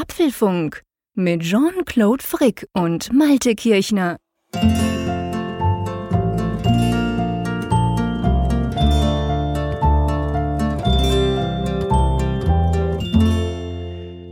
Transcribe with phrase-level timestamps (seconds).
[0.00, 0.80] Apfelfunk
[1.14, 4.16] mit Jean-Claude Frick und Malte Kirchner.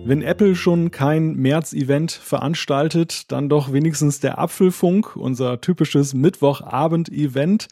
[0.06, 7.68] Wenn Apple schon kein März-Event veranstaltet, dann doch wenigstens der Apfelfunk, unser typisches Mittwochabend-Event.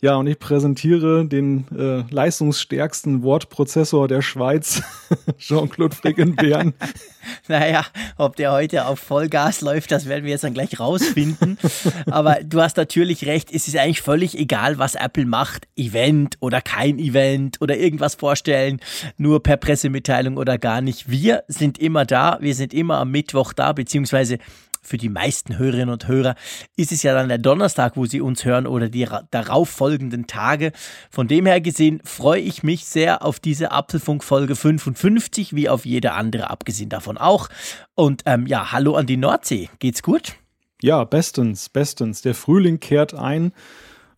[0.00, 4.80] Ja, und ich präsentiere den äh, leistungsstärksten Wortprozessor der Schweiz,
[5.38, 6.74] Jean-Claude Frickenbären.
[7.48, 7.84] naja,
[8.16, 11.58] ob der heute auf Vollgas läuft, das werden wir jetzt dann gleich rausfinden.
[12.06, 15.66] Aber du hast natürlich recht, es ist eigentlich völlig egal, was Apple macht.
[15.74, 18.78] Event oder kein Event oder irgendwas vorstellen,
[19.16, 21.10] nur per Pressemitteilung oder gar nicht.
[21.10, 24.38] Wir sind immer da, wir sind immer am Mittwoch da, beziehungsweise
[24.82, 26.34] für die meisten Hörerinnen und Hörer
[26.76, 30.72] ist es ja dann der Donnerstag, wo sie uns hören oder die darauf folgenden Tage.
[31.10, 36.12] Von dem her gesehen freue ich mich sehr auf diese Apfelfunk-Folge 55, wie auf jede
[36.12, 37.48] andere, abgesehen davon auch.
[37.94, 39.68] Und ähm, ja, hallo an die Nordsee.
[39.78, 40.34] Geht's gut?
[40.80, 42.22] Ja, bestens, bestens.
[42.22, 43.52] Der Frühling kehrt ein.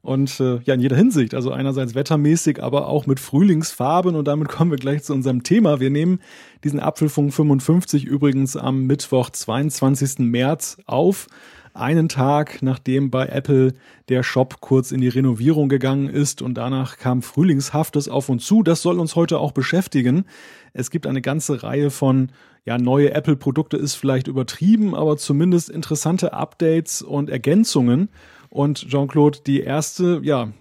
[0.03, 1.35] Und äh, ja, in jeder Hinsicht.
[1.35, 4.15] Also einerseits wettermäßig, aber auch mit Frühlingsfarben.
[4.15, 5.81] Und damit kommen wir gleich zu unserem Thema.
[5.81, 6.21] Wir nehmen
[6.65, 10.21] diesen Apfelfunk 55 übrigens am Mittwoch, 22.
[10.21, 11.27] März auf.
[11.73, 13.75] Einen Tag, nachdem bei Apple
[14.09, 18.65] der Shop kurz in die Renovierung gegangen ist und danach kam Frühlingshaftes auf uns zu.
[18.65, 20.25] Das soll uns heute auch beschäftigen.
[20.73, 22.33] Es gibt eine ganze Reihe von
[22.65, 28.11] ja, neue Apple-Produkte ist vielleicht übertrieben, aber zumindest interessante Updates und Ergänzungen.
[28.51, 30.53] Und Jean-Claude, die erste, ja,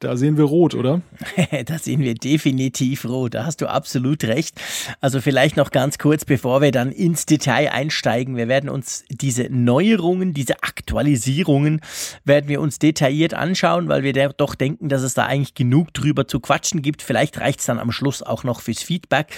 [0.00, 1.00] da sehen wir rot, oder?
[1.66, 3.32] da sehen wir definitiv rot.
[3.32, 4.60] Da hast du absolut recht.
[5.00, 8.36] Also vielleicht noch ganz kurz, bevor wir dann ins Detail einsteigen.
[8.36, 11.80] Wir werden uns diese Neuerungen, diese Aktualisierungen,
[12.24, 16.28] werden wir uns detailliert anschauen, weil wir doch denken, dass es da eigentlich genug drüber
[16.28, 17.00] zu quatschen gibt.
[17.00, 19.28] Vielleicht reicht es dann am Schluss auch noch fürs Feedback.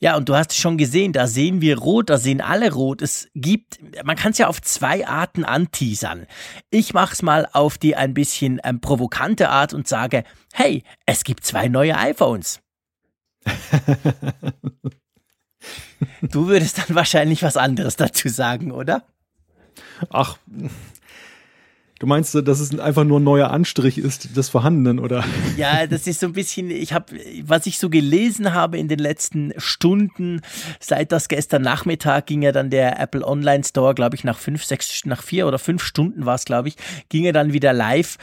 [0.00, 3.02] Ja, und du hast schon gesehen, da sehen wir rot, da sehen alle rot.
[3.02, 6.26] Es gibt, man kann es ja auf zwei Arten anteasern.
[6.70, 10.82] Ich mache es mal auf die ein bisschen ähm, provokante Art und sage, sage, hey,
[11.06, 12.60] es gibt zwei neue iPhones.
[16.22, 19.04] du würdest dann wahrscheinlich was anderes dazu sagen, oder?
[20.10, 20.38] Ach,
[21.98, 25.24] Du meinst, dass es einfach nur ein neuer Anstrich ist des Vorhandenen, oder?
[25.56, 29.00] Ja, das ist so ein bisschen, ich habe, was ich so gelesen habe in den
[29.00, 30.42] letzten Stunden,
[30.78, 34.64] seit das gestern Nachmittag ging ja dann der Apple Online Store, glaube ich, nach fünf,
[34.64, 36.76] sechs, nach vier oder fünf Stunden war es, glaube ich,
[37.08, 38.16] ging er dann wieder live.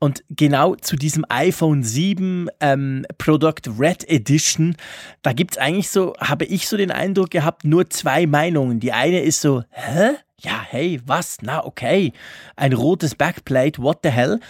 [0.00, 4.76] Und genau zu diesem iPhone 7 ähm, Product Red Edition,
[5.22, 8.78] da gibt's eigentlich so, habe ich so den Eindruck gehabt, nur zwei Meinungen.
[8.78, 10.16] Die eine ist so, hä?
[10.40, 11.38] ja, hey, was?
[11.42, 12.12] Na, okay.
[12.56, 14.40] Ein rotes Backplate, what the hell?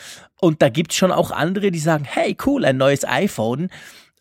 [0.41, 3.70] Und da gibt's schon auch andere, die sagen, hey, cool, ein neues iPhone.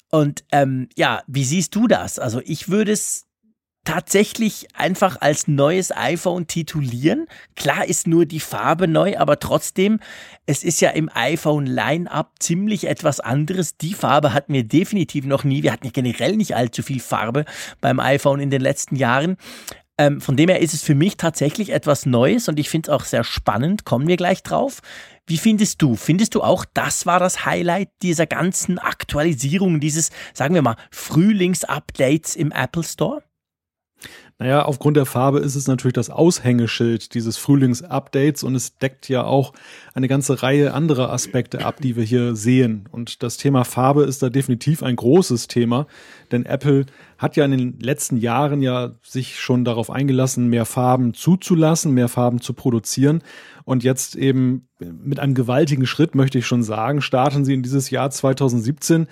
[0.09, 2.17] Und ähm, ja, wie siehst du das?
[2.19, 3.26] Also ich würde es
[3.87, 7.25] tatsächlich einfach als neues iPhone titulieren.
[7.55, 10.01] Klar ist nur die Farbe neu, aber trotzdem,
[10.45, 13.77] es ist ja im iPhone Line-up ziemlich etwas anderes.
[13.77, 15.63] Die Farbe hatten wir definitiv noch nie.
[15.63, 17.45] Wir hatten ja generell nicht allzu viel Farbe
[17.79, 19.37] beim iPhone in den letzten Jahren.
[19.97, 22.93] Ähm, von dem her ist es für mich tatsächlich etwas Neues und ich finde es
[22.93, 23.85] auch sehr spannend.
[23.85, 24.81] Kommen wir gleich drauf.
[25.27, 25.95] Wie findest du?
[25.95, 32.35] Findest du auch, das war das Highlight dieser ganzen Aktualisierung, dieses, sagen wir mal, Frühlingsupdates
[32.35, 33.23] im Apple Store?
[34.39, 39.23] Naja, aufgrund der Farbe ist es natürlich das Aushängeschild dieses Frühlingsupdates und es deckt ja
[39.23, 39.51] auch
[39.95, 42.87] eine ganze Reihe anderer Aspekte ab, die wir hier sehen.
[42.91, 45.87] Und das Thema Farbe ist da definitiv ein großes Thema,
[46.31, 46.85] denn Apple
[47.17, 52.07] hat ja in den letzten Jahren ja sich schon darauf eingelassen, mehr Farben zuzulassen, mehr
[52.07, 53.23] Farben zu produzieren.
[53.63, 57.89] Und jetzt eben mit einem gewaltigen Schritt, möchte ich schon sagen, starten sie in dieses
[57.89, 59.07] Jahr 2017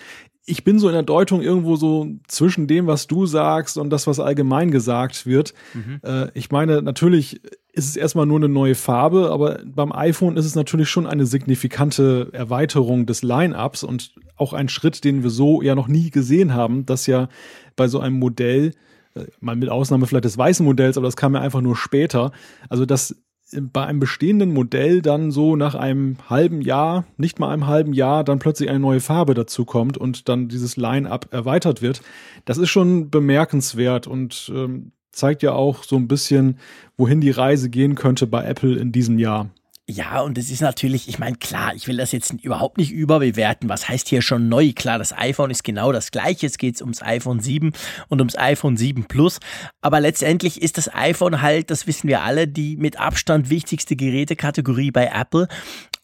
[0.46, 4.06] ich bin so in der Deutung irgendwo so zwischen dem, was du sagst und das,
[4.06, 5.54] was allgemein gesagt wird.
[5.74, 6.00] Mhm.
[6.04, 7.42] Äh, ich meine, natürlich
[7.74, 11.26] ist es erstmal nur eine neue Farbe, aber beim iPhone ist es natürlich schon eine
[11.26, 16.54] signifikante Erweiterung des Line-ups und auch ein Schritt, den wir so ja noch nie gesehen
[16.54, 17.28] haben, dass ja
[17.76, 18.72] bei so einem Modell
[19.16, 22.32] äh, mal mit Ausnahme vielleicht des weißen Modells, aber das kam ja einfach nur später.
[22.70, 23.16] Also, dass
[23.62, 28.24] bei einem bestehenden Modell dann so nach einem halben Jahr, nicht mal einem halben Jahr,
[28.24, 32.02] dann plötzlich eine neue Farbe dazu kommt und dann dieses Line-up erweitert wird.
[32.46, 36.60] Das ist schon bemerkenswert und ähm, zeigt ja auch so ein bisschen,
[36.98, 39.50] wohin die Reise gehen könnte bei Apple in diesem Jahr.
[39.88, 43.70] Ja, und es ist natürlich, ich meine, klar, ich will das jetzt überhaupt nicht überbewerten.
[43.70, 44.72] Was heißt hier schon neu?
[44.74, 46.48] Klar, das iPhone ist genau das gleiche.
[46.48, 47.72] Es geht ums iPhone 7
[48.08, 49.40] und ums iPhone 7 Plus.
[49.82, 54.90] Aber letztendlich ist das iPhone halt, das wissen wir alle, die mit Abstand wichtigste Gerätekategorie
[54.90, 55.48] bei Apple.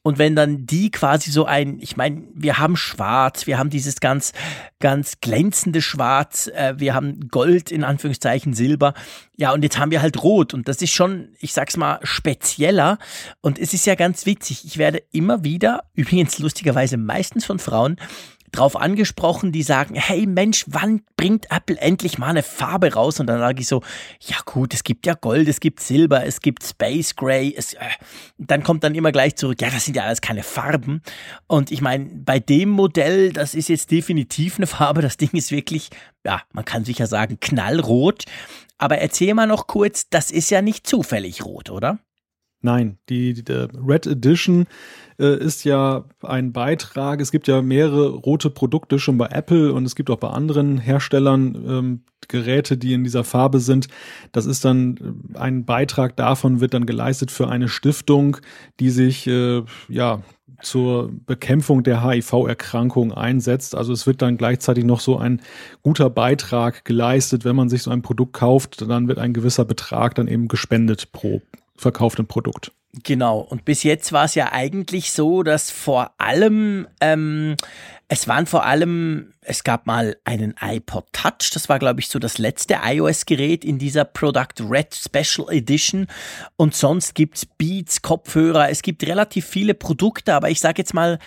[0.04, 4.00] Und wenn dann die quasi so ein, ich meine, wir haben Schwarz, wir haben dieses
[4.00, 4.34] ganz,
[4.80, 8.96] ganz glänzende Schwarz, äh, wir haben Gold in Anführungszeichen, Silber.
[9.38, 10.56] Ja, und jetzt haben wir halt Rot.
[10.56, 12.98] Und das ist schon, ich sag's mal, spezieller.
[13.42, 14.66] Und es ist ja ganz witzig.
[14.66, 17.98] Ich werde immer wieder, übrigens lustigerweise meistens von Frauen,
[18.52, 23.20] drauf angesprochen, die sagen, hey Mensch, wann bringt Apple endlich mal eine Farbe raus?
[23.20, 23.82] Und dann sage ich so,
[24.20, 27.54] ja gut, es gibt ja Gold, es gibt Silber, es gibt Space Gray.
[27.56, 27.80] Es, äh,
[28.38, 31.02] dann kommt dann immer gleich zurück, ja, das sind ja alles keine Farben.
[31.48, 35.02] Und ich meine, bei dem Modell, das ist jetzt definitiv eine Farbe.
[35.02, 35.90] Das Ding ist wirklich,
[36.26, 38.26] ja, man kann sicher sagen, knallrot.
[38.78, 42.00] Aber erzähl mal noch kurz, das ist ja nicht zufällig rot, oder?
[42.62, 44.68] Nein, die, die Red Edition
[45.20, 47.20] äh, ist ja ein Beitrag.
[47.20, 50.78] Es gibt ja mehrere rote Produkte schon bei Apple und es gibt auch bei anderen
[50.78, 53.88] Herstellern ähm, Geräte, die in dieser Farbe sind.
[54.32, 58.38] Das ist dann äh, ein Beitrag davon wird dann geleistet für eine Stiftung,
[58.80, 60.22] die sich äh, ja
[60.62, 63.74] zur Bekämpfung der HIV-Erkrankung einsetzt.
[63.76, 65.42] Also es wird dann gleichzeitig noch so ein
[65.82, 70.14] guter Beitrag geleistet, wenn man sich so ein Produkt kauft, dann wird ein gewisser Betrag
[70.14, 71.42] dann eben gespendet pro
[71.82, 72.72] verkauften Produkt.
[73.04, 77.56] Genau, und bis jetzt war es ja eigentlich so, dass vor allem, ähm,
[78.10, 82.20] es waren vor allem, es gab mal einen iPod Touch, das war glaube ich so
[82.20, 86.08] das letzte iOS-Gerät in dieser Product Red Special Edition.
[86.58, 91.18] Und sonst gibt's Beats, Kopfhörer, es gibt relativ viele Produkte, aber ich sage jetzt mal,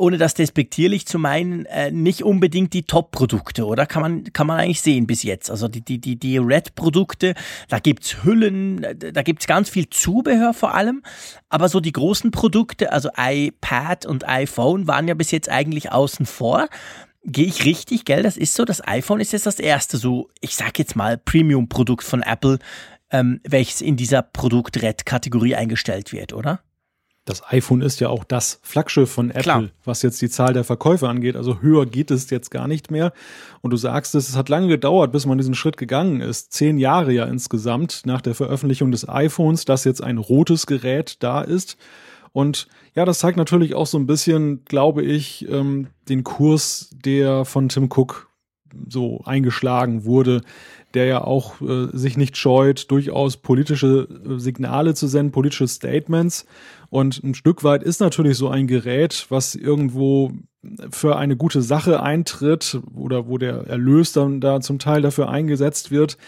[0.00, 3.84] ohne das despektierlich zu meinen, äh, nicht unbedingt die Top-Produkte, oder?
[3.84, 5.50] Kann man, kann man eigentlich sehen bis jetzt.
[5.50, 7.34] Also die, die, die, die Red-Produkte,
[7.68, 11.02] da gibt's Hüllen, da gibt's ganz viel Zubehör vor allem.
[11.50, 16.24] Aber so die großen Produkte, also iPad und iPhone, waren ja bis jetzt eigentlich außen
[16.24, 16.68] vor.
[17.22, 18.22] Gehe ich richtig, gell?
[18.22, 18.64] Das ist so.
[18.64, 22.58] Das iPhone ist jetzt das erste, so, ich sag jetzt mal, Premium-Produkt von Apple,
[23.10, 26.60] ähm, welches in dieser Produkt-Red-Kategorie eingestellt wird, oder?
[27.24, 29.64] Das iPhone ist ja auch das Flaggschiff von Apple, Klar.
[29.84, 31.36] was jetzt die Zahl der Verkäufe angeht.
[31.36, 33.12] Also höher geht es jetzt gar nicht mehr.
[33.60, 36.52] Und du sagst es, es hat lange gedauert, bis man diesen Schritt gegangen ist.
[36.52, 41.42] Zehn Jahre ja insgesamt nach der Veröffentlichung des iPhones, dass jetzt ein rotes Gerät da
[41.42, 41.76] ist.
[42.32, 47.44] Und ja, das zeigt natürlich auch so ein bisschen, glaube ich, ähm, den Kurs, der
[47.44, 48.29] von Tim Cook
[48.88, 50.42] so eingeschlagen wurde,
[50.94, 56.46] der ja auch äh, sich nicht scheut, durchaus politische äh, Signale zu senden, politische Statements.
[56.88, 60.32] Und ein Stück weit ist natürlich so ein Gerät, was irgendwo
[60.90, 65.90] für eine gute Sache eintritt oder wo der Erlös dann da zum Teil dafür eingesetzt
[65.90, 66.18] wird,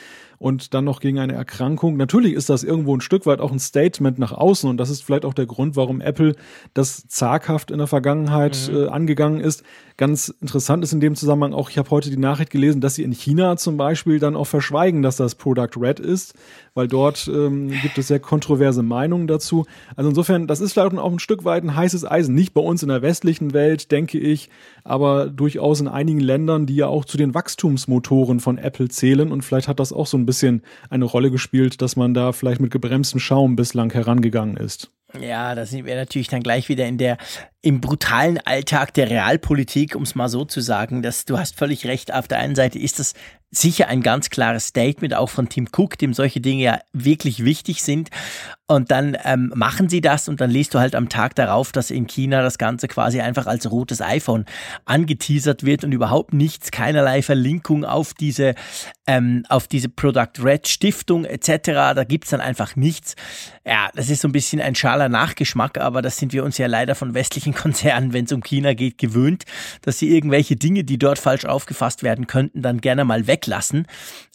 [0.43, 1.97] und dann noch gegen eine Erkrankung.
[1.97, 5.05] Natürlich ist das irgendwo ein Stück weit auch ein Statement nach außen und das ist
[5.05, 6.35] vielleicht auch der Grund, warum Apple
[6.75, 8.77] das zaghaft in der Vergangenheit mhm.
[8.77, 9.63] äh, angegangen ist.
[9.97, 13.05] Ganz interessant ist in dem Zusammenhang auch, ich habe heute die Nachricht gelesen, dass sie
[13.05, 16.35] in China zum Beispiel dann auch verschweigen, dass das Product Red ist,
[16.75, 19.67] weil dort ähm, gibt es sehr kontroverse Meinungen dazu.
[19.97, 22.35] Also insofern, das ist vielleicht auch ein Stück weit ein heißes Eisen.
[22.35, 24.49] Nicht bei uns in der westlichen Welt, denke ich,
[24.85, 29.43] aber durchaus in einigen Ländern, die ja auch zu den Wachstumsmotoren von Apple zählen und
[29.43, 32.71] vielleicht hat das auch so ein bisschen eine Rolle gespielt, dass man da vielleicht mit
[32.71, 34.91] gebremstem Schaum bislang herangegangen ist.
[35.21, 37.19] Ja, da sind wir natürlich dann gleich wieder in der
[37.61, 41.87] im brutalen Alltag der Realpolitik, um es mal so zu sagen, dass du hast völlig
[41.87, 42.15] recht.
[42.15, 43.13] Auf der einen Seite ist das
[43.53, 47.83] sicher ein ganz klares Statement auch von Tim Cook, dem solche Dinge ja wirklich wichtig
[47.83, 48.11] sind.
[48.69, 51.91] Und dann ähm, machen sie das und dann liest du halt am Tag darauf, dass
[51.91, 54.47] in China das Ganze quasi einfach als rotes iPhone
[54.85, 58.55] angeteasert wird und überhaupt nichts, keinerlei Verlinkung auf diese,
[59.07, 61.67] ähm, auf diese Product Red Stiftung etc.
[61.95, 63.17] Da gibt's dann einfach nichts.
[63.67, 66.69] Ja, das ist so ein bisschen ein schaler Nachgeschmack, aber das sind wir uns ja
[66.69, 69.45] leider von westlichen Konzernen, wenn es um China geht, gewöhnt,
[69.83, 73.87] dass sie irgendwelche Dinge, die dort falsch aufgefasst werden könnten, dann gerne mal weglassen.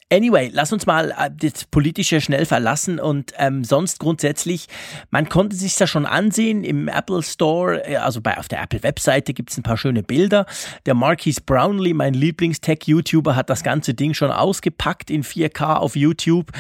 [0.10, 4.68] Anyway, lass uns mal äh, das Politische schnell verlassen und ähm, sonst grundsätzlich,
[5.12, 8.84] man konnte sich das schon ansehen im Apple Store, äh, also bei auf der Apple
[8.84, 10.46] Webseite gibt es ein paar schöne Bilder.
[10.86, 16.54] Der Marquis Brownlee, mein Lieblingstech-YouTuber, hat das ganze Ding schon ausgepackt in 4K auf YouTube.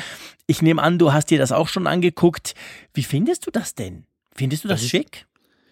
[0.46, 2.54] Ich nehme an, du hast dir das auch schon angeguckt.
[2.94, 4.04] Wie findest du das denn?
[4.36, 5.26] Findest du das, das schick?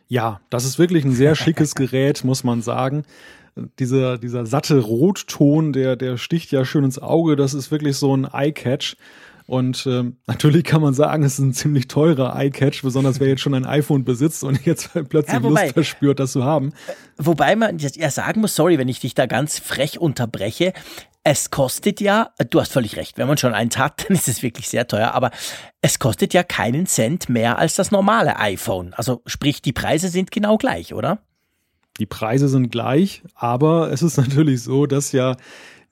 [0.08, 3.04] Ja, das ist wirklich ein sehr schickes Gerät, muss man sagen
[3.80, 7.36] dieser, dieser satte Rotton, der, der sticht ja schön ins Auge.
[7.36, 8.98] Das ist wirklich so ein Eye-Catch.
[9.48, 13.42] Und ähm, natürlich kann man sagen, es ist ein ziemlich teurer Eye-Catch, besonders wer jetzt
[13.42, 16.74] schon ein iPhone besitzt und jetzt plötzlich ja, wobei, Lust verspürt, das zu haben.
[17.18, 20.74] Wobei man ja sagen muss, sorry, wenn ich dich da ganz frech unterbreche,
[21.24, 24.44] es kostet ja, du hast völlig recht, wenn man schon eins hat, dann ist es
[24.44, 25.32] wirklich sehr teuer, aber
[25.82, 28.94] es kostet ja keinen Cent mehr als das normale iPhone.
[28.94, 31.20] Also sprich, die Preise sind genau gleich, oder?
[32.00, 35.38] Die Preise sind gleich, aber es ist natürlich so, dass ja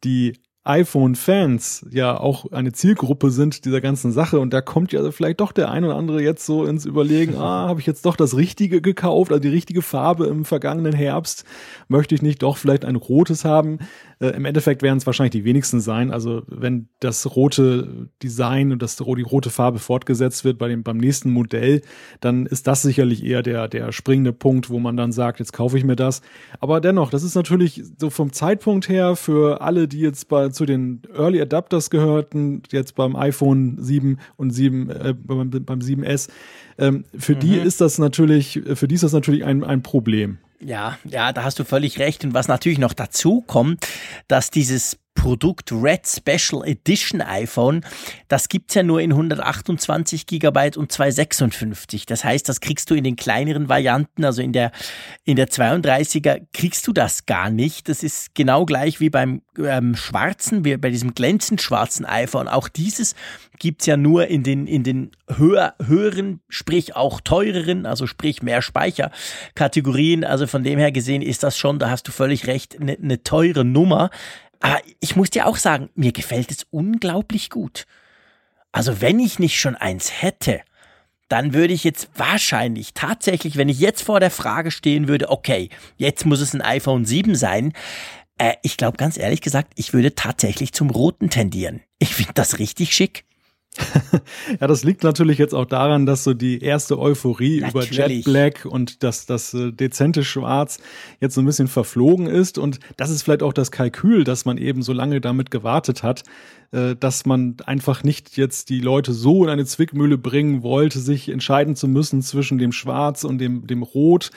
[0.04, 0.34] die
[0.66, 5.52] iPhone-Fans ja auch eine Zielgruppe sind dieser ganzen Sache und da kommt ja vielleicht doch
[5.52, 8.82] der ein oder andere jetzt so ins Überlegen, ah, habe ich jetzt doch das Richtige
[8.82, 11.44] gekauft, also die richtige Farbe im vergangenen Herbst,
[11.90, 13.80] möchte ich nicht doch vielleicht ein rotes haben?
[14.24, 18.82] Äh, Im Endeffekt werden es wahrscheinlich die wenigsten sein, also wenn das rote Design und
[18.82, 21.82] das, die rote Farbe fortgesetzt wird bei dem, beim nächsten Modell,
[22.22, 25.78] dann ist das sicherlich eher der, der springende Punkt, wo man dann sagt, jetzt kaufe
[25.78, 26.22] ich mir das.
[26.62, 30.66] Aber dennoch, das ist natürlich so vom Zeitpunkt her für alle, die jetzt bei zu
[30.66, 36.30] den Early Adapters gehörten, jetzt beim iPhone 7 und 7, äh, beim, beim 7S,
[36.78, 37.40] ähm, für mhm.
[37.40, 40.38] die ist das natürlich, für die ist das natürlich ein, ein Problem.
[40.66, 42.24] Ja, ja, da hast du völlig recht.
[42.24, 43.86] Und was natürlich noch dazu kommt,
[44.28, 47.86] dass dieses Produkt Red Special Edition iPhone,
[48.28, 52.06] das gibt's ja nur in 128 Gigabyte und 256.
[52.06, 54.72] Das heißt, das kriegst du in den kleineren Varianten, also in der,
[55.24, 57.90] in der 32er kriegst du das gar nicht.
[57.90, 62.48] Das ist genau gleich wie beim ähm, schwarzen, wie bei diesem glänzend schwarzen iPhone.
[62.48, 63.16] Auch dieses
[63.60, 68.62] gibt's ja nur in den, in den höher, höheren, sprich auch teureren, also sprich mehr
[68.62, 70.24] Speicherkategorien.
[70.24, 73.24] Also von dem her gesehen ist das schon, da hast du völlig recht, eine ne
[73.24, 74.10] teure Nummer.
[74.64, 77.86] Aber ich muss dir auch sagen, mir gefällt es unglaublich gut.
[78.72, 80.62] Also wenn ich nicht schon eins hätte,
[81.28, 85.70] dann würde ich jetzt wahrscheinlich tatsächlich, wenn ich jetzt vor der Frage stehen würde, okay,
[85.98, 87.74] jetzt muss es ein iPhone 7 sein,
[88.38, 91.82] äh, ich glaube ganz ehrlich gesagt, ich würde tatsächlich zum roten tendieren.
[92.00, 93.26] Ich finde das richtig schick.
[94.62, 97.92] ja, das liegt natürlich jetzt auch daran, dass so die erste Euphorie natürlich.
[97.92, 100.80] über Jet Black und das, das äh, dezente Schwarz
[101.20, 102.58] jetzt so ein bisschen verflogen ist.
[102.58, 106.24] Und das ist vielleicht auch das Kalkül, dass man eben so lange damit gewartet hat,
[106.74, 111.30] äh, dass man einfach nicht jetzt die Leute so in eine Zwickmühle bringen wollte, sich
[111.30, 114.32] entscheiden zu müssen zwischen dem Schwarz und dem, dem Rot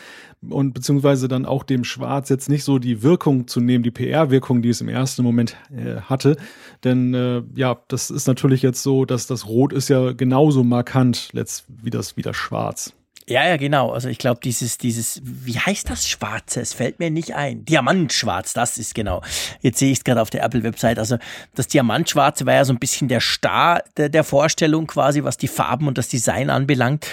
[0.46, 4.60] und beziehungsweise dann auch dem Schwarz jetzt nicht so die Wirkung zu nehmen, die PR-Wirkung,
[4.60, 6.36] die es im ersten Moment äh, hatte.
[6.84, 11.30] Denn äh, ja, das ist natürlich jetzt so, dass das Rot ist ja genauso markant
[11.32, 12.95] letzt, wie das, wie das Schwarz.
[13.28, 13.90] Ja, ja, genau.
[13.90, 16.60] Also ich glaube, dieses, dieses, wie heißt das Schwarze?
[16.60, 17.64] Es fällt mir nicht ein.
[17.64, 19.20] Diamantschwarz, das ist genau.
[19.62, 21.00] Jetzt sehe ich es gerade auf der Apple-Website.
[21.00, 21.18] Also
[21.56, 25.48] das Diamantschwarze war ja so ein bisschen der Star der, der Vorstellung quasi, was die
[25.48, 27.08] Farben und das Design anbelangt.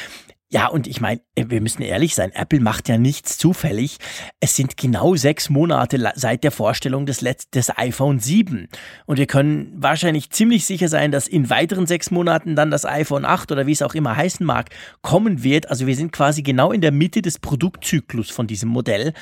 [0.54, 3.98] Ja, und ich meine, äh, wir müssen ehrlich sein, Apple macht ja nichts zufällig.
[4.40, 8.68] Es sind genau sechs Monate seit der Vorstellung des, Letz des iPhone 7.
[9.08, 13.26] Und wir können wahrscheinlich ziemlich sicher sein, dass in weiteren sechs Monaten dann das iPhone
[13.26, 14.70] 8 oder wie es auch immer heißen mag,
[15.02, 15.72] kommen wird.
[15.72, 19.14] Also wir sind quasi genau in der Mitte des Produktzyklus von diesem Modell.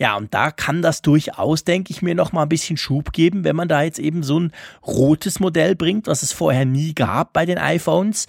[0.00, 3.44] Ja, und da kann das durchaus, denke ich mir, noch mal ein bisschen Schub geben,
[3.44, 4.52] wenn man da jetzt eben so ein
[4.84, 8.26] rotes Modell bringt, was es vorher nie gab bei den iPhones.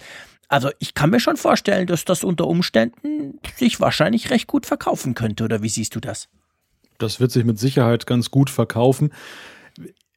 [0.52, 5.14] Also ich kann mir schon vorstellen, dass das unter Umständen sich wahrscheinlich recht gut verkaufen
[5.14, 5.44] könnte.
[5.44, 6.28] Oder wie siehst du das?
[6.98, 9.14] Das wird sich mit Sicherheit ganz gut verkaufen.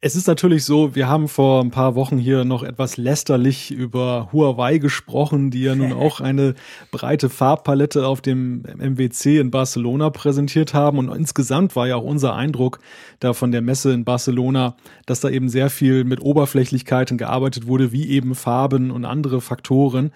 [0.06, 4.30] Es ist natürlich so, wir haben vor ein paar Wochen hier noch etwas lästerlich über
[4.32, 6.54] Huawei gesprochen, die ja nun auch eine
[6.92, 11.00] breite Farbpalette auf dem MWC in Barcelona präsentiert haben.
[11.00, 12.82] Und insgesamt war ja auch unser Eindruck
[13.20, 14.76] da von der Messe in Barcelona,
[15.08, 20.12] dass da eben sehr viel mit Oberflächlichkeiten gearbeitet wurde, wie eben Farben und andere Faktoren.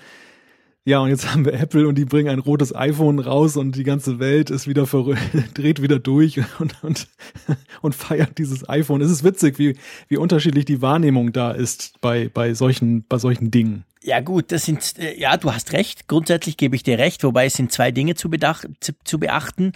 [0.89, 3.83] Ja, und jetzt haben wir Apple und die bringen ein rotes iPhone raus und die
[3.83, 5.21] ganze Welt ist wieder verrückt,
[5.53, 7.07] dreht wieder durch und, und,
[7.81, 8.99] und feiert dieses iPhone.
[8.99, 9.77] Es ist witzig, wie,
[10.07, 13.85] wie unterschiedlich die Wahrnehmung da ist bei, bei solchen, bei solchen Dingen.
[14.01, 16.07] Ja gut, das sind, äh, ja, du hast recht.
[16.07, 19.73] Grundsätzlich gebe ich dir recht, wobei es sind zwei Dinge zu, bedach, zu, zu beachten.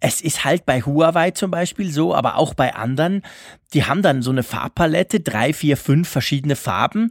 [0.00, 3.20] Es ist halt bei Huawei zum Beispiel so, aber auch bei anderen,
[3.74, 7.10] die haben dann so eine Farbpalette, drei, vier, fünf verschiedene Farben.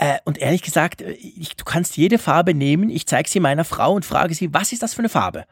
[0.00, 3.64] Äh, und ehrlich gesagt, äh, ich, du kannst jede Farbe nehmen, ich zeige sie meiner
[3.64, 5.44] Frau und frage sie, was ist das für eine Farbe?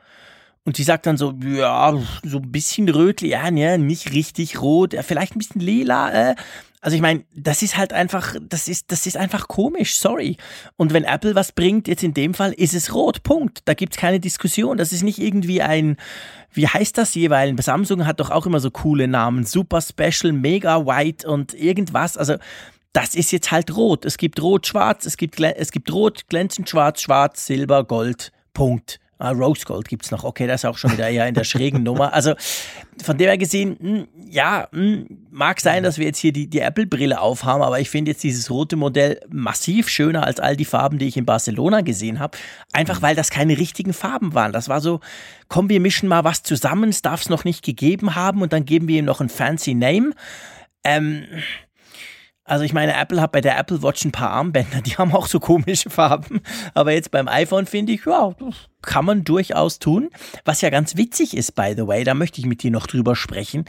[0.64, 4.96] Und sie sagt dann so, ja, so ein bisschen rötlich, ja, ne, nicht richtig rot,
[5.02, 6.30] vielleicht ein bisschen lila.
[6.30, 6.34] Äh.
[6.80, 10.38] Also ich meine, das ist halt einfach, das ist, das ist einfach komisch, sorry.
[10.76, 13.60] Und wenn Apple was bringt, jetzt in dem Fall, ist es rot, Punkt.
[13.66, 14.78] Da gibt's keine Diskussion.
[14.78, 15.98] Das ist nicht irgendwie ein,
[16.52, 17.66] wie heißt das jeweils?
[17.66, 22.16] Samsung hat doch auch immer so coole Namen, Super Special, Mega White und irgendwas.
[22.16, 22.36] Also
[22.92, 24.04] das ist jetzt halt rot.
[24.04, 29.00] Es gibt rot-schwarz, es gibt, es gibt rot, glänzend schwarz, schwarz, silber, gold, Punkt.
[29.20, 30.22] Ah, Rose Gold gibt's noch.
[30.22, 32.14] Okay, das ist auch schon wieder eher in der schrägen Nummer.
[32.14, 32.34] Also
[33.02, 36.32] von dem her gesehen, mh, hm, ja, mh, hm, mag sein, dass wir jetzt hier
[36.32, 40.56] die, die Apple-Brille aufhaben, aber ich finde jetzt dieses rote Modell massiv schöner als all
[40.56, 42.38] die Farben, die ich in Barcelona gesehen habe.
[42.72, 44.52] Einfach weil das keine richtigen Farben waren.
[44.52, 45.00] Das war so,
[45.48, 48.64] komm, wir mischen mal was zusammen, es darf es noch nicht gegeben haben und dann
[48.64, 50.12] geben wir ihm noch ein fancy Name.
[50.84, 51.24] Ähm,
[52.48, 55.26] also ich meine, Apple hat bei der Apple Watch ein paar Armbänder, die haben auch
[55.26, 56.40] so komische Farben.
[56.74, 58.34] Aber jetzt beim iPhone finde ich, ja,
[58.82, 60.10] kann man durchaus tun.
[60.44, 63.14] Was ja ganz witzig ist, by the way, da möchte ich mit dir noch drüber
[63.16, 63.64] sprechen.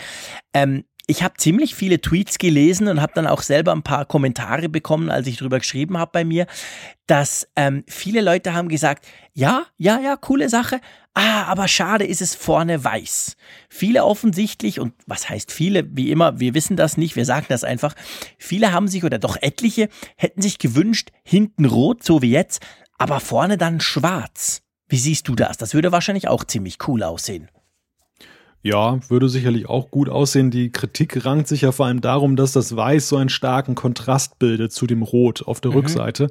[0.54, 4.70] Ähm, ich habe ziemlich viele Tweets gelesen und habe dann auch selber ein paar Kommentare
[4.70, 6.46] bekommen, als ich drüber geschrieben habe bei mir,
[7.08, 10.80] dass ähm, viele Leute haben gesagt, ja, ja, ja, coole Sache,
[11.14, 13.36] ah, aber schade ist es vorne weiß.
[13.70, 17.64] Viele offensichtlich, und was heißt viele, wie immer, wir wissen das nicht, wir sagen das
[17.64, 17.96] einfach,
[18.38, 22.62] viele haben sich oder doch etliche hätten sich gewünscht, hinten rot, so wie jetzt,
[22.98, 24.62] aber vorne dann schwarz.
[24.88, 25.58] Wie siehst du das?
[25.58, 27.50] Das würde wahrscheinlich auch ziemlich cool aussehen.
[28.62, 30.52] Ja, würde sicherlich auch gut aussehen.
[30.52, 34.38] Die Kritik rankt sich ja vor allem darum, dass das Weiß so einen starken Kontrast
[34.38, 35.78] bildet zu dem Rot auf der mhm.
[35.78, 36.28] Rückseite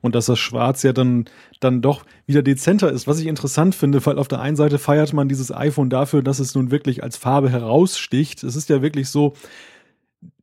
[0.00, 1.26] und dass das Schwarz ja dann,
[1.60, 3.06] dann doch wieder dezenter ist.
[3.06, 6.40] Was ich interessant finde, weil auf der einen Seite feiert man dieses iPhone dafür, dass
[6.40, 8.42] es nun wirklich als Farbe heraussticht.
[8.42, 9.34] Es ist ja wirklich so,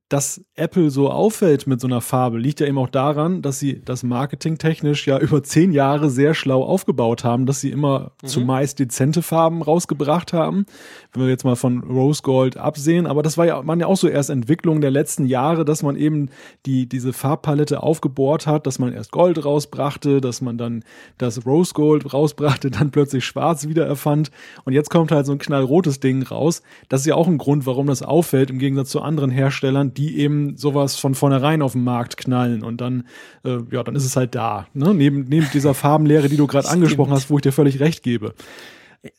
[0.10, 3.82] dass Apple so auffällt mit so einer Farbe, liegt ja eben auch daran, dass sie
[3.84, 8.28] das marketingtechnisch ja über zehn Jahre sehr schlau aufgebaut haben, dass sie immer mhm.
[8.28, 10.68] zumeist dezente Farben rausgebracht haben.
[11.16, 13.98] Wenn wir jetzt mal von Rose Gold absehen, aber das war ja, man ja auch
[13.98, 16.30] so erst Entwicklung der letzten Jahre, dass man eben
[16.66, 20.84] die, diese Farbpalette aufgebohrt hat, dass man erst Gold rausbrachte, dass man dann
[21.18, 24.32] das Rose Gold rausbrachte, dann plötzlich Schwarz wieder erfand
[24.66, 26.62] und jetzt kommt halt so ein knallrotes Ding raus.
[26.90, 30.18] Das ist ja auch ein Grund, warum das auffällt, im Gegensatz zu anderen Herstellern, die
[30.20, 33.06] eben sowas von vornherein auf den Markt knallen und dann,
[33.44, 34.68] äh, ja, dann ist es halt da.
[34.74, 34.94] Ne?
[34.94, 38.34] Neben, neben dieser Farbenlehre, die du gerade angesprochen hast, wo ich dir völlig recht gebe.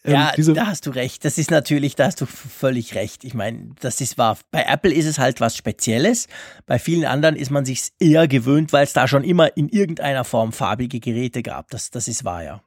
[0.05, 1.25] Ähm, ja, da hast du recht.
[1.25, 3.25] Das ist natürlich, da hast du völlig recht.
[3.25, 4.39] Ich meine, das ist wahr.
[4.51, 6.29] Bei Apple ist es halt was Spezielles.
[6.67, 10.25] Bei vielen anderen ist man sich eher gewöhnt, weil es da schon immer in irgendeiner
[10.25, 11.71] Form farbige Geräte gab.
[11.71, 12.63] Das, das ist wahr, ja.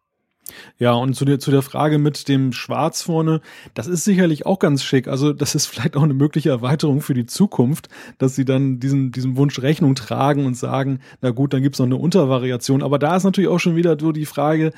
[0.77, 3.41] Ja, und zu der, zu der Frage mit dem Schwarz vorne,
[3.73, 5.07] das ist sicherlich auch ganz schick.
[5.07, 9.11] Also, das ist vielleicht auch eine mögliche Erweiterung für die Zukunft, dass sie dann diesen,
[9.11, 12.83] diesem Wunsch Rechnung tragen und sagen, na gut, dann gibt's noch eine Untervariation.
[12.83, 14.71] Aber da ist natürlich auch schon wieder so die Frage,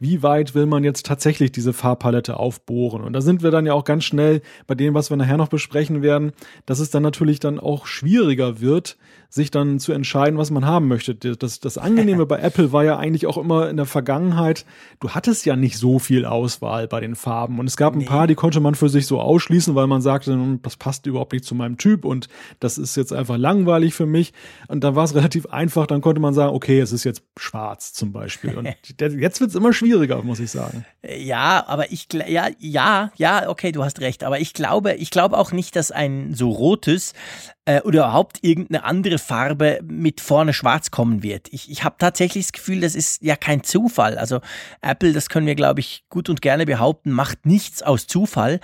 [0.00, 3.02] wie weit will man jetzt tatsächlich diese Farbpalette aufbohren?
[3.02, 5.48] Und da sind wir dann ja auch ganz schnell bei dem, was wir nachher noch
[5.48, 6.32] besprechen werden,
[6.66, 8.96] dass es dann natürlich dann auch schwieriger wird,
[9.30, 11.14] sich dann zu entscheiden, was man haben möchte.
[11.14, 14.64] Das, das Angenehme bei Apple war ja eigentlich auch immer in der Vergangenheit,
[15.00, 17.58] du hattest ja nicht so viel Auswahl bei den Farben.
[17.58, 20.32] Und es gab ein paar, die konnte man für sich so ausschließen, weil man sagte,
[20.32, 22.28] hm, das passt überhaupt nicht zu meinem Typ und
[22.60, 24.32] das ist jetzt einfach langweilig für mich.
[24.68, 27.92] Und dann war es relativ einfach, dann konnte man sagen, okay, es ist jetzt schwarz
[27.92, 28.56] zum Beispiel.
[28.56, 28.68] Und
[29.00, 29.87] jetzt wird es immer schwieriger,
[30.22, 30.84] muss ich sagen.
[31.02, 34.24] Ja, aber ich, ja, ja, ja, okay, du hast recht.
[34.24, 37.14] Aber ich glaube, ich glaube auch nicht, dass ein so rotes
[37.64, 41.48] äh, oder überhaupt irgendeine andere Farbe mit vorne schwarz kommen wird.
[41.52, 44.18] Ich, ich habe tatsächlich das Gefühl, das ist ja kein Zufall.
[44.18, 44.40] Also
[44.80, 48.60] Apple, das können wir, glaube ich, gut und gerne behaupten, macht nichts aus Zufall.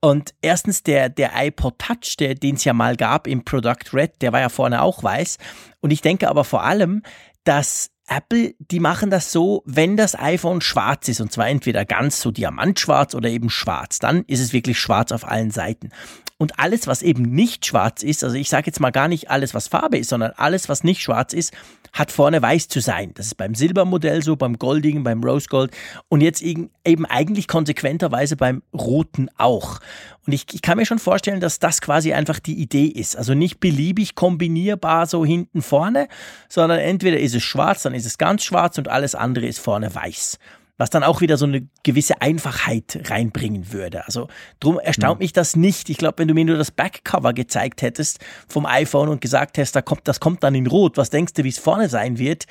[0.00, 4.20] Und erstens der, der iPod Touch, der, den es ja mal gab im Product Red,
[4.22, 5.38] der war ja vorne auch weiß.
[5.80, 7.02] Und ich denke aber vor allem,
[7.44, 12.20] dass Apple, die machen das so, wenn das iPhone schwarz ist, und zwar entweder ganz
[12.20, 15.90] so diamantschwarz oder eben schwarz, dann ist es wirklich schwarz auf allen Seiten.
[16.38, 19.54] Und alles, was eben nicht schwarz ist, also ich sage jetzt mal gar nicht alles,
[19.54, 21.52] was Farbe ist, sondern alles, was nicht schwarz ist,
[21.92, 23.12] hat vorne weiß zu sein.
[23.14, 25.72] Das ist beim Silbermodell so, beim Goldigen, beim Rose Gold
[26.08, 26.70] und jetzt eben
[27.06, 29.80] eigentlich konsequenterweise beim Roten auch.
[30.26, 33.16] Und ich, ich kann mir schon vorstellen, dass das quasi einfach die Idee ist.
[33.16, 36.08] Also nicht beliebig kombinierbar so hinten vorne,
[36.48, 39.94] sondern entweder ist es schwarz, dann ist es ganz schwarz und alles andere ist vorne
[39.94, 40.38] weiß
[40.78, 44.06] was dann auch wieder so eine gewisse Einfachheit reinbringen würde.
[44.06, 44.28] Also
[44.60, 45.24] drum erstaunt ja.
[45.24, 45.90] mich das nicht.
[45.90, 49.76] Ich glaube, wenn du mir nur das Backcover gezeigt hättest vom iPhone und gesagt hättest,
[49.76, 52.46] da kommt, das kommt dann in Rot, was denkst du, wie es vorne sein wird?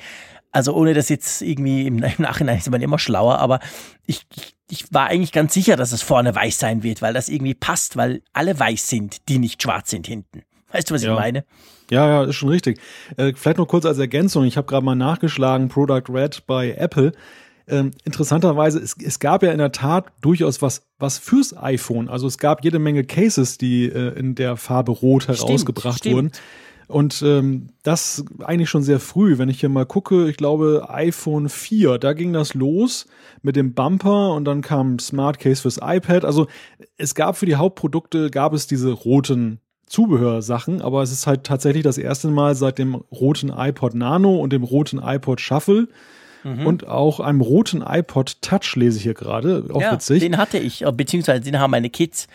[0.52, 3.60] Also ohne das jetzt irgendwie im, im Nachhinein ist man immer schlauer, aber
[4.06, 7.28] ich, ich, ich war eigentlich ganz sicher, dass es vorne weiß sein wird, weil das
[7.30, 10.42] irgendwie passt, weil alle weiß sind, die nicht schwarz sind hinten.
[10.70, 11.14] Weißt du, was ja.
[11.14, 11.44] ich meine?
[11.90, 12.78] Ja, ja, ist schon richtig.
[13.16, 14.44] Äh, vielleicht noch kurz als Ergänzung.
[14.44, 17.12] Ich habe gerade mal nachgeschlagen, Product Red bei Apple.
[17.68, 22.08] Ähm, interessanterweise, es, es gab ja in der Tat durchaus was, was fürs iPhone.
[22.08, 26.32] Also es gab jede Menge Cases, die äh, in der Farbe Rot herausgebracht stimmt, wurden.
[26.88, 29.36] Und ähm, das eigentlich schon sehr früh.
[29.36, 33.06] Wenn ich hier mal gucke, ich glaube iPhone 4, da ging das los
[33.42, 36.24] mit dem Bumper und dann kam Smart Case fürs iPad.
[36.24, 36.46] Also
[36.96, 41.82] es gab für die Hauptprodukte, gab es diese roten Zubehörsachen, aber es ist halt tatsächlich
[41.82, 45.88] das erste Mal seit dem roten iPod Nano und dem roten iPod Shuffle,
[46.56, 46.66] mhm.
[46.66, 49.64] und auch einem roten iPod Touch lese ich hier gerade.
[49.72, 50.20] Auch ja, witzig.
[50.20, 52.28] Den hatte ich, äh, beziehungsweise den haben meine Kids.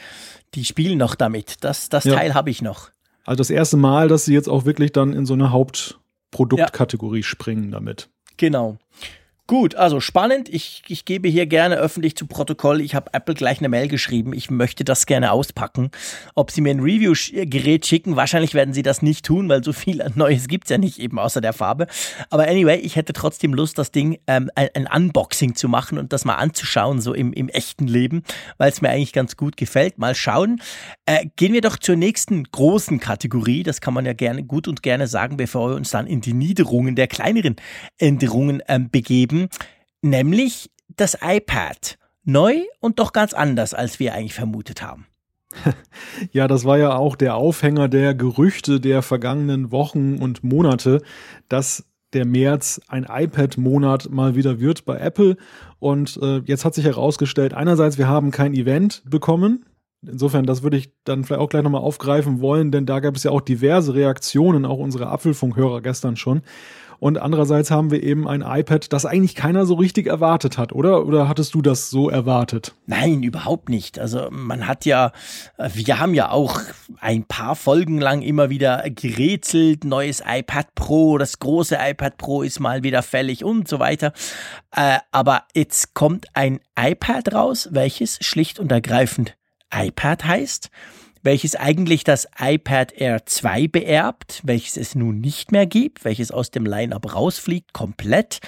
[0.56, 1.64] Die spielen noch damit.
[1.64, 2.16] Das, das ja.
[2.16, 2.90] Teil habe ich noch.
[3.26, 7.24] Also das erste Mal, dass sie jetzt auch wirklich dann in so eine Hauptproduktkategorie ja.
[7.24, 8.10] springen damit.
[8.38, 8.78] Genau.
[9.46, 10.48] Gut, also spannend.
[10.48, 12.80] Ich, ich gebe hier gerne öffentlich zu Protokoll.
[12.80, 14.32] Ich habe Apple gleich eine Mail geschrieben.
[14.32, 15.92] Ich möchte das gerne auspacken.
[16.34, 20.02] Ob sie mir ein Review-Gerät schicken, wahrscheinlich werden sie das nicht tun, weil so viel
[20.16, 21.88] Neues gibt's ja nicht eben außer der Farbe.
[22.30, 26.14] Aber anyway, ich hätte trotzdem Lust, das Ding ähm, ein, ein, Unboxing zu machen und
[26.14, 28.24] das mal anzuschauen, so im, im echten Leben,
[28.58, 29.98] weil es mir eigentlich ganz gut gefällt.
[29.98, 30.62] Mal schauen.
[31.06, 33.64] Äh, gehen wir doch zur nächsten großen Kategorie.
[33.64, 36.34] Das kann man ja gerne gut und gerne sagen, bevor wir uns dann in die
[36.34, 37.58] Niederungen der kleineren
[37.98, 39.50] Änderungen ähm, begeben geben,
[40.02, 41.98] nämlich das iPad.
[42.26, 45.08] Neu und doch ganz anders, als wir eigentlich vermutet haben.
[46.32, 51.02] Ja, das war ja auch der Aufhänger der Gerüchte der vergangenen Wochen und Monate,
[51.50, 55.38] dass der März ein iPad-Monat mal wieder wird bei Apple.
[55.80, 59.66] Und äh, jetzt hat sich herausgestellt, einerseits, wir haben kein Event bekommen.
[60.02, 63.24] Insofern, das würde ich dann vielleicht auch gleich nochmal aufgreifen wollen, denn da gab es
[63.24, 66.42] ja auch diverse Reaktionen, auch unsere Apfelfunkhörer gestern schon.
[67.00, 71.06] Und andererseits haben wir eben ein iPad, das eigentlich keiner so richtig erwartet hat, oder?
[71.06, 72.76] Oder hattest du das so erwartet?
[72.86, 74.00] Nein, überhaupt nicht.
[74.00, 75.12] Also man hat ja,
[75.58, 76.60] wir haben ja auch
[77.00, 82.60] ein paar Folgen lang immer wieder gerätselt, neues iPad Pro, das große iPad Pro ist
[82.60, 84.14] mal wieder fällig und so weiter.
[84.76, 89.38] Äh, aber jetzt kommt ein iPad raus, welches schlicht und ergreifend
[89.74, 90.70] iPad heißt
[91.24, 96.52] welches eigentlich das iPad Air 2 beerbt, welches es nun nicht mehr gibt, welches aus
[96.52, 98.40] dem Line-up rausfliegt komplett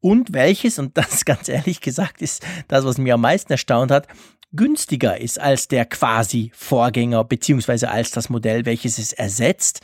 [0.00, 4.08] und welches, und das ganz ehrlich gesagt ist das, was mir am meisten erstaunt hat,
[4.52, 9.80] günstiger ist als der quasi Vorgänger beziehungsweise als das Modell, welches es ersetzt.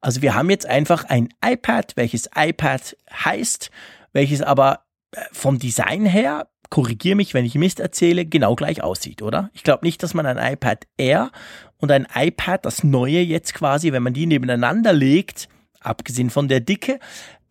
[0.00, 3.70] Also wir haben jetzt einfach ein iPad, welches iPad heißt,
[4.12, 9.20] welches aber äh, vom Design her korrigiere mich, wenn ich Mist erzähle, genau gleich aussieht,
[9.20, 9.50] oder?
[9.52, 11.30] Ich glaube nicht, dass man ein iPad Air
[11.76, 16.60] und ein iPad, das neue jetzt quasi, wenn man die nebeneinander legt, abgesehen von der
[16.60, 16.98] Dicke,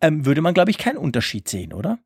[0.00, 2.00] ähm, würde man, glaube ich, keinen Unterschied sehen, oder?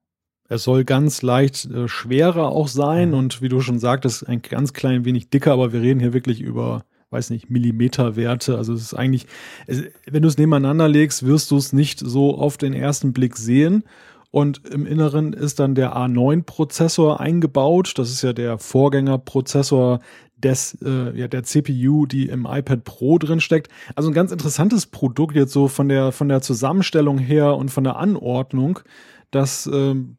[0.50, 3.14] Es soll ganz leicht äh, schwerer auch sein mhm.
[3.14, 6.42] und wie du schon sagtest, ein ganz klein wenig dicker, aber wir reden hier wirklich
[6.42, 8.58] über, weiß nicht, Millimeterwerte.
[8.58, 9.26] Also es ist eigentlich,
[9.66, 13.84] wenn du es nebeneinander legst, wirst du es nicht so auf den ersten Blick sehen.
[14.30, 17.94] Und im Inneren ist dann der A9-Prozessor eingebaut.
[17.96, 20.00] Das ist ja der Vorgängerprozessor
[20.36, 23.70] des, äh, ja, der CPU, die im iPad Pro drin steckt.
[23.94, 27.84] Also ein ganz interessantes Produkt jetzt so von der, von der Zusammenstellung her und von
[27.84, 28.80] der Anordnung,
[29.30, 30.18] dass ähm,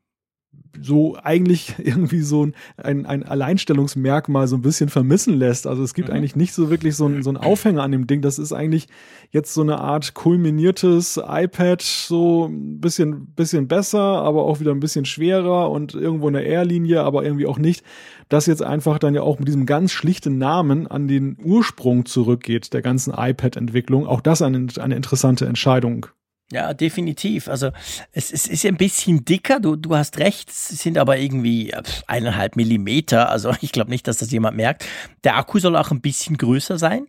[0.82, 5.67] so eigentlich irgendwie so ein, ein Alleinstellungsmerkmal so ein bisschen vermissen lässt.
[5.67, 6.15] Also es gibt mhm.
[6.15, 8.21] eigentlich nicht so wirklich so ein, so ein Aufhänger an dem Ding.
[8.21, 8.88] Das ist eigentlich
[9.32, 14.80] jetzt so eine Art kulminiertes iPad, so ein bisschen, bisschen besser, aber auch wieder ein
[14.80, 17.84] bisschen schwerer und irgendwo eine Air-Linie, aber irgendwie auch nicht.
[18.30, 22.73] Das jetzt einfach dann ja auch mit diesem ganz schlichten Namen an den Ursprung zurückgeht
[22.73, 24.06] der ganzen iPad-Entwicklung.
[24.06, 26.08] Auch das eine, eine interessante Entscheidung.
[26.51, 27.49] Ja, definitiv.
[27.49, 27.71] Also
[28.13, 31.73] es, es ist ein bisschen dicker, du, du hast recht, es sind aber irgendwie
[32.07, 33.29] eineinhalb Millimeter.
[33.29, 34.86] Also ich glaube nicht, dass das jemand merkt.
[35.25, 37.07] Der Akku soll auch ein bisschen größer sein.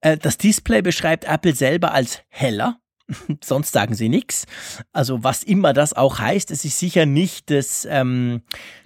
[0.00, 2.80] Äh, das Display beschreibt Apple selber als heller.
[3.44, 4.46] Sonst sagen sie nichts.
[4.92, 8.42] Also was immer das auch heißt, es ist sicher nicht das ähm,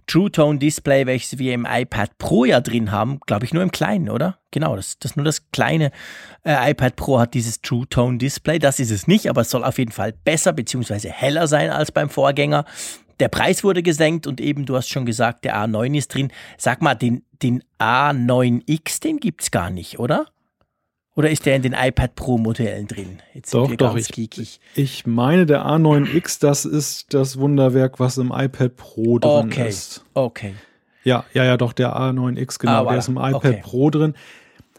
[0.07, 3.73] True Tone Display, welches wir im iPad Pro ja drin haben, glaube ich nur im
[3.73, 4.39] kleinen, oder?
[4.51, 5.91] Genau, das, das nur das kleine
[6.45, 8.59] äh, iPad Pro hat dieses True Tone Display.
[8.59, 11.09] Das ist es nicht, aber es soll auf jeden Fall besser bzw.
[11.09, 12.65] heller sein als beim Vorgänger.
[13.21, 16.33] Der Preis wurde gesenkt und eben, du hast schon gesagt, der A9 ist drin.
[16.59, 20.27] Sag mal, den, den A9X, den gibt es gar nicht, oder?
[21.15, 23.19] Oder ist der in den iPad Pro Modellen drin?
[23.35, 23.97] Jetzt doch, doch.
[23.97, 24.61] Ich, geekig.
[24.75, 29.69] ich meine, der A9X, das ist das Wunderwerk, was im iPad Pro drin okay.
[29.69, 30.05] ist.
[30.15, 30.55] Okay.
[31.05, 33.61] Ja, ja, ja, doch, der A9X, genau, ah, der ist im iPad okay.
[33.63, 34.15] Pro drin.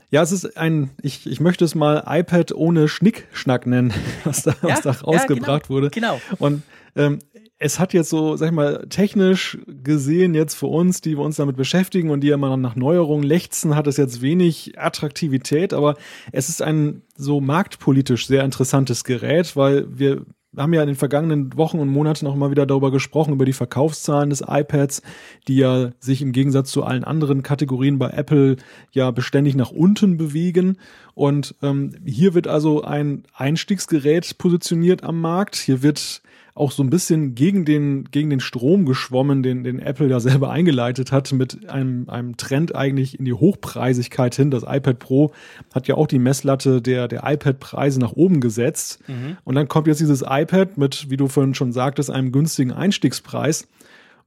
[0.10, 3.94] Ja, es ist ein, ich, ich möchte es mal iPad ohne Schnickschnack nennen,
[4.24, 5.90] was da, ja, was da rausgebracht ja, genau, wurde.
[5.90, 6.22] Genau.
[6.40, 6.64] Und
[6.96, 7.20] ähm,
[7.60, 11.38] es hat jetzt so, sag ich mal, technisch gesehen jetzt für uns, die wir uns
[11.38, 15.96] damit beschäftigen und die ja immer nach Neuerungen lechzen, hat es jetzt wenig Attraktivität, aber
[16.32, 20.26] es ist ein so marktpolitisch sehr interessantes Gerät, weil wir
[20.58, 23.54] haben ja in den vergangenen Wochen und Monaten auch immer wieder darüber gesprochen, über die
[23.54, 25.02] Verkaufszahlen des iPads,
[25.48, 28.58] die ja sich im Gegensatz zu allen anderen Kategorien bei Apple
[28.92, 30.78] ja beständig nach unten bewegen.
[31.16, 35.56] Und ähm, hier wird also ein Einstiegsgerät positioniert am Markt.
[35.56, 36.22] Hier wird
[36.56, 40.52] auch so ein bisschen gegen den, gegen den Strom geschwommen, den, den Apple da selber
[40.52, 44.52] eingeleitet hat, mit einem, einem Trend eigentlich in die Hochpreisigkeit hin.
[44.52, 45.32] Das iPad Pro
[45.74, 49.00] hat ja auch die Messlatte der, der iPad-Preise nach oben gesetzt.
[49.08, 49.38] Mhm.
[49.44, 53.68] Und dann kommt jetzt dieses iPad mit, wie du vorhin schon sagtest, einem günstigen Einstiegspreis.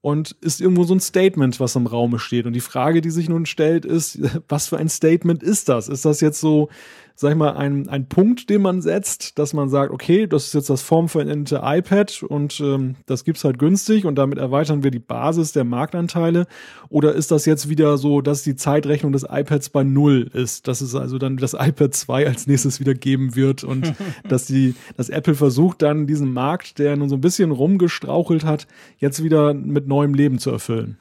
[0.01, 2.47] und ist irgendwo so ein Statement, was im Raume steht.
[2.47, 5.89] Und die Frage, die sich nun stellt, ist, was für ein Statement ist das?
[5.89, 6.71] Ist das jetzt so
[7.19, 10.55] sag ich mal, ein, ein Punkt, den man setzt, dass man sagt, okay, das ist
[10.55, 14.99] jetzt das formveränderte iPad und ähm, das gibt's halt günstig und damit erweitern wir die
[14.99, 16.47] Basis der Marktanteile?
[16.91, 20.83] Oder ist das jetzt wieder so, dass die Zeitrechnung des iPads bei Null ist, dass
[20.83, 23.95] es also dann das iPad 2 als nächstes wieder geben wird und
[24.29, 28.67] dass die, dass Apple versucht dann diesen Markt, der nun so ein bisschen rumgestrauchelt hat,
[28.99, 30.99] jetzt wieder mit neuem Leben zu erfüllen?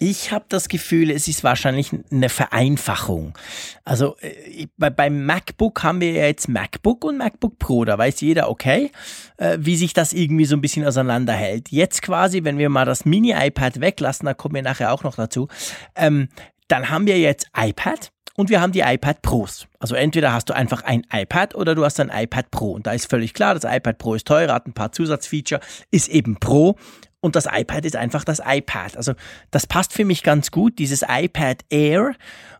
[0.00, 3.36] Ich habe das Gefühl, es ist wahrscheinlich eine Vereinfachung.
[3.84, 7.84] Also äh, bei, beim MacBook haben wir ja jetzt MacBook und MacBook Pro.
[7.84, 8.92] Da weiß jeder, okay,
[9.38, 11.70] äh, wie sich das irgendwie so ein bisschen auseinanderhält.
[11.70, 15.48] Jetzt quasi, wenn wir mal das Mini-iPad weglassen, da kommen wir nachher auch noch dazu,
[15.96, 16.28] ähm,
[16.68, 19.66] dann haben wir jetzt iPad und wir haben die iPad Pros.
[19.80, 22.70] Also entweder hast du einfach ein iPad oder du hast ein iPad Pro.
[22.70, 26.06] Und da ist völlig klar, das iPad Pro ist teurer, hat ein paar Zusatzfeature, ist
[26.06, 26.76] eben Pro
[27.20, 28.96] und das iPad ist einfach das iPad.
[28.96, 29.12] Also
[29.50, 32.14] das passt für mich ganz gut, dieses iPad Air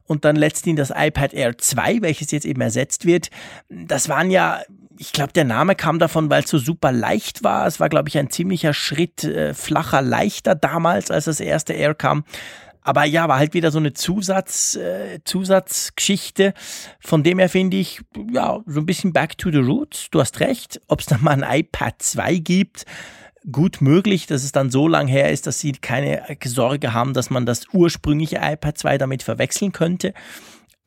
[0.04, 3.28] und dann letztendlich das iPad Air 2, welches jetzt eben ersetzt wird.
[3.68, 4.62] Das waren ja,
[4.98, 7.66] ich glaube, der Name kam davon, weil es so super leicht war.
[7.66, 11.94] Es war, glaube ich, ein ziemlicher Schritt äh, flacher, leichter damals, als das erste Air
[11.94, 12.24] kam.
[12.82, 16.54] Aber ja, war halt wieder so eine Zusatz, äh, Zusatzgeschichte.
[17.00, 18.00] Von dem her finde ich,
[18.32, 20.08] ja, so ein bisschen back to the roots.
[20.10, 20.80] Du hast recht.
[20.88, 22.86] Ob es dann mal ein iPad 2 gibt,
[23.50, 27.30] gut möglich, dass es dann so lang her ist, dass sie keine Sorge haben, dass
[27.30, 30.14] man das ursprüngliche iPad 2 damit verwechseln könnte.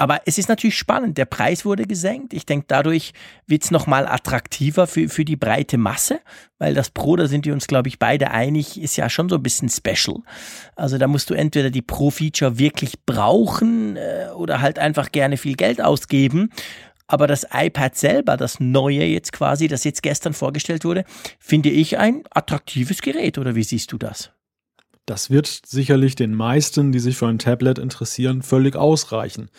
[0.02, 1.19] Aber es ist natürlich spannend.
[1.19, 2.34] Der Preis wurde gesenkt.
[2.34, 3.13] Ich denke, dadurch
[3.45, 6.21] wird es nochmal attraktiver für, für die breite Masse,
[6.58, 9.36] weil das Pro, da sind wir uns, glaube ich, beide einig, ist ja schon so
[9.36, 10.21] ein bisschen special.
[10.76, 15.56] Also da musst du entweder die Pro-Feature wirklich brauchen äh, oder halt einfach gerne viel
[15.56, 16.50] Geld ausgeben.
[17.12, 21.04] Aber das iPad selber, das neue jetzt quasi, das jetzt gestern vorgestellt wurde,
[21.39, 23.38] finde ich ein attraktives Gerät.
[23.38, 24.32] Oder wie siehst du das?
[25.06, 29.50] Das wird sicherlich den meisten, die sich für ein Tablet interessieren, völlig ausreichen.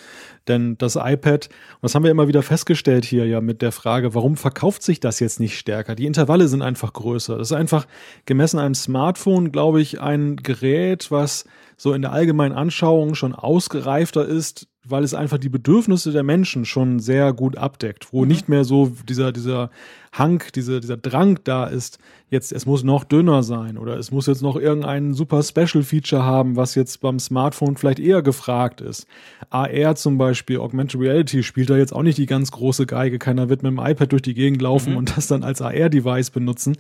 [0.49, 4.15] Denn das iPad, und das haben wir immer wieder festgestellt hier ja mit der Frage,
[4.15, 5.95] warum verkauft sich das jetzt nicht stärker?
[5.95, 7.37] Die Intervalle sind einfach größer.
[7.37, 7.87] Das ist einfach
[8.25, 11.45] gemessen einem Smartphone, glaube ich, ein Gerät, was
[11.77, 16.65] so in der allgemeinen Anschauung schon ausgereifter ist, weil es einfach die Bedürfnisse der Menschen
[16.65, 18.29] schon sehr gut abdeckt, wo mhm.
[18.29, 19.71] nicht mehr so dieser, dieser
[20.13, 21.99] Hang, diese, dieser Drang da ist,
[22.33, 26.25] jetzt, es muss noch dünner sein oder es muss jetzt noch irgendein super Special Feature
[26.25, 29.07] haben, was jetzt beim Smartphone vielleicht eher gefragt ist.
[29.51, 33.19] AR zum Beispiel, Augmented Reality spielt da jetzt auch nicht die ganz große Geige.
[33.19, 34.97] Keiner wird mit dem iPad durch die Gegend laufen mhm.
[34.97, 36.77] und das dann als AR-Device benutzen.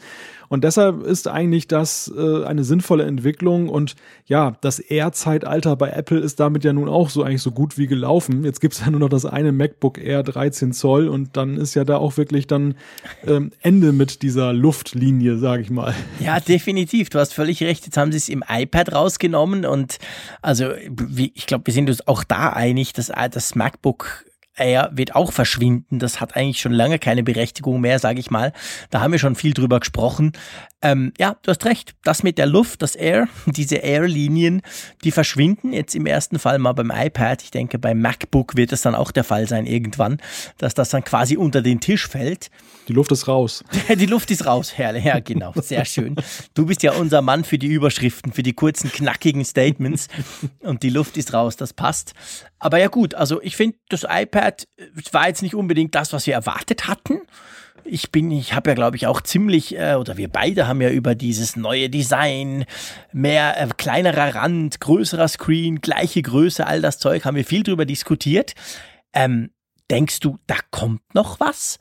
[0.48, 3.94] Und deshalb ist eigentlich das äh, eine sinnvolle Entwicklung und
[4.26, 7.86] ja, das Air-Zeitalter bei Apple ist damit ja nun auch so eigentlich so gut wie
[7.86, 8.44] gelaufen.
[8.44, 11.74] Jetzt gibt es ja nur noch das eine MacBook Air 13 Zoll und dann ist
[11.74, 12.74] ja da auch wirklich dann
[13.26, 15.94] ähm, Ende mit dieser Luftlinie, sage ich mal.
[16.20, 17.10] Ja, definitiv.
[17.10, 17.84] Du hast völlig recht.
[17.84, 19.98] Jetzt haben sie es im iPad rausgenommen und
[20.40, 20.70] also
[21.34, 24.24] ich glaube, wir sind uns auch da einig, dass das MacBook
[24.56, 25.98] Air wird auch verschwinden.
[25.98, 28.52] Das hat eigentlich schon lange keine Berechtigung mehr, sage ich mal.
[28.90, 30.32] Da haben wir schon viel drüber gesprochen.
[30.82, 31.94] Ähm, ja, du hast recht.
[32.02, 34.62] Das mit der Luft, das Air, diese Air-Linien,
[35.04, 37.42] die verschwinden jetzt im ersten Fall mal beim iPad.
[37.42, 40.18] Ich denke, beim MacBook wird es dann auch der Fall sein irgendwann,
[40.58, 42.50] dass das dann quasi unter den Tisch fällt.
[42.88, 43.64] Die Luft ist raus.
[43.88, 45.04] die Luft ist raus, herrlich.
[45.04, 45.52] Ja, genau.
[45.56, 46.16] Sehr schön.
[46.54, 50.08] Du bist ja unser Mann für die Überschriften, für die kurzen, knackigen Statements.
[50.60, 52.14] Und die Luft ist raus, das passt.
[52.62, 54.68] Aber ja gut, also ich finde, das iPad
[55.10, 57.20] war jetzt nicht unbedingt das, was wir erwartet hatten
[57.84, 60.90] ich bin, ich habe ja, glaube ich, auch ziemlich, äh, oder wir beide haben ja
[60.90, 62.64] über dieses neue Design,
[63.12, 67.84] mehr äh, kleinerer Rand, größerer Screen, gleiche Größe, all das Zeug, haben wir viel drüber
[67.84, 68.54] diskutiert.
[69.12, 69.50] Ähm,
[69.90, 71.78] denkst du, da kommt noch was?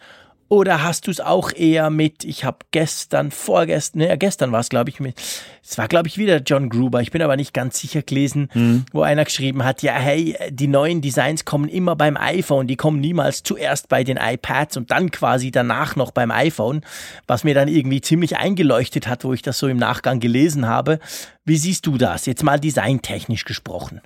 [0.52, 4.68] Oder hast du es auch eher mit, ich habe gestern, vorgestern, ne, gestern war es,
[4.68, 5.16] glaube ich, mit,
[5.64, 8.84] es war, glaube ich, wieder John Gruber, ich bin aber nicht ganz sicher gelesen, mhm.
[8.92, 13.00] wo einer geschrieben hat, ja, hey, die neuen Designs kommen immer beim iPhone, die kommen
[13.00, 16.82] niemals zuerst bei den iPads und dann quasi danach noch beim iPhone,
[17.28, 21.00] was mir dann irgendwie ziemlich eingeleuchtet hat, wo ich das so im Nachgang gelesen habe.
[21.46, 22.26] Wie siehst du das?
[22.26, 24.02] Jetzt mal designtechnisch gesprochen.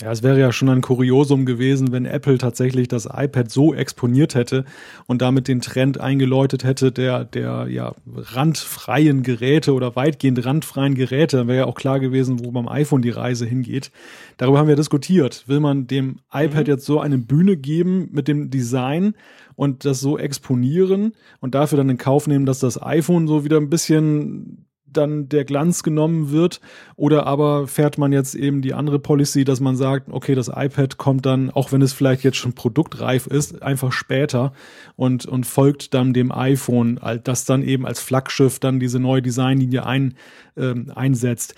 [0.00, 4.36] Ja, es wäre ja schon ein Kuriosum gewesen, wenn Apple tatsächlich das iPad so exponiert
[4.36, 4.64] hätte
[5.06, 11.38] und damit den Trend eingeläutet hätte der, der ja randfreien Geräte oder weitgehend randfreien Geräte.
[11.38, 13.90] Dann wäre ja auch klar gewesen, wo beim iPhone die Reise hingeht.
[14.36, 15.48] Darüber haben wir diskutiert.
[15.48, 16.72] Will man dem iPad mhm.
[16.72, 19.14] jetzt so eine Bühne geben mit dem Design
[19.56, 23.56] und das so exponieren und dafür dann in Kauf nehmen, dass das iPhone so wieder
[23.56, 24.67] ein bisschen
[24.98, 26.60] dann der Glanz genommen wird.
[26.96, 30.98] Oder aber fährt man jetzt eben die andere Policy, dass man sagt, okay, das iPad
[30.98, 34.52] kommt dann, auch wenn es vielleicht jetzt schon produktreif ist, einfach später
[34.96, 39.86] und, und folgt dann dem iPhone, das dann eben als Flaggschiff dann diese neue Designlinie
[39.86, 40.14] ein,
[40.56, 41.54] äh, einsetzt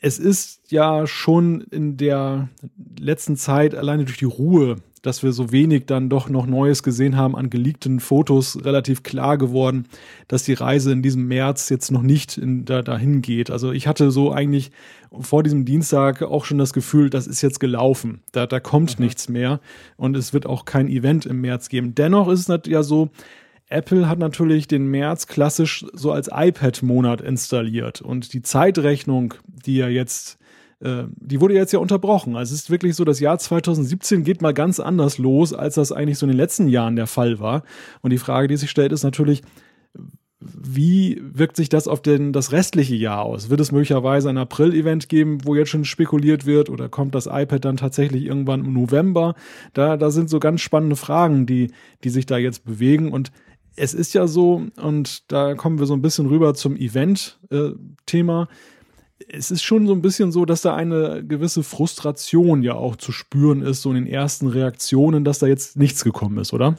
[0.00, 2.50] es ist ja schon in der
[2.98, 7.16] letzten Zeit alleine durch die Ruhe dass wir so wenig dann doch noch Neues gesehen
[7.16, 9.86] haben an geleakten Fotos, relativ klar geworden,
[10.28, 13.50] dass die Reise in diesem März jetzt noch nicht in, da, dahin geht.
[13.50, 14.70] Also ich hatte so eigentlich
[15.20, 18.22] vor diesem Dienstag auch schon das Gefühl, das ist jetzt gelaufen.
[18.32, 19.04] Da, da kommt mhm.
[19.04, 19.60] nichts mehr
[19.98, 21.94] und es wird auch kein Event im März geben.
[21.94, 23.10] Dennoch ist es ja so,
[23.68, 29.88] Apple hat natürlich den März klassisch so als iPad-Monat installiert und die Zeitrechnung, die ja
[29.88, 30.38] jetzt
[30.84, 32.36] äh, die wurde jetzt ja unterbrochen.
[32.36, 35.92] Also es ist wirklich so, das Jahr 2017 geht mal ganz anders los, als das
[35.92, 37.62] eigentlich so in den letzten Jahren der Fall war.
[38.02, 39.40] Und die Frage, die sich stellt, ist natürlich,
[40.40, 43.48] wie wirkt sich das auf den, das restliche Jahr aus?
[43.48, 47.64] Wird es möglicherweise ein April-Event geben, wo jetzt schon spekuliert wird, oder kommt das iPad
[47.64, 49.36] dann tatsächlich irgendwann im November?
[49.72, 51.72] Da, da sind so ganz spannende Fragen, die,
[52.04, 53.10] die sich da jetzt bewegen.
[53.10, 53.32] Und
[53.74, 58.42] es ist ja so, und da kommen wir so ein bisschen rüber zum Event-Thema.
[58.42, 58.73] Äh,
[59.28, 63.12] es ist schon so ein bisschen so, dass da eine gewisse Frustration ja auch zu
[63.12, 66.76] spüren ist, so in den ersten Reaktionen, dass da jetzt nichts gekommen ist, oder?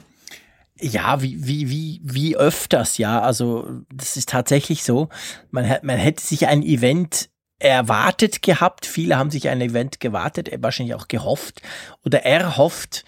[0.78, 3.20] Ja, wie, wie, wie, wie öfters, ja.
[3.20, 5.08] Also, das ist tatsächlich so.
[5.50, 8.84] Man, man hätte sich ein Event erwartet gehabt.
[8.84, 11.62] Viele haben sich ein Event gewartet, wahrscheinlich auch gehofft
[12.04, 13.04] oder erhofft.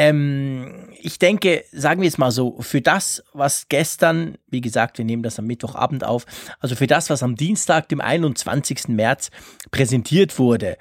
[0.00, 5.04] Ähm, ich denke, sagen wir es mal so, für das, was gestern, wie gesagt, wir
[5.04, 6.24] nehmen das am Mittwochabend auf,
[6.60, 8.86] also für das, was am Dienstag, dem 21.
[8.90, 9.32] März
[9.72, 10.78] präsentiert wurde,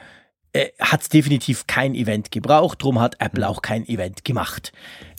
[0.54, 4.72] äh, hat es definitiv kein Event gebraucht, drum hat Apple auch kein Event gemacht.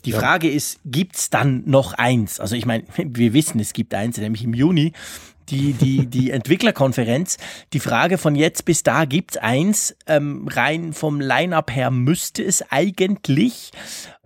[0.05, 0.19] Die ja.
[0.19, 2.39] Frage ist, gibt's dann noch eins?
[2.39, 4.93] Also ich meine, wir wissen, es gibt eins, nämlich im Juni
[5.51, 7.37] die, die, die Entwicklerkonferenz.
[7.73, 9.95] Die Frage von jetzt bis da gibt's eins.
[10.07, 13.71] Ähm, rein vom Line-up her müsste es eigentlich.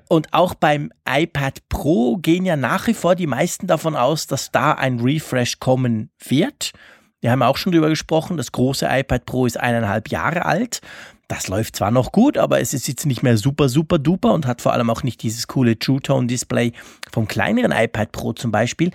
[0.09, 4.51] Und auch beim iPad Pro gehen ja nach wie vor die meisten davon aus, dass
[4.51, 6.71] da ein Refresh kommen wird.
[7.21, 8.37] Wir haben auch schon drüber gesprochen.
[8.37, 10.81] Das große iPad Pro ist eineinhalb Jahre alt.
[11.29, 14.45] Das läuft zwar noch gut, aber es ist jetzt nicht mehr super, super duper und
[14.45, 16.73] hat vor allem auch nicht dieses coole True Tone Display
[17.11, 18.91] vom kleineren iPad Pro zum Beispiel.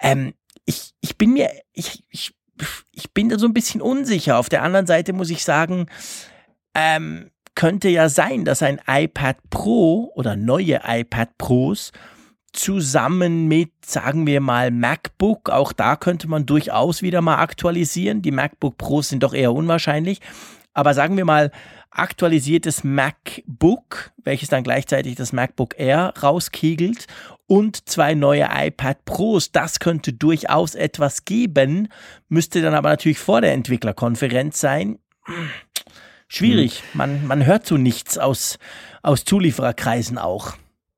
[0.00, 2.34] Ähm, ich, ich bin mir, ich, ich,
[2.92, 4.38] ich bin da so ein bisschen unsicher.
[4.38, 5.86] Auf der anderen Seite muss ich sagen,
[6.74, 11.92] ähm, könnte ja sein, dass ein iPad Pro oder neue iPad Pros
[12.52, 18.22] zusammen mit, sagen wir mal, MacBook, auch da könnte man durchaus wieder mal aktualisieren.
[18.22, 20.20] Die MacBook Pros sind doch eher unwahrscheinlich.
[20.74, 21.50] Aber sagen wir mal,
[21.92, 27.06] aktualisiertes MacBook, welches dann gleichzeitig das MacBook Air rauskegelt
[27.46, 29.52] und zwei neue iPad Pros.
[29.52, 31.88] Das könnte durchaus etwas geben,
[32.28, 34.98] müsste dann aber natürlich vor der Entwicklerkonferenz sein.
[36.28, 36.78] Schwierig.
[36.78, 36.84] Hm.
[36.94, 38.58] Man, man hört so nichts aus,
[39.02, 40.54] aus Zuliefererkreisen auch.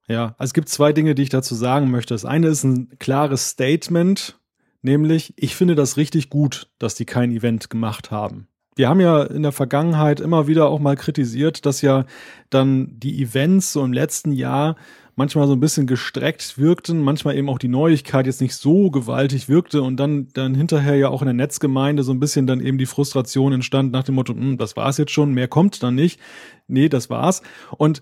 [0.07, 2.13] Ja, also es gibt zwei Dinge, die ich dazu sagen möchte.
[2.13, 4.39] Das eine ist ein klares Statement,
[4.81, 8.47] nämlich ich finde das richtig gut, dass die kein Event gemacht haben.
[8.75, 12.05] Wir haben ja in der Vergangenheit immer wieder auch mal kritisiert, dass ja
[12.49, 14.75] dann die Events so im letzten Jahr
[15.15, 19.47] manchmal so ein bisschen gestreckt wirkten, manchmal eben auch die Neuigkeit jetzt nicht so gewaltig
[19.47, 22.77] wirkte und dann, dann hinterher ja auch in der Netzgemeinde so ein bisschen dann eben
[22.77, 26.19] die Frustration entstand nach dem Motto, hm, das war's jetzt schon, mehr kommt dann nicht.
[26.67, 27.41] Nee, das war's.
[27.77, 28.01] Und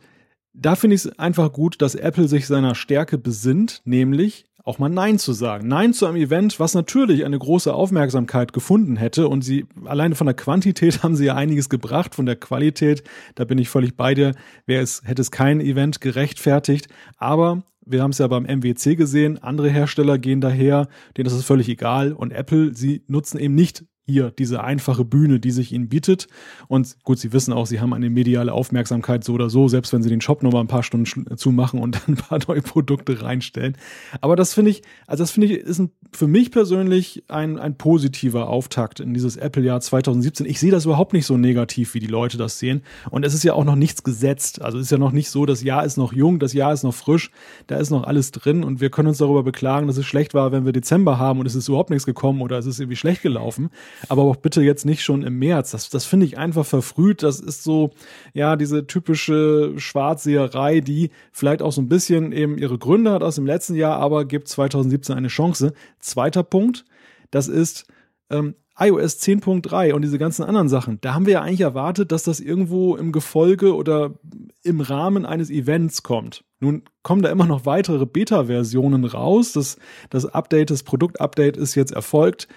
[0.53, 4.89] da finde ich es einfach gut, dass Apple sich seiner Stärke besinnt, nämlich auch mal
[4.89, 5.67] Nein zu sagen.
[5.67, 9.28] Nein zu einem Event, was natürlich eine große Aufmerksamkeit gefunden hätte.
[9.28, 13.04] Und sie, alleine von der Quantität haben sie ja einiges gebracht, von der Qualität,
[13.36, 14.34] da bin ich völlig bei dir,
[14.65, 16.88] wäre es, hätte es kein Event gerechtfertigt.
[17.17, 21.43] Aber wir haben es ja beim MWC gesehen, andere Hersteller gehen daher, denen ist es
[21.43, 22.13] völlig egal.
[22.13, 26.27] Und Apple, sie nutzen eben nicht hier diese einfache Bühne, die sich ihnen bietet.
[26.67, 30.03] Und gut, sie wissen auch, sie haben eine mediale Aufmerksamkeit so oder so, selbst wenn
[30.03, 33.21] sie den Shop nur mal ein paar Stunden zumachen und dann ein paar neue Produkte
[33.21, 33.77] reinstellen.
[34.19, 37.77] Aber das finde ich, also das finde ich, ist ein, für mich persönlich ein, ein
[37.77, 40.45] positiver Auftakt in dieses Apple-Jahr 2017.
[40.45, 42.81] Ich sehe das überhaupt nicht so negativ, wie die Leute das sehen.
[43.09, 44.61] Und es ist ja auch noch nichts gesetzt.
[44.61, 46.83] Also es ist ja noch nicht so, das Jahr ist noch jung, das Jahr ist
[46.83, 47.31] noch frisch,
[47.67, 50.51] da ist noch alles drin und wir können uns darüber beklagen, dass es schlecht war,
[50.51, 53.21] wenn wir Dezember haben und es ist überhaupt nichts gekommen oder es ist irgendwie schlecht
[53.21, 53.69] gelaufen
[54.10, 55.71] aber auch bitte jetzt nicht schon im März.
[55.71, 57.23] Das, das finde ich einfach verfrüht.
[57.23, 57.91] Das ist so,
[58.34, 63.36] ja, diese typische Schwarzseherei, die vielleicht auch so ein bisschen eben ihre Gründe hat aus
[63.36, 65.73] dem letzten Jahr, aber gibt 2017 eine Chance.
[65.99, 66.86] Zweiter Punkt,
[67.32, 67.86] das ist,
[68.29, 72.23] ähm, iOS 10.3 und diese ganzen anderen Sachen, da haben wir ja eigentlich erwartet, dass
[72.23, 74.15] das irgendwo im Gefolge oder
[74.63, 76.43] im Rahmen eines Events kommt.
[76.60, 79.53] Nun kommen da immer noch weitere Beta-Versionen raus.
[79.53, 79.77] Das,
[80.10, 82.47] das Update, das Produktupdate ist jetzt erfolgt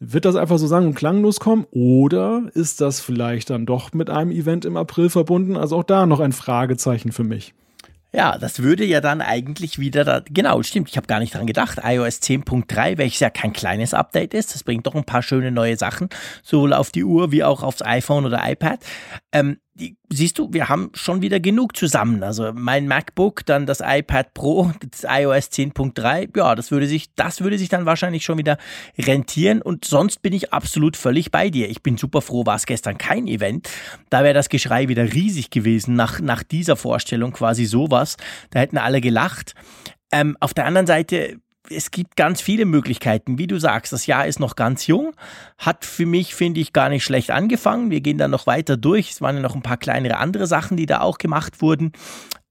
[0.00, 4.10] Wird das einfach so sang- und klanglos kommen oder ist das vielleicht dann doch mit
[4.10, 5.56] einem Event im April verbunden?
[5.56, 7.54] Also auch da noch ein Fragezeichen für mich.
[8.14, 11.48] Ja, das würde ja dann eigentlich wieder, da, genau, stimmt, ich habe gar nicht dran
[11.48, 15.50] gedacht, iOS 10.3, welches ja kein kleines Update ist, das bringt doch ein paar schöne
[15.50, 16.08] neue Sachen,
[16.44, 18.78] sowohl auf die Uhr wie auch aufs iPhone oder iPad.
[19.32, 19.58] Ähm,
[20.08, 22.22] siehst du, wir haben schon wieder genug zusammen.
[22.22, 27.40] Also mein MacBook, dann das iPad Pro, das iOS 10.3, ja, das würde sich, das
[27.40, 28.58] würde sich dann wahrscheinlich schon wieder
[28.98, 29.62] rentieren.
[29.62, 31.68] Und sonst bin ich absolut völlig bei dir.
[31.68, 33.68] Ich bin super froh, war es gestern kein Event.
[34.10, 38.16] Da wäre das Geschrei wieder riesig gewesen nach, nach dieser Vorstellung, quasi sowas.
[38.50, 39.54] Da hätten alle gelacht.
[40.12, 41.40] Ähm, auf der anderen Seite
[41.70, 43.38] es gibt ganz viele Möglichkeiten.
[43.38, 45.14] Wie du sagst, das Jahr ist noch ganz jung,
[45.58, 47.90] hat für mich, finde ich, gar nicht schlecht angefangen.
[47.90, 49.12] Wir gehen dann noch weiter durch.
[49.12, 51.92] Es waren ja noch ein paar kleinere andere Sachen, die da auch gemacht wurden.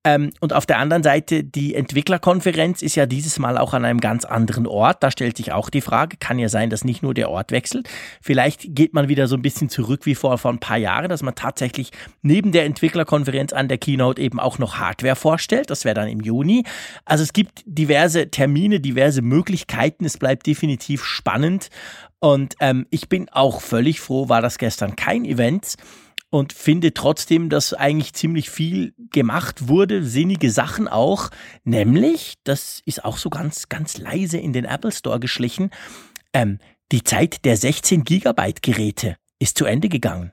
[0.05, 4.01] Ähm, und auf der anderen Seite, die Entwicklerkonferenz ist ja dieses Mal auch an einem
[4.01, 5.01] ganz anderen Ort.
[5.01, 7.87] Da stellt sich auch die Frage, kann ja sein, dass nicht nur der Ort wechselt.
[8.21, 11.23] Vielleicht geht man wieder so ein bisschen zurück wie vor, vor ein paar Jahren, dass
[11.23, 11.91] man tatsächlich
[12.21, 15.69] neben der Entwicklerkonferenz an der Keynote eben auch noch Hardware vorstellt.
[15.69, 16.65] Das wäre dann im Juni.
[17.05, 20.03] Also es gibt diverse Termine, diverse Möglichkeiten.
[20.03, 21.69] Es bleibt definitiv spannend.
[22.19, 25.75] Und ähm, ich bin auch völlig froh, war das gestern kein Event
[26.33, 31.29] und finde trotzdem, dass eigentlich ziemlich viel gemacht wurde, sinnige Sachen auch,
[31.63, 35.69] nämlich, das ist auch so ganz, ganz leise in den Apple Store geschlichen,
[36.33, 36.57] ähm,
[36.91, 40.31] die Zeit der 16 Gigabyte Geräte ist zu Ende gegangen.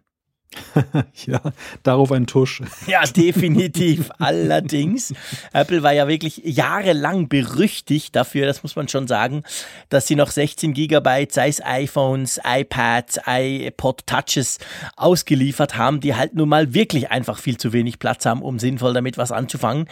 [1.27, 1.41] ja,
[1.83, 2.63] darauf ein Tusch.
[2.87, 4.11] Ja, definitiv.
[4.19, 5.15] Allerdings,
[5.53, 9.45] Apple war ja wirklich jahrelang berüchtigt dafür, das muss man schon sagen,
[9.89, 14.59] dass sie noch 16 Gigabyte, sei es iPhones, iPads, iPod Touches
[14.97, 18.93] ausgeliefert haben, die halt nun mal wirklich einfach viel zu wenig Platz haben, um sinnvoll
[18.93, 19.89] damit was anzufangen.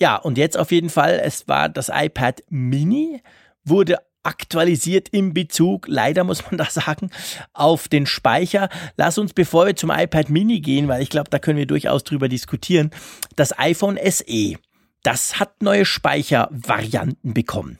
[0.00, 3.22] Ja, und jetzt auf jeden Fall, es war das iPad Mini,
[3.64, 7.10] wurde aktualisiert im Bezug, leider muss man da sagen,
[7.52, 8.68] auf den Speicher.
[8.96, 12.04] Lass uns, bevor wir zum iPad Mini gehen, weil ich glaube, da können wir durchaus
[12.04, 12.90] drüber diskutieren,
[13.36, 14.56] das iPhone SE,
[15.02, 17.78] das hat neue Speichervarianten bekommen.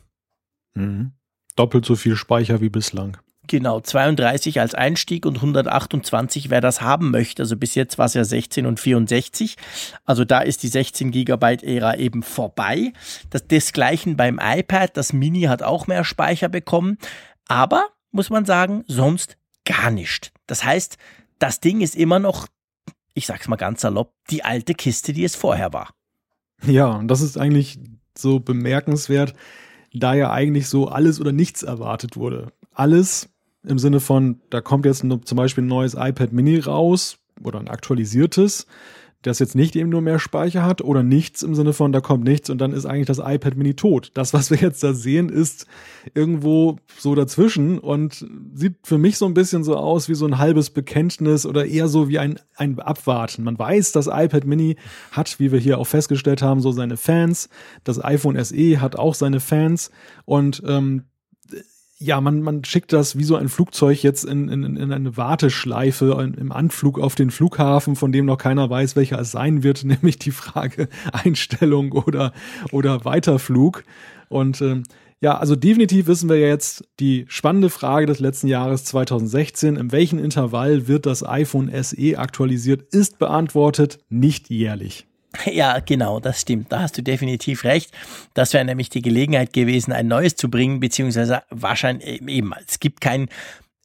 [0.74, 1.12] Mhm.
[1.56, 3.16] Doppelt so viel Speicher wie bislang.
[3.46, 7.42] Genau, 32 als Einstieg und 128, wer das haben möchte.
[7.42, 9.56] Also bis jetzt war es ja 16 und 64.
[10.04, 12.92] Also da ist die 16 Gigabyte Ära eben vorbei.
[13.30, 14.96] Das desgleichen beim iPad.
[14.96, 16.96] Das Mini hat auch mehr Speicher bekommen.
[17.46, 19.36] Aber, muss man sagen, sonst
[19.66, 20.32] gar nicht.
[20.46, 20.96] Das heißt,
[21.38, 22.46] das Ding ist immer noch,
[23.12, 25.90] ich sag's mal ganz salopp, die alte Kiste, die es vorher war.
[26.62, 27.78] Ja, und das ist eigentlich
[28.16, 29.34] so bemerkenswert,
[29.92, 32.52] da ja eigentlich so alles oder nichts erwartet wurde.
[32.72, 33.28] Alles
[33.66, 37.68] im Sinne von, da kommt jetzt zum Beispiel ein neues iPad Mini raus oder ein
[37.68, 38.66] aktualisiertes,
[39.26, 42.24] das jetzt nicht eben nur mehr Speicher hat oder nichts im Sinne von, da kommt
[42.24, 44.10] nichts und dann ist eigentlich das iPad Mini tot.
[44.14, 45.66] Das, was wir jetzt da sehen, ist
[46.12, 50.38] irgendwo so dazwischen und sieht für mich so ein bisschen so aus wie so ein
[50.38, 53.44] halbes Bekenntnis oder eher so wie ein, ein Abwarten.
[53.44, 54.76] Man weiß, das iPad Mini
[55.10, 57.48] hat, wie wir hier auch festgestellt haben, so seine Fans.
[57.82, 59.90] Das iPhone SE hat auch seine Fans
[60.26, 61.04] und ähm,
[62.04, 66.32] ja, man, man schickt das wie so ein Flugzeug jetzt in, in, in eine Warteschleife
[66.38, 70.18] im Anflug auf den Flughafen, von dem noch keiner weiß, welcher es sein wird, nämlich
[70.18, 72.32] die Frage Einstellung oder,
[72.72, 73.84] oder Weiterflug.
[74.28, 74.82] Und ähm,
[75.20, 79.76] ja, also definitiv wissen wir jetzt die spannende Frage des letzten Jahres 2016.
[79.76, 82.92] In welchem Intervall wird das iPhone SE aktualisiert?
[82.92, 85.06] Ist beantwortet, nicht jährlich.
[85.46, 86.72] Ja, genau, das stimmt.
[86.72, 87.90] Da hast du definitiv recht.
[88.34, 93.00] Das wäre nämlich die Gelegenheit gewesen, ein neues zu bringen, beziehungsweise wahrscheinlich eben, es gibt
[93.00, 93.28] kein,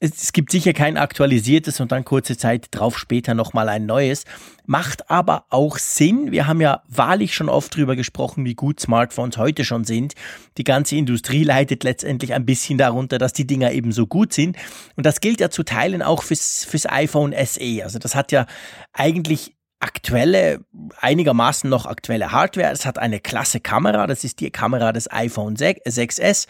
[0.01, 4.23] es gibt sicher kein aktualisiertes und dann kurze Zeit drauf später nochmal ein neues.
[4.65, 6.31] Macht aber auch Sinn.
[6.31, 10.13] Wir haben ja wahrlich schon oft drüber gesprochen, wie gut Smartphones heute schon sind.
[10.57, 14.55] Die ganze Industrie leidet letztendlich ein bisschen darunter, dass die Dinger eben so gut sind.
[14.95, 17.83] Und das gilt ja zu Teilen auch fürs, fürs iPhone SE.
[17.83, 18.45] Also das hat ja
[18.93, 20.59] eigentlich aktuelle,
[20.99, 22.71] einigermaßen noch aktuelle Hardware.
[22.71, 26.47] Es hat eine klasse Kamera, das ist die Kamera des iPhone 6S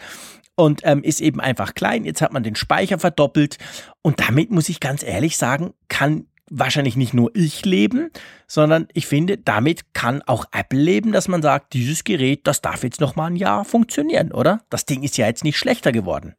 [0.56, 2.04] und ähm, ist eben einfach klein.
[2.04, 3.58] Jetzt hat man den Speicher verdoppelt
[4.02, 8.10] und damit muss ich ganz ehrlich sagen, kann wahrscheinlich nicht nur ich leben,
[8.48, 12.82] sondern ich finde, damit kann auch Apple leben, dass man sagt, dieses Gerät, das darf
[12.82, 14.62] jetzt noch mal ein Jahr funktionieren, oder?
[14.68, 16.34] Das Ding ist ja jetzt nicht schlechter geworden.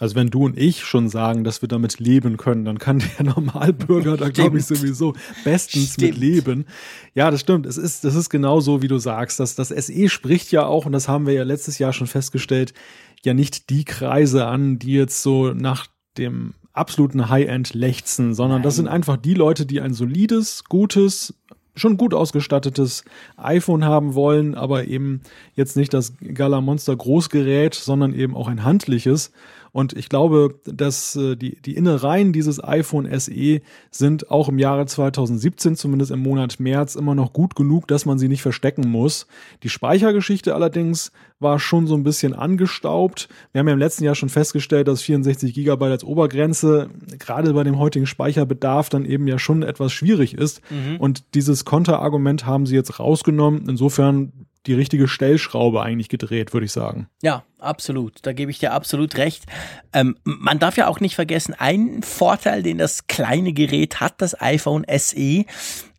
[0.00, 3.26] Also wenn du und ich schon sagen, dass wir damit leben können, dann kann der
[3.26, 5.14] Normalbürger da glaube ich sowieso
[5.44, 6.10] bestens stimmt.
[6.10, 6.66] mit leben.
[7.14, 7.66] Ja, das stimmt.
[7.66, 9.38] Es ist, das ist genau so, wie du sagst.
[9.38, 12.74] Das, das SE spricht ja auch, und das haben wir ja letztes Jahr schon festgestellt,
[13.24, 15.86] ja nicht die Kreise an, die jetzt so nach
[16.18, 18.64] dem absoluten High-End lechzen, sondern Nein.
[18.64, 21.34] das sind einfach die Leute, die ein solides, gutes,
[21.76, 23.04] schon gut ausgestattetes
[23.36, 25.22] iPhone haben wollen, aber eben
[25.54, 29.32] jetzt nicht das Gala Monster Großgerät, sondern eben auch ein handliches
[29.74, 33.60] Und ich glaube, dass äh, die, die Innereien dieses iPhone SE
[33.90, 38.16] sind auch im Jahre 2017, zumindest im Monat März, immer noch gut genug, dass man
[38.16, 39.26] sie nicht verstecken muss.
[39.64, 41.10] Die Speichergeschichte allerdings
[41.40, 43.28] war schon so ein bisschen angestaubt.
[43.50, 47.64] Wir haben ja im letzten Jahr schon festgestellt, dass 64 Gigabyte als Obergrenze gerade bei
[47.64, 50.60] dem heutigen Speicherbedarf dann eben ja schon etwas schwierig ist.
[50.70, 50.98] Mhm.
[50.98, 53.68] Und dieses Konterargument haben sie jetzt rausgenommen.
[53.68, 54.32] Insofern
[54.66, 57.08] die richtige Stellschraube eigentlich gedreht, würde ich sagen.
[57.22, 58.18] Ja, absolut.
[58.22, 59.44] Da gebe ich dir absolut recht.
[59.92, 64.40] Ähm, man darf ja auch nicht vergessen, ein Vorteil, den das kleine Gerät hat, das
[64.40, 65.44] iPhone SE,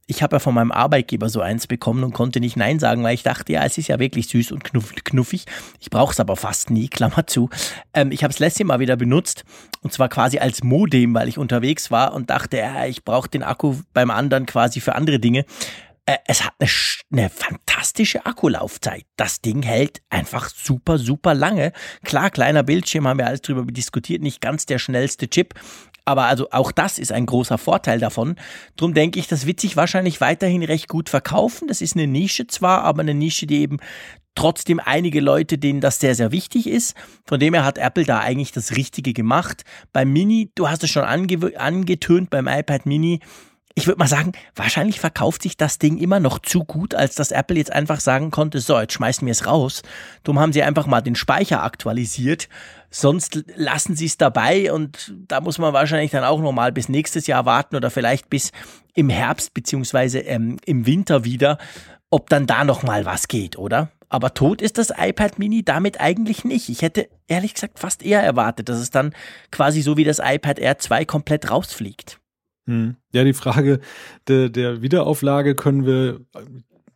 [0.07, 3.15] ich habe ja von meinem Arbeitgeber so eins bekommen und konnte nicht Nein sagen, weil
[3.15, 5.45] ich dachte, ja, es ist ja wirklich süß und knuffig.
[5.79, 7.49] Ich brauche es aber fast nie, Klammer zu.
[7.93, 9.45] Ähm, ich habe es letztes Mal wieder benutzt
[9.81, 13.43] und zwar quasi als Modem, weil ich unterwegs war und dachte, ja, ich brauche den
[13.43, 15.45] Akku beim anderen quasi für andere Dinge.
[16.05, 16.69] Äh, es hat eine,
[17.11, 19.05] eine fantastische Akkulaufzeit.
[19.15, 21.71] Das Ding hält einfach super, super lange.
[22.03, 25.55] Klar, kleiner Bildschirm, haben wir alles drüber diskutiert, nicht ganz der schnellste Chip.
[26.05, 28.35] Aber also auch das ist ein großer Vorteil davon.
[28.75, 31.67] Drum denke ich, das wird sich wahrscheinlich weiterhin recht gut verkaufen.
[31.67, 33.77] Das ist eine Nische zwar, aber eine Nische, die eben
[34.35, 36.95] trotzdem einige Leute, denen das sehr, sehr wichtig ist.
[37.25, 39.63] Von dem her hat Apple da eigentlich das Richtige gemacht.
[39.93, 43.21] Beim Mini, du hast es schon ange angetönt, beim iPad Mini,
[43.77, 47.31] ich würde mal sagen, wahrscheinlich verkauft sich das Ding immer noch zu gut, als dass
[47.31, 49.81] Apple jetzt einfach sagen konnte, so, jetzt schmeißen wir es raus.
[50.23, 52.47] Darum haben sie einfach mal den Speicher aktualisiert.
[52.89, 57.27] Sonst lassen sie es dabei und da muss man wahrscheinlich dann auch nochmal bis nächstes
[57.27, 58.53] Jahr warten oder vielleicht bis
[58.93, 61.57] im Herbst beziehungsweise ähm, im Winter wieder,
[62.09, 63.91] ob dann da nochmal was geht, oder?
[64.07, 66.69] Aber tot ist das iPad Mini damit eigentlich nicht.
[66.69, 69.13] Ich hätte ehrlich gesagt fast eher erwartet, dass es dann
[69.51, 72.21] quasi so wie das iPad Air 2 komplett rausfliegt.
[72.67, 72.95] Hm.
[73.11, 73.79] Ja, die Frage
[74.27, 76.21] der, der Wiederauflage können wir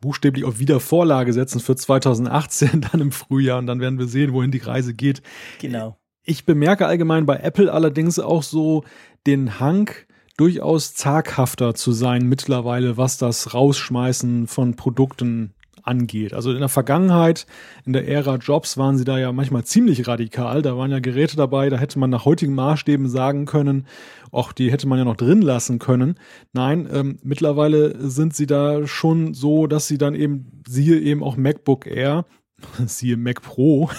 [0.01, 4.51] buchstäblich auf Wiedervorlage setzen für 2018 dann im Frühjahr und dann werden wir sehen, wohin
[4.51, 5.22] die Reise geht.
[5.59, 5.97] Genau.
[6.24, 8.84] Ich bemerke allgemein bei Apple allerdings auch so
[9.26, 9.89] den Hang,
[10.38, 15.53] durchaus zaghafter zu sein mittlerweile, was das Rausschmeißen von Produkten
[15.89, 16.33] angeht.
[16.33, 17.45] Also in der Vergangenheit,
[17.85, 20.61] in der Ära Jobs, waren sie da ja manchmal ziemlich radikal.
[20.61, 23.85] Da waren ja Geräte dabei, da hätte man nach heutigen Maßstäben sagen können,
[24.31, 26.15] auch die hätte man ja noch drin lassen können.
[26.53, 31.35] Nein, ähm, mittlerweile sind sie da schon so, dass sie dann eben, siehe eben auch
[31.35, 32.25] MacBook Air,
[32.85, 33.89] siehe Mac Pro,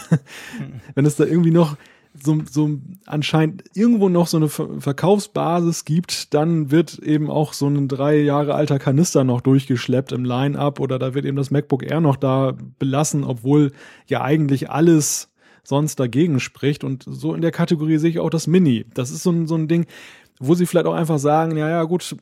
[0.94, 1.76] wenn es da irgendwie noch
[2.14, 7.88] so, so anscheinend irgendwo noch so eine Verkaufsbasis gibt, dann wird eben auch so ein
[7.88, 12.00] drei Jahre alter Kanister noch durchgeschleppt im Line-up oder da wird eben das MacBook Air
[12.00, 13.72] noch da belassen, obwohl
[14.06, 15.30] ja eigentlich alles
[15.62, 16.84] sonst dagegen spricht.
[16.84, 18.86] Und so in der Kategorie sehe ich auch das Mini.
[18.94, 19.86] Das ist so ein, so ein Ding,
[20.40, 22.16] wo sie vielleicht auch einfach sagen, ja, ja, gut,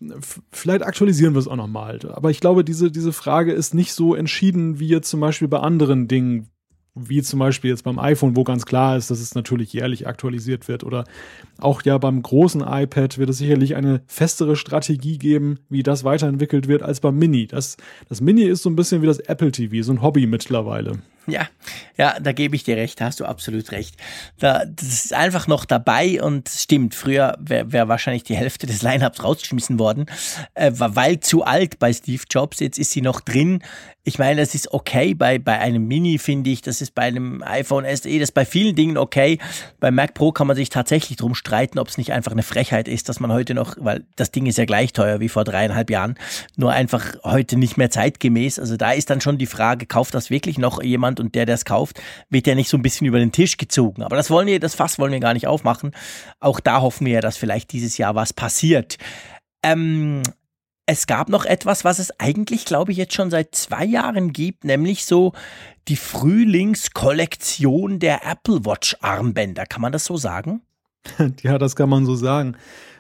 [0.51, 2.01] vielleicht aktualisieren wir es auch nochmal.
[2.13, 5.61] Aber ich glaube, diese, diese Frage ist nicht so entschieden wie jetzt zum Beispiel bei
[5.61, 6.49] anderen Dingen,
[6.99, 10.69] wie zum Beispiel jetzt beim iPhone, wo ganz klar ist, dass es natürlich jährlich aktualisiert
[10.69, 10.85] wird.
[10.85, 11.05] Oder
[11.59, 16.69] auch ja beim großen iPad wird es sicherlich eine festere Strategie geben, wie das weiterentwickelt
[16.69, 17.47] wird, als beim Mini.
[17.47, 17.77] Das,
[18.09, 20.99] das Mini ist so ein bisschen wie das Apple TV, so ein Hobby mittlerweile.
[21.29, 21.49] Ja,
[21.99, 23.97] ja, da gebe ich dir recht, hast du absolut recht.
[24.39, 28.83] Da, das ist einfach noch dabei und stimmt, früher wäre wär wahrscheinlich die Hälfte des
[28.83, 30.07] Lineups rausgeschmissen worden,
[30.55, 33.63] äh, weil zu alt bei Steve Jobs, jetzt ist sie noch drin.
[34.05, 37.43] Ich meine, das ist okay bei, bei einem Mini, finde ich, das ist bei einem
[37.43, 39.39] iPhone SE, das ist bei vielen Dingen okay.
[39.81, 42.89] Bei Mac Pro kann man sich tatsächlich drum streiten, ob es nicht einfach eine Frechheit
[42.89, 45.91] ist, dass man heute noch, weil das Ding ist ja gleich teuer wie vor dreieinhalb
[45.91, 46.15] Jahren,
[46.57, 48.59] nur einfach heute nicht mehr zeitgemäß.
[48.59, 51.55] Also da ist dann schon die Frage, kauft das wirklich noch jemand und der, der
[51.55, 52.01] es kauft,
[52.31, 54.03] wird ja nicht so ein bisschen über den Tisch gezogen.
[54.03, 55.93] Aber das wollen wir, das Fass wollen wir gar nicht aufmachen.
[56.41, 58.99] Auch da hoffen wir ja, dass vielleicht dieses Jahr was passiert.
[59.63, 60.23] Ähm,
[60.87, 64.65] es gab noch etwas, was es eigentlich, glaube ich, jetzt schon seit zwei Jahren gibt,
[64.65, 65.33] nämlich so
[65.89, 69.67] die Frühlingskollektion der Apple Watch Armbänder.
[69.67, 70.63] Kann man das so sagen?
[71.43, 72.57] Ja, das kann man so sagen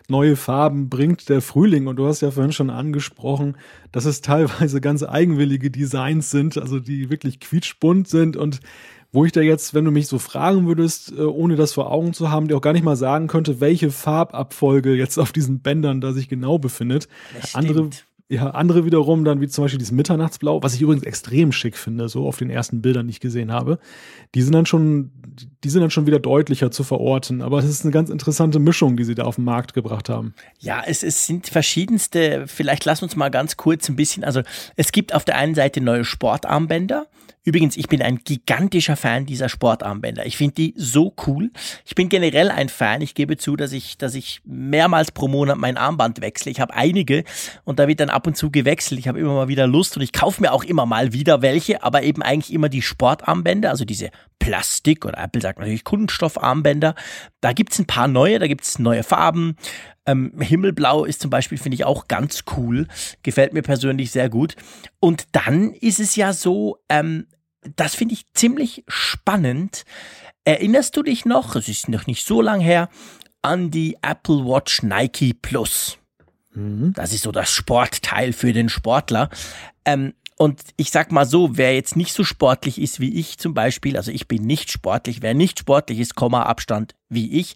[0.08, 1.86] neue Farben bringt der Frühling.
[1.86, 3.56] Und du hast ja vorhin schon angesprochen,
[3.92, 8.60] dass es teilweise ganz eigenwillige Designs sind, also die wirklich quietschbunt sind und
[9.10, 12.12] wo ich da jetzt, wenn du mich so fragen würdest, äh, ohne das vor Augen
[12.12, 16.00] zu haben, dir auch gar nicht mal sagen könnte, welche Farbabfolge jetzt auf diesen Bändern
[16.00, 17.08] da sich genau befindet.
[17.54, 17.88] Andere
[18.30, 22.10] ja, andere wiederum dann, wie zum Beispiel dieses Mitternachtsblau, was ich übrigens extrem schick finde,
[22.10, 23.78] so auf den ersten Bildern, die ich gesehen habe.
[24.34, 25.10] Die sind dann schon,
[25.64, 27.40] die sind dann schon wieder deutlicher zu verorten.
[27.40, 30.34] Aber es ist eine ganz interessante Mischung, die sie da auf den Markt gebracht haben.
[30.58, 34.42] Ja, es, es sind verschiedenste, vielleicht lass uns mal ganz kurz ein bisschen, also
[34.76, 37.06] es gibt auf der einen Seite neue Sportarmbänder.
[37.48, 40.26] Übrigens, ich bin ein gigantischer Fan dieser Sportarmbänder.
[40.26, 41.50] Ich finde die so cool.
[41.86, 43.00] Ich bin generell ein Fan.
[43.00, 46.50] Ich gebe zu, dass ich, dass ich mehrmals pro Monat mein Armband wechsle.
[46.50, 47.24] Ich habe einige
[47.64, 48.98] und da wird dann ab und zu gewechselt.
[48.98, 51.84] Ich habe immer mal wieder Lust und ich kaufe mir auch immer mal wieder welche,
[51.84, 54.10] aber eben eigentlich immer die Sportarmbänder, also diese
[54.40, 56.96] Plastik oder Apple sagt natürlich Kunststoffarmbänder.
[57.40, 59.56] Da gibt's ein paar neue, da gibt's neue Farben.
[60.04, 62.88] Ähm, Himmelblau ist zum Beispiel, finde ich, auch ganz cool.
[63.22, 64.56] Gefällt mir persönlich sehr gut.
[64.98, 67.28] Und dann ist es ja so, ähm,
[67.76, 69.84] das finde ich ziemlich spannend.
[70.44, 72.88] Erinnerst du dich noch, es ist noch nicht so lang her,
[73.42, 75.98] an die Apple Watch Nike Plus?
[76.58, 76.92] Mhm.
[76.94, 79.30] Das ist so das Sportteil für den Sportler.
[79.84, 83.54] Ähm, und ich sag mal so, wer jetzt nicht so sportlich ist wie ich zum
[83.54, 87.54] Beispiel, also ich bin nicht sportlich, wer nicht sportlich ist, Komma Abstand wie ich,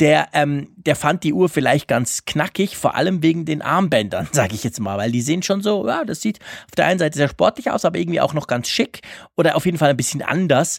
[0.00, 4.54] der, ähm, der fand die Uhr vielleicht ganz knackig, vor allem wegen den Armbändern, sage
[4.54, 7.18] ich jetzt mal, weil die sehen schon so, ja, das sieht auf der einen Seite
[7.18, 9.02] sehr sportlich aus, aber irgendwie auch noch ganz schick
[9.36, 10.78] oder auf jeden Fall ein bisschen anders.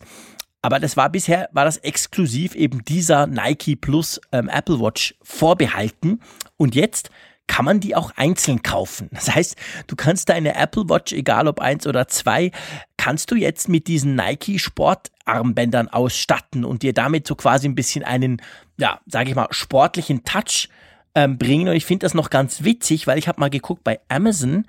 [0.63, 6.21] Aber das war bisher, war das exklusiv eben dieser Nike Plus ähm, Apple Watch vorbehalten.
[6.55, 7.09] Und jetzt
[7.47, 9.09] kann man die auch einzeln kaufen.
[9.11, 9.55] Das heißt,
[9.87, 12.51] du kannst deine Apple Watch, egal ob eins oder zwei,
[12.97, 18.03] kannst du jetzt mit diesen Nike Sportarmbändern ausstatten und dir damit so quasi ein bisschen
[18.03, 18.41] einen,
[18.77, 20.69] ja, sage ich mal, sportlichen Touch
[21.15, 21.67] ähm, bringen.
[21.67, 24.65] Und ich finde das noch ganz witzig, weil ich habe mal geguckt bei Amazon.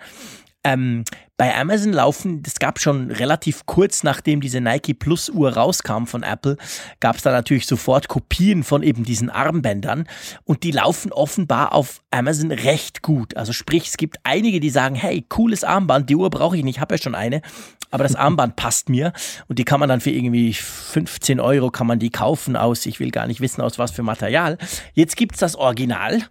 [0.64, 1.04] Ähm,
[1.36, 6.22] bei Amazon laufen, das gab schon relativ kurz nachdem diese Nike Plus Uhr rauskam von
[6.22, 6.56] Apple,
[7.00, 10.06] gab es da natürlich sofort Kopien von eben diesen Armbändern
[10.44, 13.36] und die laufen offenbar auf Amazon recht gut.
[13.36, 16.76] Also sprich, es gibt einige, die sagen, hey, cooles Armband, die Uhr brauche ich nicht,
[16.76, 17.42] ich habe ja schon eine,
[17.90, 19.12] aber das Armband passt mir
[19.48, 23.00] und die kann man dann für irgendwie 15 Euro kann man die kaufen aus, ich
[23.00, 24.56] will gar nicht wissen aus was für Material.
[24.92, 26.22] Jetzt gibt's das Original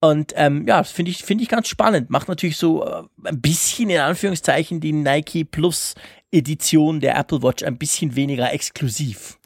[0.00, 2.10] und ähm, ja, das finde ich, finde ich ganz spannend.
[2.10, 5.94] Macht natürlich so äh, ein bisschen in Anführungszeichen die Nike Plus
[6.30, 9.38] Edition der Apple Watch ein bisschen weniger exklusiv.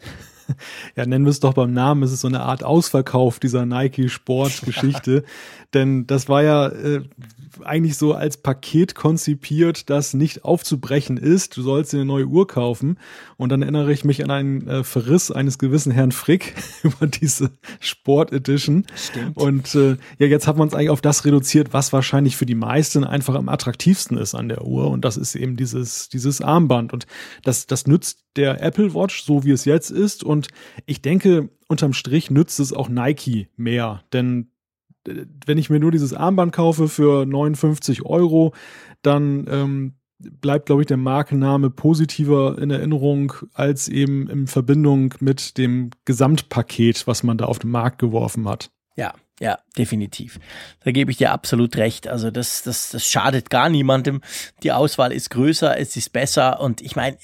[0.96, 2.02] Ja, nennen wir es doch beim Namen.
[2.02, 5.24] Es ist so eine Art Ausverkauf dieser Nike Sport Geschichte.
[5.74, 7.02] Denn das war ja äh,
[7.64, 11.56] eigentlich so als Paket konzipiert, das nicht aufzubrechen ist.
[11.56, 12.98] Du sollst dir eine neue Uhr kaufen.
[13.36, 17.50] Und dann erinnere ich mich an einen äh, Verriss eines gewissen Herrn Frick über diese
[17.80, 18.86] Sport Edition.
[18.94, 19.36] Stimmt.
[19.36, 22.54] Und äh, ja, jetzt hat man es eigentlich auf das reduziert, was wahrscheinlich für die
[22.54, 24.90] meisten einfach am attraktivsten ist an der Uhr.
[24.90, 26.92] Und das ist eben dieses, dieses Armband.
[26.92, 27.06] Und
[27.44, 30.24] das, das nützt der Apple Watch, so wie es jetzt ist.
[30.24, 30.41] Und
[30.86, 34.02] ich denke, unterm Strich nützt es auch Nike mehr.
[34.12, 34.50] Denn
[35.46, 38.54] wenn ich mir nur dieses Armband kaufe für 59 Euro,
[39.02, 45.58] dann ähm, bleibt, glaube ich, der Markenname positiver in Erinnerung als eben in Verbindung mit
[45.58, 48.70] dem Gesamtpaket, was man da auf den Markt geworfen hat.
[48.96, 50.38] Ja, ja, definitiv.
[50.84, 52.06] Da gebe ich dir absolut recht.
[52.06, 54.20] Also das, das, das schadet gar niemandem.
[54.62, 57.16] Die Auswahl ist größer, es ist besser und ich meine,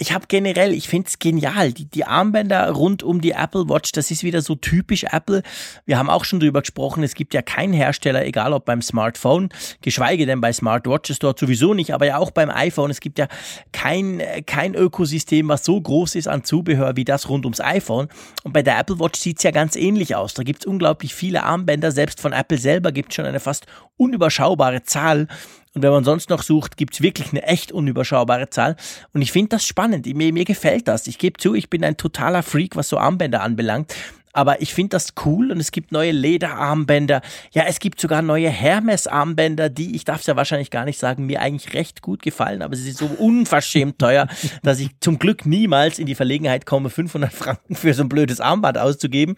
[0.00, 1.74] ich habe generell, ich finde es genial.
[1.74, 5.42] Die, die Armbänder rund um die Apple Watch, das ist wieder so typisch Apple.
[5.84, 9.50] Wir haben auch schon drüber gesprochen, es gibt ja keinen Hersteller, egal ob beim Smartphone,
[9.82, 12.90] geschweige denn bei Smartwatches dort sowieso nicht, aber ja auch beim iPhone.
[12.90, 13.28] Es gibt ja
[13.72, 18.08] kein, kein Ökosystem, was so groß ist an Zubehör wie das rund ums iPhone.
[18.42, 20.32] Und bei der Apple Watch sieht's ja ganz ähnlich aus.
[20.32, 23.66] Da gibt's unglaublich viele Armbänder, selbst von Apple selber gibt schon eine fast
[23.98, 25.28] unüberschaubare Zahl.
[25.74, 28.76] Und wenn man sonst noch sucht, gibt's wirklich eine echt unüberschaubare Zahl.
[29.12, 30.06] Und ich finde das spannend.
[30.06, 31.06] Mir, mir gefällt das.
[31.06, 33.94] Ich gebe zu, ich bin ein totaler Freak, was so Armbänder anbelangt.
[34.32, 37.20] Aber ich finde das cool und es gibt neue Lederarmbänder.
[37.52, 41.26] Ja, es gibt sogar neue Hermes-Armbänder, die, ich darf es ja wahrscheinlich gar nicht sagen,
[41.26, 44.28] mir eigentlich recht gut gefallen, aber sie sind so unverschämt teuer,
[44.62, 48.40] dass ich zum Glück niemals in die Verlegenheit komme, 500 Franken für so ein blödes
[48.40, 49.34] Armband auszugeben.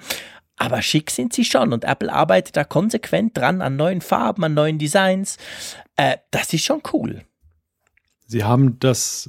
[0.59, 4.55] Aber schick sind sie schon und Apple arbeitet da konsequent dran an neuen Farben, an
[4.55, 5.39] neuen Designs.
[5.97, 7.25] Äh, das ist schon cool.
[8.27, 9.29] Sie haben das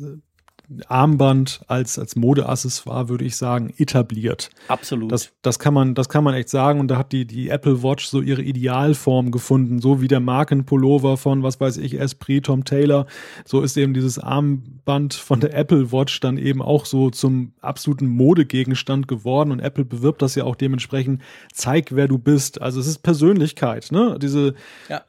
[0.88, 4.50] Armband als, als Modeaccessoire, würde ich sagen, etabliert.
[4.68, 5.12] Absolut.
[5.12, 6.80] Das, das, kann man, das kann man echt sagen.
[6.80, 11.18] Und da hat die, die Apple Watch so ihre Idealform gefunden, so wie der Markenpullover
[11.18, 13.06] von, was weiß ich, Esprit, Tom Taylor.
[13.46, 18.08] So ist eben dieses Armband von der Apple Watch dann eben auch so zum absoluten
[18.08, 19.52] Modegegenstand geworden.
[19.52, 22.62] Und Apple bewirbt das ja auch dementsprechend, zeig, wer du bist.
[22.62, 24.18] Also es ist Persönlichkeit, ne?
[24.22, 24.54] Diese,
[24.90, 25.02] ja.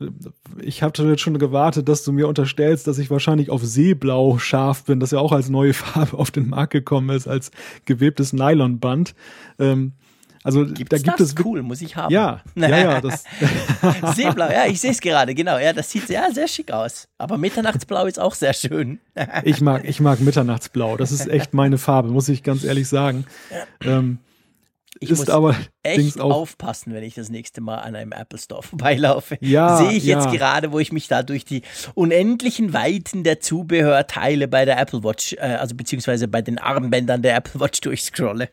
[0.60, 4.84] ich habe jetzt schon gewartet, dass du mir unterstellst, dass ich wahrscheinlich auf Seeblau scharf
[4.84, 7.50] bin, das ja auch als neue Farbe auf den Markt gekommen ist als
[7.84, 9.14] gewebtes Nylonband.
[9.58, 9.92] Ähm,
[10.42, 11.30] also Gibt's da gibt das?
[11.30, 12.12] es cool, muss ich haben.
[12.12, 13.00] Ja, ja, ja.
[13.00, 13.24] Das
[14.14, 15.58] Seeblau, ja, ich sehe es gerade, genau.
[15.58, 17.08] Ja, das sieht sehr, sehr schick aus.
[17.16, 19.00] Aber Mitternachtsblau ist auch sehr schön.
[19.42, 20.98] ich mag, ich mag Mitternachtsblau.
[20.98, 23.24] Das ist echt meine Farbe, muss ich ganz ehrlich sagen.
[23.82, 24.18] Ähm,
[25.00, 28.62] Ich ist muss aber echt aufpassen, wenn ich das nächste Mal an einem Apple Store
[28.66, 29.36] vorbeilaufe.
[29.40, 30.32] Ja, Sehe ich jetzt ja.
[30.32, 31.62] gerade, wo ich mich da durch die
[31.94, 37.36] unendlichen Weiten der Zubehörteile bei der Apple Watch, äh, also beziehungsweise bei den Armbändern der
[37.36, 38.48] Apple Watch durchscrolle.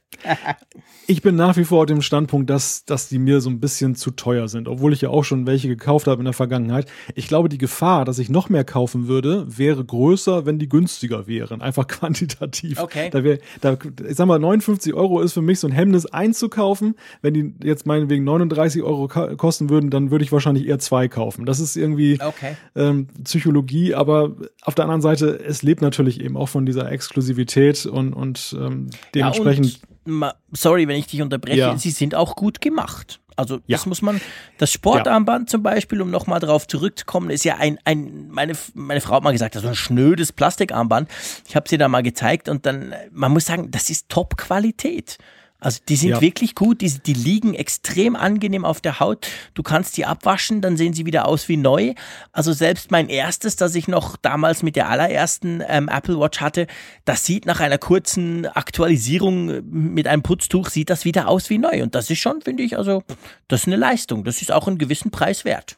[1.08, 3.96] Ich bin nach wie vor auf dem Standpunkt, dass, dass die mir so ein bisschen
[3.96, 6.88] zu teuer sind, obwohl ich ja auch schon welche gekauft habe in der Vergangenheit.
[7.16, 11.28] Ich glaube, die Gefahr, dass ich noch mehr kaufen würde, wäre größer, wenn die günstiger
[11.28, 11.62] wären.
[11.62, 12.80] Einfach quantitativ.
[12.80, 13.10] Okay.
[13.12, 13.78] Da wär, da,
[14.08, 16.96] ich sag mal, 59 Euro ist für mich so ein Hemmnis einzukaufen.
[17.22, 19.08] Wenn die jetzt meinetwegen 39 Euro
[19.38, 21.46] kosten würden, dann würde ich wahrscheinlich eher zwei kaufen.
[21.46, 22.56] Das ist irgendwie Okay.
[22.76, 27.86] ähm, Psychologie, aber auf der anderen Seite, es lebt natürlich eben auch von dieser Exklusivität
[27.86, 29.80] und, und ähm, dementsprechend.
[30.08, 31.78] Ja, und, sorry, wenn ich dich unterbreche, Ja.
[31.78, 33.20] sie sind auch gut gemacht.
[33.38, 33.88] Also das Ja.
[33.90, 34.20] muss man,
[34.58, 39.16] das Sportarmband zum Beispiel, um nochmal drauf zurückzukommen, ist ja ein, ein meine, meine Frau
[39.16, 41.10] hat mal gesagt, das ist ein schnödes Plastikarmband.
[41.48, 45.18] Ich habe sie da mal gezeigt und dann, man muss sagen, das ist Top-Qualität.
[45.62, 46.22] Also die sind Ja.
[46.22, 49.28] wirklich gut, die, die liegen extrem angenehm auf der Haut.
[49.54, 51.94] Du kannst die abwaschen, dann sehen sie wieder aus wie neu.
[52.32, 56.66] Also selbst mein erstes, das ich noch damals mit der allerersten ähm, Apple Watch hatte,
[57.06, 61.60] das sieht nach einer kurzen Aktualisierung äh, mit einem Putztuch, sieht das wieder aus wie
[61.60, 61.84] neu.
[61.84, 63.04] Und das ist schon, finde ich, also
[63.48, 64.24] das ist eine Leistung.
[64.24, 65.78] Das ist auch einen gewissen Preis wert.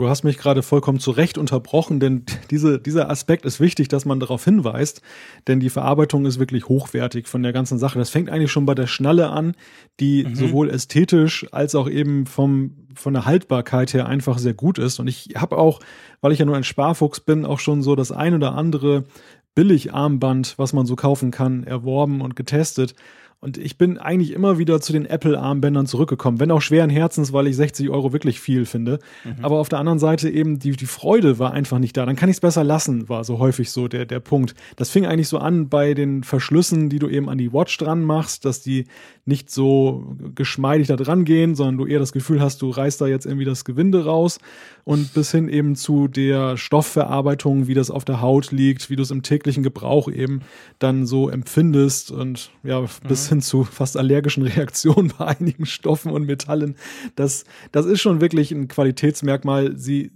[0.00, 4.06] Du hast mich gerade vollkommen zu Recht unterbrochen, denn diese, dieser Aspekt ist wichtig, dass
[4.06, 5.02] man darauf hinweist,
[5.46, 7.98] denn die Verarbeitung ist wirklich hochwertig von der ganzen Sache.
[7.98, 9.54] Das fängt eigentlich schon bei der Schnalle an,
[10.00, 15.00] die sowohl ästhetisch als auch eben vom, von der Haltbarkeit her einfach sehr gut ist.
[15.00, 15.80] Und ich habe auch,
[16.22, 19.04] weil ich ja nur ein Sparfuchs bin, auch schon so das ein oder andere
[19.54, 22.94] Billigarmband, was man so kaufen kann, erworben und getestet.
[23.42, 27.46] Und ich bin eigentlich immer wieder zu den Apple-Armbändern zurückgekommen, wenn auch schweren Herzens, weil
[27.46, 28.98] ich 60 Euro wirklich viel finde.
[29.40, 32.04] Aber auf der anderen Seite eben die, die Freude war einfach nicht da.
[32.04, 34.54] Dann kann ich es besser lassen, war so häufig so der, der Punkt.
[34.76, 38.04] Das fing eigentlich so an bei den Verschlüssen, die du eben an die Watch dran
[38.04, 38.84] machst, dass die
[39.24, 43.06] nicht so geschmeidig da dran gehen, sondern du eher das Gefühl hast, du reißt da
[43.06, 44.38] jetzt irgendwie das Gewinde raus
[44.84, 49.02] und bis hin eben zu der Stoffverarbeitung, wie das auf der Haut liegt, wie du
[49.02, 50.40] es im täglichen Gebrauch eben
[50.78, 56.26] dann so empfindest und ja, bis hin zu fast allergischen Reaktionen bei einigen Stoffen und
[56.26, 56.76] Metallen.
[57.16, 59.76] Das, das ist schon wirklich ein Qualitätsmerkmal.
[59.76, 60.12] Sie,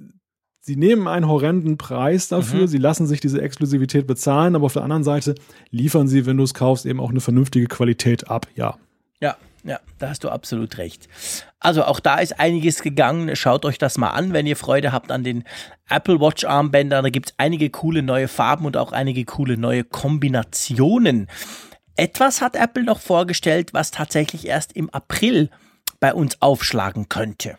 [0.60, 4.82] sie nehmen einen horrenden Preis dafür, sie lassen sich diese Exklusivität bezahlen, aber auf der
[4.82, 5.34] anderen Seite
[5.70, 8.76] liefern sie, wenn du es kaufst, eben auch eine vernünftige Qualität ab, ja.
[9.20, 11.08] Ja, ja, da hast du absolut recht.
[11.58, 13.34] Also auch da ist einiges gegangen.
[13.34, 15.44] Schaut euch das mal an, wenn ihr Freude habt an den
[15.88, 17.02] Apple Watch Armbändern.
[17.02, 21.28] Da gibt es einige coole neue Farben und auch einige coole neue Kombinationen.
[21.96, 25.50] Etwas hat Apple noch vorgestellt, was tatsächlich erst im April
[26.00, 27.58] bei uns aufschlagen könnte.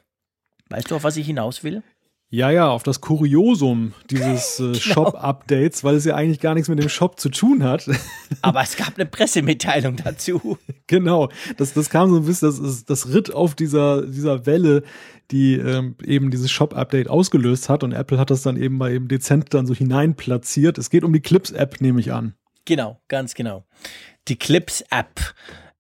[0.70, 1.84] Weißt du, auf was ich hinaus will?
[2.30, 6.80] Ja, ja, auf das Kuriosum dieses äh, Shop-Updates, weil es ja eigentlich gar nichts mit
[6.80, 7.88] dem Shop zu tun hat.
[8.42, 10.58] Aber es gab eine Pressemitteilung dazu.
[10.88, 14.84] genau, das, das kam so ein bisschen, das, das, das ritt auf dieser, dieser Welle,
[15.32, 19.08] die ähm, eben dieses Shop-Update ausgelöst hat und Apple hat das dann eben mal eben
[19.08, 20.78] dezent dann so hinein platziert.
[20.78, 22.36] Es geht um die Clips-App, nehme ich an.
[22.66, 23.66] Genau, ganz genau.
[24.28, 25.20] Die Clips-App.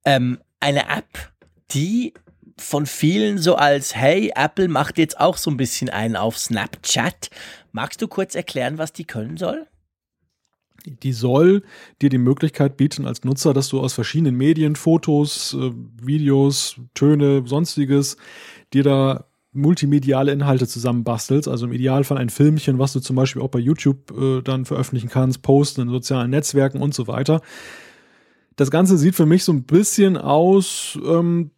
[0.05, 1.33] Ähm, eine App,
[1.71, 2.13] die
[2.57, 7.29] von vielen so als, hey, Apple macht jetzt auch so ein bisschen einen auf Snapchat.
[7.71, 9.67] Magst du kurz erklären, was die können soll?
[10.85, 11.63] Die soll
[12.01, 15.71] dir die Möglichkeit bieten als Nutzer, dass du aus verschiedenen Medien, Fotos, äh,
[16.01, 18.17] Videos, Töne, sonstiges,
[18.71, 19.25] dir da
[19.55, 24.11] multimediale Inhalte zusammenbastelst, also im Idealfall ein Filmchen, was du zum Beispiel auch bei YouTube
[24.11, 27.41] äh, dann veröffentlichen kannst, posten in sozialen Netzwerken und so weiter.
[28.55, 31.51] Das Ganze sieht für mich so ein bisschen aus, ähm,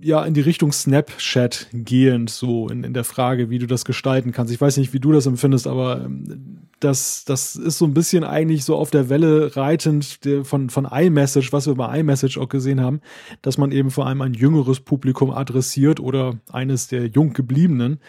[0.00, 4.32] ja, in die Richtung Snapchat gehend, so in, in der Frage, wie du das gestalten
[4.32, 4.52] kannst.
[4.52, 8.24] Ich weiß nicht, wie du das empfindest, aber ähm, das, das ist so ein bisschen
[8.24, 12.80] eigentlich so auf der Welle reitend von, von iMessage, was wir bei iMessage auch gesehen
[12.80, 13.00] haben,
[13.42, 18.00] dass man eben vor allem ein jüngeres Publikum adressiert oder eines der jung gebliebenen.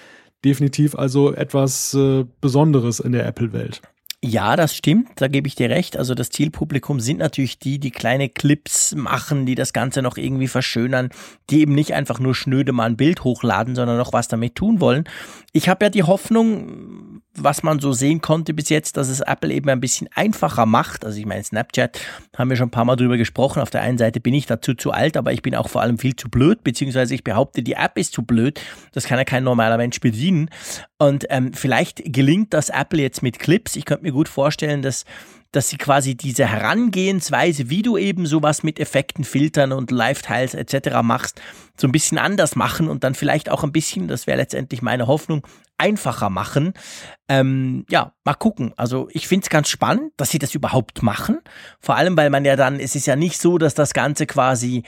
[0.46, 3.82] Definitiv also etwas äh, Besonderes in der Apple-Welt.
[4.22, 5.96] Ja, das stimmt, da gebe ich dir recht.
[5.96, 10.50] Also das Zielpublikum sind natürlich die, die kleine Clips machen, die das Ganze noch irgendwie
[10.50, 11.10] verschönern,
[11.50, 14.82] die eben nicht einfach nur schnöde mal ein Bild hochladen, sondern noch was damit tun
[14.82, 15.06] wollen.
[15.54, 19.54] Ich habe ja die Hoffnung, was man so sehen konnte bis jetzt, dass es Apple
[19.54, 21.06] eben ein bisschen einfacher macht.
[21.06, 22.00] Also ich meine, Snapchat
[22.38, 23.62] haben wir schon ein paar Mal drüber gesprochen.
[23.62, 25.98] Auf der einen Seite bin ich dazu zu alt, aber ich bin auch vor allem
[25.98, 28.60] viel zu blöd, beziehungsweise ich behaupte, die App ist zu blöd.
[28.92, 30.50] Das kann ja kein normaler Mensch bedienen.
[30.98, 33.76] Und ähm, vielleicht gelingt das Apple jetzt mit Clips.
[33.76, 35.06] Ich könnte mir gut vorstellen, dass
[35.52, 41.02] dass sie quasi diese Herangehensweise, wie du eben sowas mit Effekten, Filtern und Live-Tiles etc.
[41.02, 41.42] machst,
[41.76, 45.08] so ein bisschen anders machen und dann vielleicht auch ein bisschen, das wäre letztendlich meine
[45.08, 45.42] Hoffnung,
[45.80, 46.74] einfacher machen.
[47.28, 48.74] Ähm, ja, mal gucken.
[48.78, 51.40] Also ich finde es ganz spannend, dass sie das überhaupt machen.
[51.80, 54.84] Vor allem, weil man ja dann, es ist ja nicht so, dass das Ganze quasi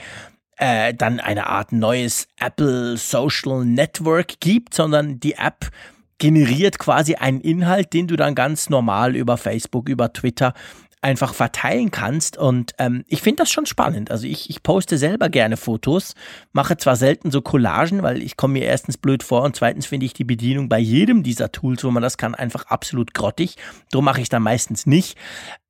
[0.56, 5.70] äh, dann eine Art neues Apple Social Network gibt, sondern die App
[6.18, 10.54] generiert quasi einen Inhalt, den du dann ganz normal über Facebook, über Twitter
[11.02, 12.36] einfach verteilen kannst.
[12.36, 14.10] Und ähm, ich finde das schon spannend.
[14.10, 16.14] Also ich, ich poste selber gerne Fotos,
[16.52, 20.06] mache zwar selten so Collagen, weil ich komme mir erstens blöd vor und zweitens finde
[20.06, 23.56] ich die Bedienung bei jedem dieser Tools, wo man das kann, einfach absolut grottig.
[23.90, 25.18] Darum mache ich dann meistens nicht.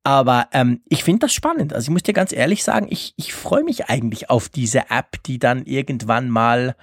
[0.03, 1.73] Aber ähm, ich finde das spannend.
[1.73, 5.23] Also ich muss dir ganz ehrlich sagen, ich, ich freue mich eigentlich auf diese App,
[5.25, 6.75] die dann irgendwann mal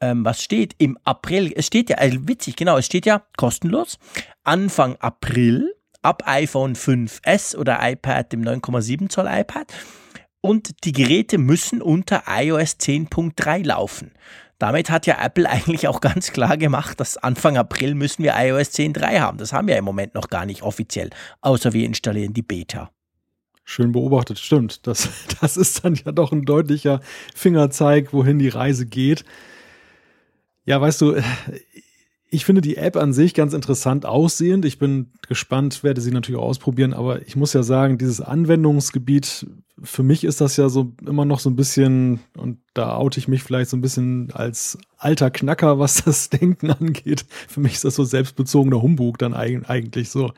[0.00, 1.52] ähm, was steht im April.
[1.56, 3.98] Es steht ja, also witzig, genau, es steht ja kostenlos.
[4.44, 5.72] Anfang April
[6.02, 9.72] ab iPhone 5S oder iPad, dem 9,7 Zoll iPad.
[10.40, 14.12] Und die Geräte müssen unter iOS 10.3 laufen.
[14.58, 18.70] Damit hat ja Apple eigentlich auch ganz klar gemacht, dass Anfang April müssen wir iOS
[18.70, 19.38] 10.3 haben.
[19.38, 22.90] Das haben wir im Moment noch gar nicht offiziell, außer wir installieren die Beta.
[23.64, 24.86] Schön beobachtet, stimmt.
[24.86, 25.08] Das,
[25.40, 27.00] das ist dann ja doch ein deutlicher
[27.34, 29.24] Fingerzeig, wohin die Reise geht.
[30.64, 31.16] Ja, weißt du,
[32.30, 34.64] ich finde die App an sich ganz interessant aussehend.
[34.64, 39.46] Ich bin gespannt, werde sie natürlich auch ausprobieren, aber ich muss ja sagen, dieses Anwendungsgebiet,
[39.82, 43.28] für mich ist das ja so immer noch so ein bisschen, und da oute ich
[43.28, 47.24] mich vielleicht so ein bisschen als alter Knacker, was das Denken angeht.
[47.48, 50.32] Für mich ist das so selbstbezogener Humbug dann eigentlich so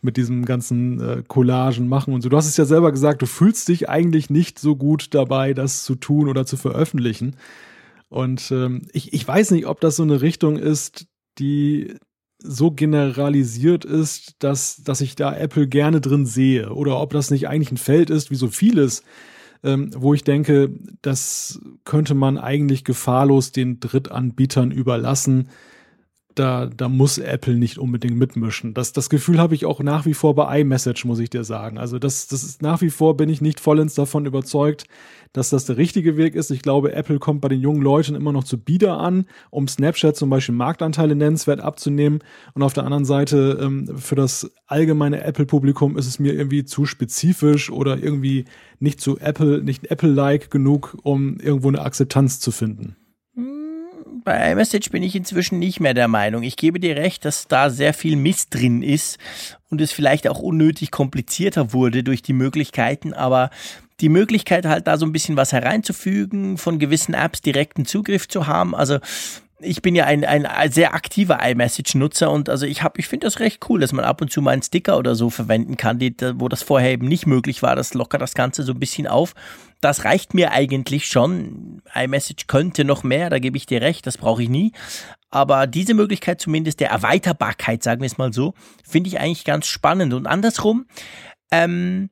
[0.00, 2.30] mit diesem ganzen äh, Collagen machen und so.
[2.30, 5.84] Du hast es ja selber gesagt, du fühlst dich eigentlich nicht so gut dabei, das
[5.84, 7.36] zu tun oder zu veröffentlichen.
[8.08, 11.06] Und ähm, ich, ich weiß nicht, ob das so eine Richtung ist,
[11.38, 11.94] die
[12.38, 16.70] so generalisiert ist, dass, dass ich da Apple gerne drin sehe.
[16.70, 19.02] Oder ob das nicht eigentlich ein Feld ist, wie so vieles,
[19.62, 20.70] ähm, wo ich denke,
[21.00, 25.48] das könnte man eigentlich gefahrlos den Drittanbietern überlassen
[26.34, 28.74] da, da muss Apple nicht unbedingt mitmischen.
[28.74, 31.78] Das, das Gefühl habe ich auch nach wie vor bei iMessage, muss ich dir sagen.
[31.78, 34.84] Also das, das ist nach wie vor bin ich nicht vollends davon überzeugt,
[35.32, 36.50] dass das der richtige Weg ist.
[36.50, 40.16] Ich glaube, Apple kommt bei den jungen Leuten immer noch zu Bieder an, um Snapchat
[40.16, 42.20] zum Beispiel Marktanteile nennenswert abzunehmen.
[42.54, 46.84] Und auf der anderen Seite, ähm, für das allgemeine Apple-Publikum ist es mir irgendwie zu
[46.86, 48.44] spezifisch oder irgendwie
[48.80, 52.96] nicht zu Apple, nicht Apple-like genug, um irgendwo eine Akzeptanz zu finden
[54.22, 56.42] bei iMessage bin ich inzwischen nicht mehr der Meinung.
[56.42, 59.18] Ich gebe dir recht, dass da sehr viel Mist drin ist
[59.70, 63.50] und es vielleicht auch unnötig komplizierter wurde durch die Möglichkeiten, aber
[64.00, 68.46] die Möglichkeit halt da so ein bisschen was hereinzufügen, von gewissen Apps direkten Zugriff zu
[68.46, 68.98] haben, also
[69.64, 73.64] ich bin ja ein, ein sehr aktiver iMessage-Nutzer und also ich ich finde das recht
[73.68, 76.48] cool, dass man ab und zu mal einen Sticker oder so verwenden kann, die, wo
[76.48, 77.76] das vorher eben nicht möglich war.
[77.76, 79.34] Das lockert das Ganze so ein bisschen auf.
[79.84, 81.82] Das reicht mir eigentlich schon.
[81.94, 84.72] iMessage könnte noch mehr, da gebe ich dir recht, das brauche ich nie.
[85.28, 89.66] Aber diese Möglichkeit zumindest der Erweiterbarkeit, sagen wir es mal so, finde ich eigentlich ganz
[89.66, 90.14] spannend.
[90.14, 90.86] Und andersrum,
[91.50, 92.08] ähm,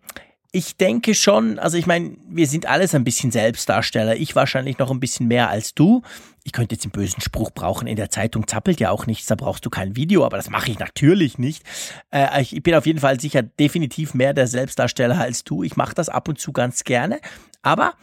[0.54, 4.16] ich denke schon, also ich meine, wir sind alles ein bisschen Selbstdarsteller.
[4.16, 6.02] Ich wahrscheinlich noch ein bisschen mehr als du.
[6.44, 7.86] Ich könnte jetzt einen bösen Spruch brauchen.
[7.88, 10.70] In der Zeitung zappelt ja auch nichts, da brauchst du kein Video, aber das mache
[10.70, 11.62] ich natürlich nicht.
[12.10, 15.62] Äh, ich bin auf jeden Fall sicher definitiv mehr der Selbstdarsteller als du.
[15.62, 17.20] Ich mache das ab und zu ganz gerne.
[17.62, 17.94] Aber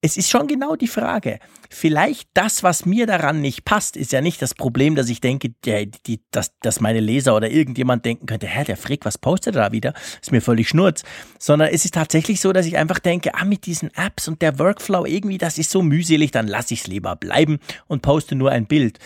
[0.00, 1.40] es ist schon genau die Frage.
[1.70, 5.50] Vielleicht das, was mir daran nicht passt, ist ja nicht das Problem, dass ich denke,
[5.64, 9.56] die, die, dass, dass meine Leser oder irgendjemand denken könnte, hä, der Frick, was postet
[9.56, 9.94] er da wieder?
[10.22, 11.02] Ist mir völlig schnurz.
[11.38, 14.58] Sondern es ist tatsächlich so, dass ich einfach denke, ah, mit diesen Apps und der
[14.58, 18.52] Workflow irgendwie, das ist so mühselig, dann lasse ich es lieber bleiben und poste nur
[18.52, 18.98] ein Bild.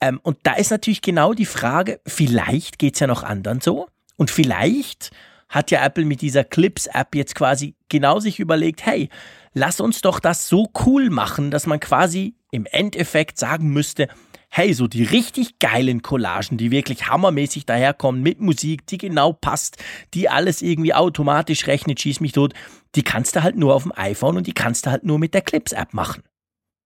[0.00, 3.86] Ähm, und da ist natürlich genau die Frage, vielleicht geht's ja noch anderen so
[4.16, 5.12] und vielleicht
[5.48, 9.10] hat ja Apple mit dieser Clips-App jetzt quasi genau sich überlegt, hey,
[9.52, 14.08] lass uns doch das so cool machen, dass man quasi im Endeffekt sagen müsste,
[14.50, 19.82] hey, so die richtig geilen Collagen, die wirklich hammermäßig daherkommen mit Musik, die genau passt,
[20.12, 22.52] die alles irgendwie automatisch rechnet, schieß mich tot,
[22.94, 25.32] die kannst du halt nur auf dem iPhone und die kannst du halt nur mit
[25.32, 26.22] der Clips-App machen.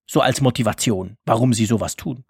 [0.09, 2.25] So als Motivation, warum sie sowas tun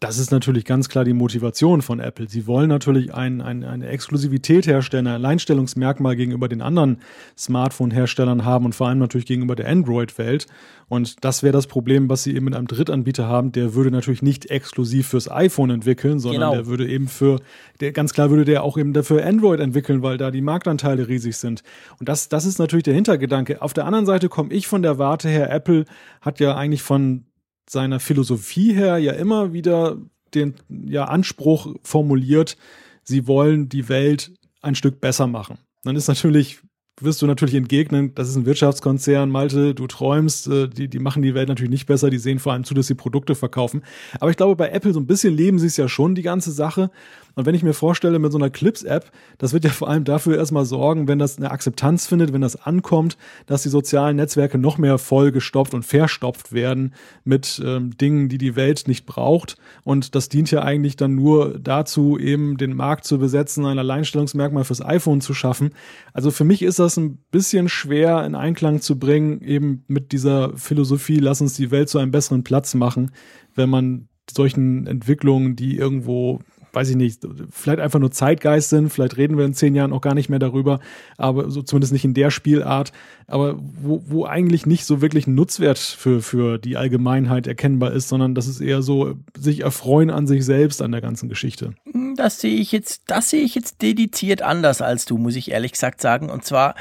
[0.00, 2.28] das ist natürlich ganz klar die Motivation von Apple.
[2.28, 6.98] Sie wollen natürlich ein, ein, eine Exklusivität herstellen, ein Alleinstellungsmerkmal gegenüber den anderen
[7.38, 10.48] Smartphone-Herstellern haben und vor allem natürlich gegenüber der Android-Welt.
[10.88, 13.52] Und das wäre das Problem, was sie eben mit einem Drittanbieter haben.
[13.52, 16.52] Der würde natürlich nicht exklusiv fürs iPhone entwickeln, sondern genau.
[16.52, 17.40] der würde eben für,
[17.80, 21.38] der, ganz klar würde der auch eben dafür Android entwickeln, weil da die Marktanteile riesig
[21.38, 21.62] sind.
[21.98, 23.62] Und das, das ist natürlich der Hintergedanke.
[23.62, 25.86] Auf der anderen Seite komme ich von der Warte her, Apple
[26.20, 27.24] hat ja eigentlich von
[27.68, 29.98] seiner Philosophie her ja immer wieder
[30.34, 32.56] den ja, Anspruch formuliert,
[33.02, 35.58] sie wollen die Welt ein Stück besser machen.
[35.84, 36.60] Dann ist natürlich,
[37.00, 41.22] wirst du natürlich entgegnen, das ist ein Wirtschaftskonzern, Malte, du träumst, äh, die, die machen
[41.22, 43.82] die Welt natürlich nicht besser, die sehen vor allem zu, dass sie Produkte verkaufen.
[44.20, 46.50] Aber ich glaube, bei Apple so ein bisschen leben sie es ja schon, die ganze
[46.50, 46.90] Sache.
[47.38, 50.38] Und wenn ich mir vorstelle, mit so einer Clips-App, das wird ja vor allem dafür
[50.38, 54.78] erstmal sorgen, wenn das eine Akzeptanz findet, wenn das ankommt, dass die sozialen Netzwerke noch
[54.78, 59.58] mehr vollgestopft und verstopft werden mit ähm, Dingen, die die Welt nicht braucht.
[59.84, 64.64] Und das dient ja eigentlich dann nur dazu, eben den Markt zu besetzen, ein Alleinstellungsmerkmal
[64.64, 65.74] fürs iPhone zu schaffen.
[66.14, 70.56] Also für mich ist das ein bisschen schwer in Einklang zu bringen, eben mit dieser
[70.56, 73.10] Philosophie, lass uns die Welt zu einem besseren Platz machen,
[73.54, 76.40] wenn man solchen Entwicklungen, die irgendwo
[76.76, 80.02] weiß ich nicht, vielleicht einfach nur Zeitgeist sind, vielleicht reden wir in zehn Jahren auch
[80.02, 80.78] gar nicht mehr darüber,
[81.16, 82.92] aber so zumindest nicht in der Spielart,
[83.26, 88.08] aber wo, wo eigentlich nicht so wirklich ein Nutzwert für, für die Allgemeinheit erkennbar ist,
[88.08, 91.72] sondern das ist eher so, sich erfreuen an sich selbst, an der ganzen Geschichte.
[92.14, 95.72] Das sehe ich jetzt, das sehe ich jetzt dediziert anders als du, muss ich ehrlich
[95.72, 96.28] gesagt sagen.
[96.28, 96.74] Und zwar,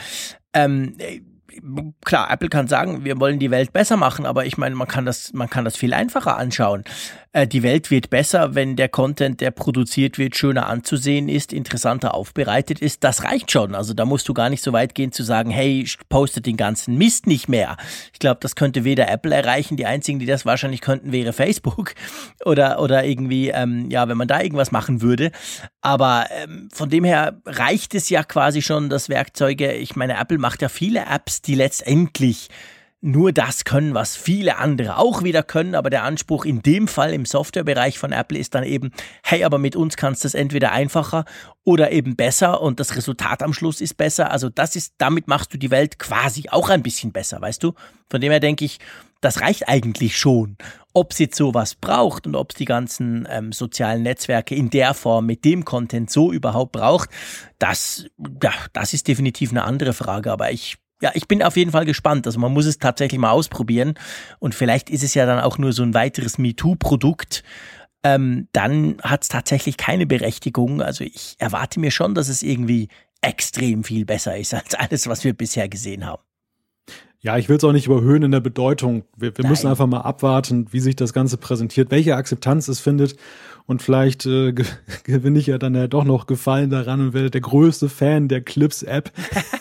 [0.53, 0.97] ähm,
[2.03, 5.05] klar, Apple kann sagen, wir wollen die Welt besser machen, aber ich meine, man kann
[5.05, 6.83] das, man kann das viel einfacher anschauen.
[7.36, 12.13] Äh, die Welt wird besser, wenn der Content, der produziert wird, schöner anzusehen ist, interessanter
[12.13, 13.03] aufbereitet ist.
[13.03, 13.75] Das reicht schon.
[13.75, 16.97] Also da musst du gar nicht so weit gehen zu sagen, hey, postet den ganzen
[16.97, 17.75] Mist nicht mehr.
[18.13, 19.75] Ich glaube, das könnte weder Apple erreichen.
[19.75, 21.93] Die einzigen, die das wahrscheinlich könnten, wäre Facebook
[22.45, 25.31] oder oder irgendwie, ähm, ja, wenn man da irgendwas machen würde.
[25.81, 29.73] Aber ähm, von dem her reicht es ja quasi schon, dass Werkzeuge.
[29.73, 32.47] Ich meine, Apple macht ja viele Apps, die letztendlich
[33.06, 37.14] nur das können, was viele andere auch wieder können, aber der Anspruch in dem Fall
[37.14, 38.91] im Softwarebereich von Apple ist dann eben,
[39.24, 41.26] hey, aber mit uns kannst du es entweder einfacher
[41.64, 44.32] oder eben besser und das Resultat am Schluss ist besser.
[44.32, 47.74] Also das ist, damit machst du die Welt quasi auch ein bisschen besser, weißt du?
[48.10, 48.80] Von dem her denke ich,
[49.22, 50.58] das reicht eigentlich schon.
[50.93, 54.95] Ob es jetzt sowas braucht und ob es die ganzen ähm, sozialen Netzwerke in der
[54.95, 57.10] Form mit dem Content so überhaupt braucht,
[57.60, 58.06] das,
[58.41, 60.32] ja, das ist definitiv eine andere Frage.
[60.32, 62.25] Aber ich ja, ich bin auf jeden Fall gespannt.
[62.25, 63.95] Also man muss es tatsächlich mal ausprobieren.
[64.39, 67.43] Und vielleicht ist es ja dann auch nur so ein weiteres MeToo-Produkt.
[68.03, 70.81] Ähm, dann hat es tatsächlich keine Berechtigung.
[70.81, 72.87] Also ich erwarte mir schon, dass es irgendwie
[73.21, 76.21] extrem viel besser ist als alles, was wir bisher gesehen haben.
[77.22, 79.03] Ja, ich will es auch nicht überhöhen in der Bedeutung.
[79.18, 83.16] Wir, wir müssen einfach mal abwarten, wie sich das Ganze präsentiert, welche Akzeptanz es findet.
[83.66, 84.53] Und vielleicht äh,
[85.03, 88.41] gewinne ich ja dann ja doch noch Gefallen daran und werde der größte Fan der
[88.41, 89.11] Clips-App.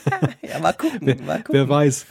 [0.42, 1.54] ja, mal gucken, wer, mal gucken.
[1.54, 2.06] Wer weiß.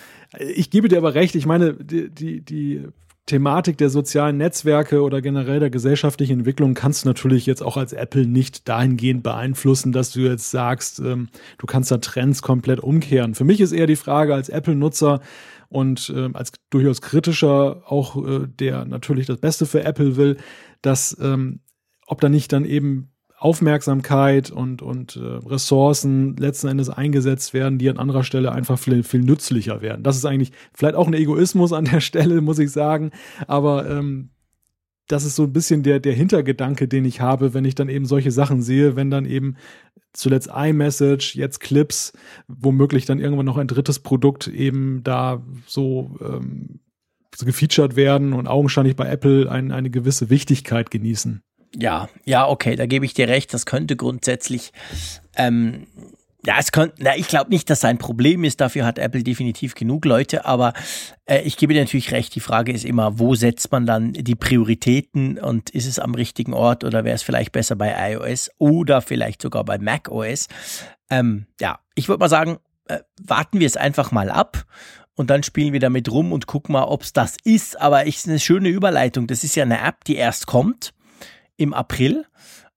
[0.56, 2.88] Ich gebe dir aber recht, ich meine, die, die, die
[3.26, 7.94] Thematik der sozialen Netzwerke oder generell der gesellschaftlichen Entwicklung kannst du natürlich jetzt auch als
[7.94, 13.34] Apple nicht dahingehend beeinflussen, dass du jetzt sagst, ähm, du kannst da Trends komplett umkehren.
[13.34, 15.22] Für mich ist eher die Frage als Apple-Nutzer
[15.70, 20.38] und äh, als durchaus kritischer auch äh, der natürlich das Beste für Apple will,
[20.82, 21.62] dass ähm,
[22.06, 23.13] ob da nicht dann eben
[23.44, 29.04] Aufmerksamkeit und, und äh, Ressourcen letzten Endes eingesetzt werden, die an anderer Stelle einfach viel,
[29.04, 30.02] viel nützlicher werden.
[30.02, 33.12] Das ist eigentlich vielleicht auch ein Egoismus an der Stelle, muss ich sagen.
[33.48, 34.30] Aber ähm,
[35.08, 38.06] das ist so ein bisschen der, der Hintergedanke, den ich habe, wenn ich dann eben
[38.06, 39.58] solche Sachen sehe, wenn dann eben
[40.14, 42.14] zuletzt iMessage, jetzt Clips,
[42.48, 46.80] womöglich dann irgendwann noch ein drittes Produkt eben da so, ähm,
[47.36, 51.42] so gefeatured werden und augenscheinlich bei Apple ein, eine gewisse Wichtigkeit genießen.
[51.76, 53.54] Ja, ja, okay, da gebe ich dir recht.
[53.54, 54.72] Das könnte grundsätzlich,
[55.36, 55.88] ähm,
[56.46, 58.62] ja, es könnte, na, ich glaube nicht, dass sein Problem ist.
[58.62, 60.46] Dafür hat Apple definitiv genug Leute.
[60.46, 60.74] Aber
[61.26, 62.36] äh, ich gebe dir natürlich recht.
[62.36, 66.54] Die Frage ist immer, wo setzt man dann die Prioritäten und ist es am richtigen
[66.54, 70.48] Ort oder wäre es vielleicht besser bei iOS oder vielleicht sogar bei macOS?
[71.10, 74.66] Ähm, ja, ich würde mal sagen, äh, warten wir es einfach mal ab
[75.16, 77.80] und dann spielen wir damit rum und gucken mal, ob es das ist.
[77.80, 79.28] Aber ich ist eine schöne Überleitung.
[79.28, 80.94] Das ist ja eine App, die erst kommt
[81.58, 82.26] im April.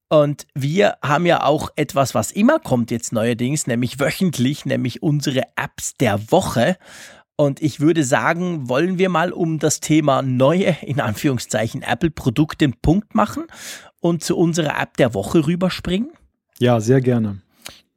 [0.09, 5.43] Und wir haben ja auch etwas, was immer kommt jetzt neuerdings, nämlich wöchentlich, nämlich unsere
[5.55, 6.77] Apps der Woche.
[7.35, 12.81] Und ich würde sagen, wollen wir mal um das Thema neue, in Anführungszeichen, Apple-Produkte einen
[12.81, 13.43] Punkt machen
[13.99, 16.09] und zu unserer App der Woche rüberspringen?
[16.59, 17.41] Ja, sehr gerne.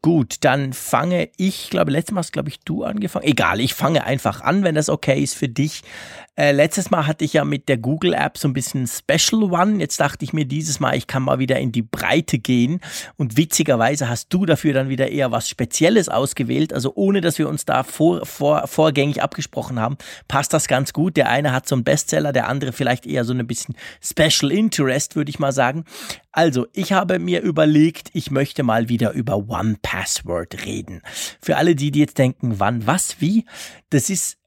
[0.02, 3.26] Gut, dann fange ich, glaube letztes Mal hast, glaube ich, du angefangen.
[3.26, 5.82] Egal, ich fange einfach an, wenn das okay ist für dich.
[6.40, 9.78] Äh, letztes Mal hatte ich ja mit der Google App so ein bisschen Special One.
[9.78, 12.80] Jetzt dachte ich mir dieses Mal, ich kann mal wieder in die Breite gehen.
[13.18, 16.72] Und witzigerweise hast du dafür dann wieder eher was Spezielles ausgewählt.
[16.72, 21.18] Also ohne, dass wir uns da vor, vor, vorgängig abgesprochen haben, passt das ganz gut.
[21.18, 25.16] Der eine hat so einen Bestseller, der andere vielleicht eher so ein bisschen Special Interest,
[25.16, 25.84] würde ich mal sagen.
[26.32, 31.02] Also, ich habe mir überlegt, ich möchte mal wieder über One Password reden.
[31.42, 33.44] Für alle die, die jetzt denken, wann, was, wie,
[33.90, 34.39] das ist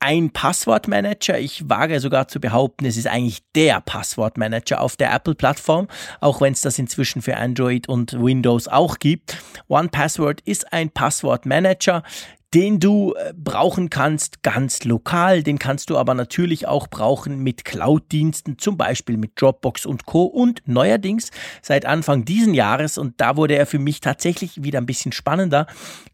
[0.00, 1.38] ein Passwortmanager.
[1.38, 5.88] Ich wage sogar zu behaupten, es ist eigentlich der Passwortmanager auf der Apple-Plattform,
[6.20, 9.38] auch wenn es das inzwischen für Android und Windows auch gibt.
[9.68, 12.02] One Password ist ein Passwortmanager,
[12.54, 17.64] den du äh, brauchen kannst ganz lokal, den kannst du aber natürlich auch brauchen mit
[17.66, 20.24] Cloud-Diensten, zum Beispiel mit Dropbox und Co.
[20.24, 21.30] Und neuerdings
[21.60, 25.66] seit Anfang diesen Jahres, und da wurde er für mich tatsächlich wieder ein bisschen spannender,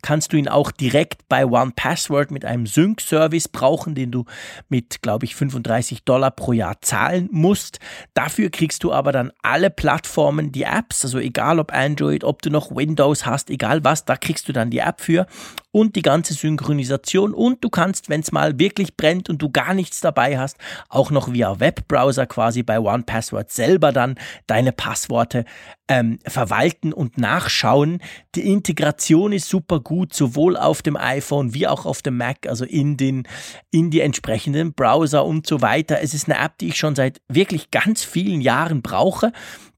[0.03, 4.25] kannst du ihn auch direkt bei OnePassword mit einem Sync-Service brauchen, den du
[4.69, 7.79] mit, glaube ich, 35 Dollar pro Jahr zahlen musst.
[8.13, 12.51] Dafür kriegst du aber dann alle Plattformen, die Apps, also egal ob Android, ob du
[12.51, 15.27] noch Windows hast, egal was, da kriegst du dann die App für
[15.75, 19.75] und die ganze Synchronisation und du kannst, wenn es mal wirklich brennt und du gar
[19.75, 20.57] nichts dabei hast,
[20.89, 24.15] auch noch via Webbrowser quasi bei OnePassword selber dann
[24.47, 25.45] deine Passworte
[25.89, 28.01] ähm, verwalten und nachschauen.
[28.37, 32.65] Die Integration ist super gut, sowohl auf dem iPhone wie auch auf dem Mac, also
[32.65, 33.27] in den
[33.73, 36.01] in die entsprechenden Browser und so weiter.
[36.01, 39.33] Es ist eine App, die ich schon seit wirklich ganz vielen Jahren brauche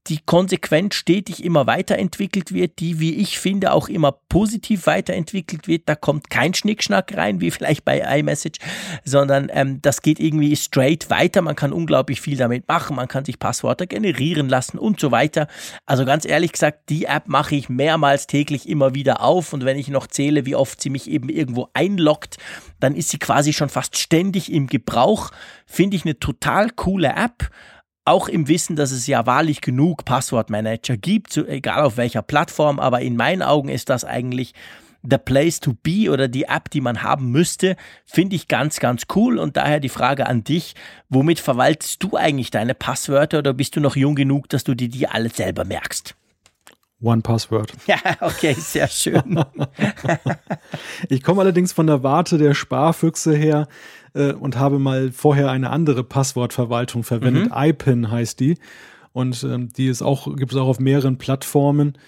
[0.08, 5.88] die konsequent stetig immer weiterentwickelt wird, die, wie ich finde, auch immer positiv weiterentwickelt wird.
[5.88, 8.58] Da kommt kein Schnickschnack rein, wie vielleicht bei iMessage,
[9.04, 11.42] sondern ähm, das geht irgendwie straight weiter.
[11.42, 15.48] Man kann unglaublich viel damit machen, man kann sich Passwörter generieren lassen und so weiter.
[15.86, 19.78] Also ganz ehrlich gesagt, die App mache ich mehrmals täglich immer wieder auf und wenn
[19.78, 22.38] ich noch zähle, wie oft sie mich eben irgendwo einloggt,
[22.80, 25.30] dann ist sie quasi schon fast ständig im Gebrauch.
[25.66, 27.50] Finde ich eine total coole App
[28.06, 33.00] auch im Wissen, dass es ja wahrlich genug Passwortmanager gibt, egal auf welcher Plattform, aber
[33.00, 34.54] in meinen Augen ist das eigentlich
[35.08, 39.04] the place to be oder die App, die man haben müsste, finde ich ganz, ganz
[39.14, 39.38] cool.
[39.38, 40.74] Und daher die Frage an dich,
[41.08, 44.88] womit verwaltest du eigentlich deine Passwörter oder bist du noch jung genug, dass du dir
[44.88, 46.16] die alle selber merkst?
[47.00, 47.72] One Password.
[47.86, 49.44] Ja, okay, sehr schön.
[51.08, 53.68] ich komme allerdings von der Warte der Sparfüchse her
[54.14, 57.46] äh, und habe mal vorher eine andere Passwortverwaltung verwendet.
[57.46, 57.52] Mhm.
[57.54, 58.58] iPin heißt die.
[59.12, 61.98] Und ähm, die ist auch, gibt es auch auf mehreren Plattformen.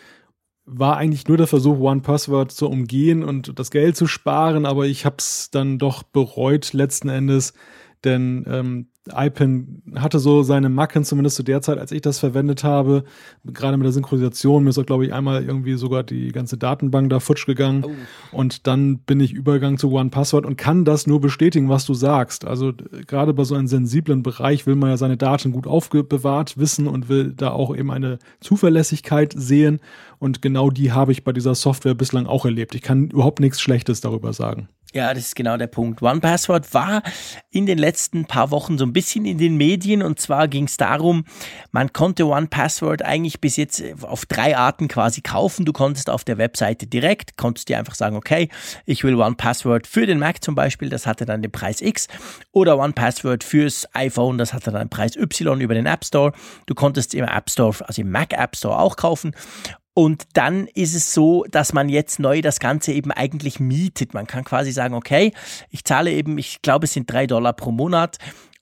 [0.64, 4.86] War eigentlich nur der Versuch, One Password zu umgehen und das Geld zu sparen, aber
[4.86, 7.54] ich habe es dann doch bereut letzten Endes,
[8.04, 12.64] denn ähm, iPin hatte so seine Macken, zumindest zu der Zeit, als ich das verwendet
[12.64, 13.04] habe.
[13.44, 14.64] Gerade mit der Synchronisation.
[14.64, 17.84] Mir ist auch, glaube ich, einmal irgendwie sogar die ganze Datenbank da futsch gegangen.
[17.84, 17.90] Oh.
[18.32, 22.44] Und dann bin ich übergegangen zu OnePassword und kann das nur bestätigen, was du sagst.
[22.44, 22.72] Also
[23.06, 27.08] gerade bei so einem sensiblen Bereich will man ja seine Daten gut aufbewahrt wissen und
[27.08, 29.80] will da auch eben eine Zuverlässigkeit sehen.
[30.18, 32.74] Und genau die habe ich bei dieser Software bislang auch erlebt.
[32.74, 34.68] Ich kann überhaupt nichts Schlechtes darüber sagen.
[34.94, 36.00] Ja, das ist genau der Punkt.
[36.00, 37.02] OnePassword war
[37.50, 40.78] in den letzten paar Wochen so ein bisschen in den Medien und zwar ging es
[40.78, 41.26] darum,
[41.72, 45.66] man konnte OnePassword eigentlich bis jetzt auf drei Arten quasi kaufen.
[45.66, 48.48] Du konntest auf der Webseite direkt, konntest dir einfach sagen, okay,
[48.86, 52.08] ich will OnePassword für den Mac zum Beispiel, das hatte dann den Preis X
[52.52, 56.32] oder OnePassword fürs iPhone, das hatte dann den Preis Y über den App Store.
[56.64, 59.32] Du konntest im App Store, also im Mac App Store auch kaufen
[59.98, 64.14] und dann ist es so, dass man jetzt neu das Ganze eben eigentlich mietet.
[64.14, 65.32] Man kann quasi sagen, okay,
[65.70, 68.18] ich zahle eben, ich glaube, es sind drei Dollar pro Monat.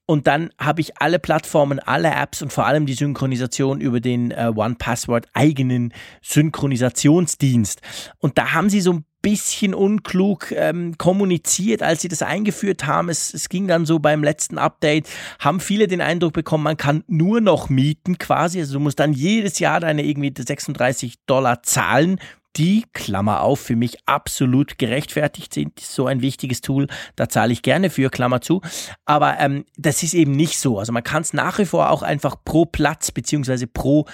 [0.07, 4.31] Und dann habe ich alle Plattformen, alle Apps und vor allem die Synchronisation über den
[4.31, 7.83] äh, One Password eigenen Synchronisationsdienst.
[8.17, 13.09] Und da haben sie so ein bisschen unklug ähm, kommuniziert, als sie das eingeführt haben.
[13.09, 15.09] Es, es ging dann so beim letzten Update,
[15.41, 18.61] haben viele den Eindruck bekommen, man kann nur noch mieten quasi.
[18.61, 22.21] Also du musst dann jedes Jahr deine irgendwie 36 Dollar zahlen
[22.57, 25.79] die, Klammer auf, für mich absolut gerechtfertigt sind.
[25.81, 28.63] So ein wichtiges Tool, da zahle ich gerne für, Klammer zu.
[29.05, 30.79] Aber ähm, das ist eben nicht so.
[30.79, 34.07] Also man kann es nach wie vor auch einfach pro Platz beziehungsweise pro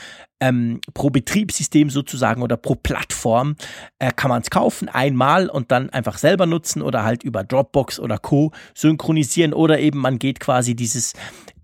[0.42, 3.54] ähm, pro Betriebssystem sozusagen oder pro Plattform
[4.00, 8.00] äh, kann man es kaufen, einmal und dann einfach selber nutzen oder halt über Dropbox
[8.00, 8.50] oder Co.
[8.74, 11.12] synchronisieren oder eben man geht quasi dieses,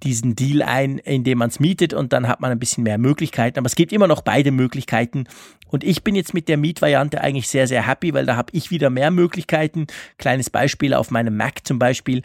[0.02, 3.58] diesen Deal ein, indem man es mietet und dann hat man ein bisschen mehr Möglichkeiten.
[3.58, 5.24] Aber es gibt immer noch beide Möglichkeiten.
[5.68, 8.70] Und ich bin jetzt mit der Mietvariante eigentlich sehr, sehr happy, weil da habe ich
[8.70, 9.86] wieder mehr Möglichkeiten.
[10.16, 12.22] Kleines Beispiel auf meinem Mac zum Beispiel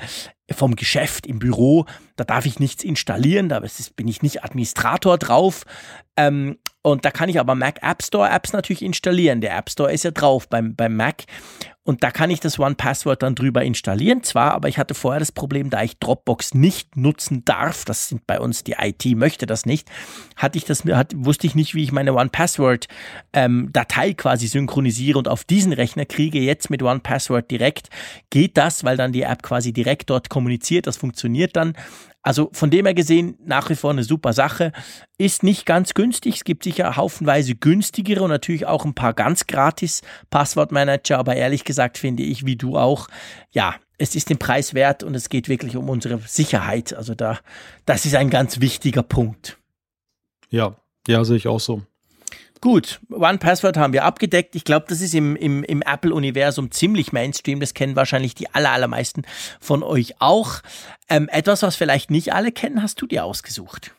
[0.52, 3.62] vom Geschäft im Büro, da darf ich nichts installieren, da
[3.96, 5.64] bin ich nicht Administrator drauf.
[6.16, 9.40] Ähm, und da kann ich aber Mac App Store Apps natürlich installieren.
[9.40, 11.24] Der App Store ist ja drauf beim, beim Mac.
[11.86, 14.24] Und da kann ich das One Password dann drüber installieren.
[14.24, 18.28] Zwar, aber ich hatte vorher das Problem, da ich Dropbox nicht nutzen darf, das sind
[18.28, 19.90] bei uns die IT möchte das nicht,
[20.38, 22.88] hatte ich das, hat, wusste ich nicht, wie ich meine One Password
[23.34, 26.40] ähm, Datei quasi synchronisiere und auf diesen Rechner kriege.
[26.40, 27.90] Jetzt mit One Password direkt
[28.30, 30.88] geht das, weil dann die App quasi direkt dort kommuniziert.
[30.88, 31.76] Das funktioniert dann.
[32.24, 34.72] Also von dem her gesehen nach wie vor eine super Sache.
[35.18, 36.38] Ist nicht ganz günstig.
[36.38, 41.20] Es gibt sicher haufenweise günstigere und natürlich auch ein paar ganz gratis Passwortmanager.
[41.20, 43.10] Aber ehrlich gesagt finde ich, wie du auch,
[43.52, 46.94] ja, es ist den Preis wert und es geht wirklich um unsere Sicherheit.
[46.94, 47.40] Also da,
[47.86, 49.58] das ist ein ganz wichtiger Punkt.
[50.50, 51.84] Ja, ja, sehe ich auch so.
[52.64, 54.56] Gut, One Password haben wir abgedeckt.
[54.56, 57.60] Ich glaube, das ist im, im, im Apple-Universum ziemlich Mainstream.
[57.60, 59.24] Das kennen wahrscheinlich die aller, allermeisten
[59.60, 60.62] von euch auch.
[61.10, 63.94] Ähm, etwas, was vielleicht nicht alle kennen, hast du dir ausgesucht.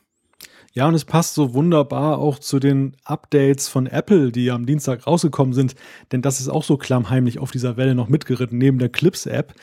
[0.73, 5.05] Ja, und es passt so wunderbar auch zu den Updates von Apple, die am Dienstag
[5.05, 5.75] rausgekommen sind,
[6.11, 9.53] denn das ist auch so klammheimlich auf dieser Welle noch mitgeritten, neben der Clips-App.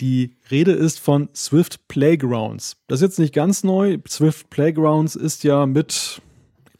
[0.00, 2.76] Die Rede ist von Swift Playgrounds.
[2.88, 3.98] Das ist jetzt nicht ganz neu.
[4.08, 6.21] Swift Playgrounds ist ja mit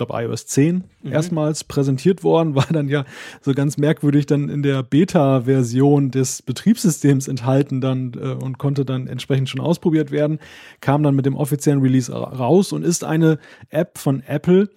[0.06, 1.12] glaube iOS 10 mhm.
[1.12, 3.04] erstmals präsentiert worden, war dann ja
[3.40, 9.06] so ganz merkwürdig dann in der Beta-Version des Betriebssystems enthalten dann äh, und konnte dann
[9.06, 10.38] entsprechend schon ausprobiert werden,
[10.80, 13.38] kam dann mit dem offiziellen Release raus und ist eine
[13.70, 14.68] App von Apple,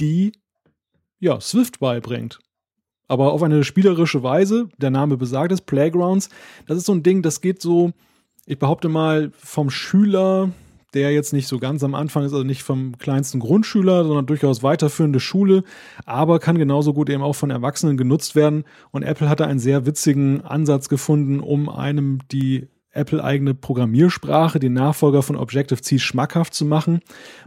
[0.00, 0.32] die
[1.20, 2.38] ja Swift beibringt.
[3.08, 6.30] Aber auf eine spielerische Weise, der Name besagt es, Playgrounds,
[6.66, 7.92] das ist so ein Ding, das geht so,
[8.46, 10.50] ich behaupte mal, vom Schüler
[10.94, 14.62] der jetzt nicht so ganz am Anfang ist, also nicht vom kleinsten Grundschüler, sondern durchaus
[14.62, 15.64] weiterführende Schule,
[16.04, 18.64] aber kann genauso gut eben auch von Erwachsenen genutzt werden.
[18.90, 25.22] Und Apple hatte einen sehr witzigen Ansatz gefunden, um einem die Apple-eigene Programmiersprache, den Nachfolger
[25.22, 27.00] von Objective-C, schmackhaft zu machen.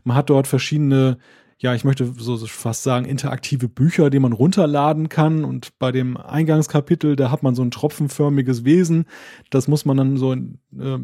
[0.03, 1.17] Man hat dort verschiedene
[1.57, 5.45] ja, ich möchte so fast sagen, interaktive Bücher, die man runterladen kann.
[5.45, 9.05] Und bei dem Eingangskapitel, da hat man so ein tropfenförmiges Wesen.
[9.49, 10.99] Das muss man dann so äh,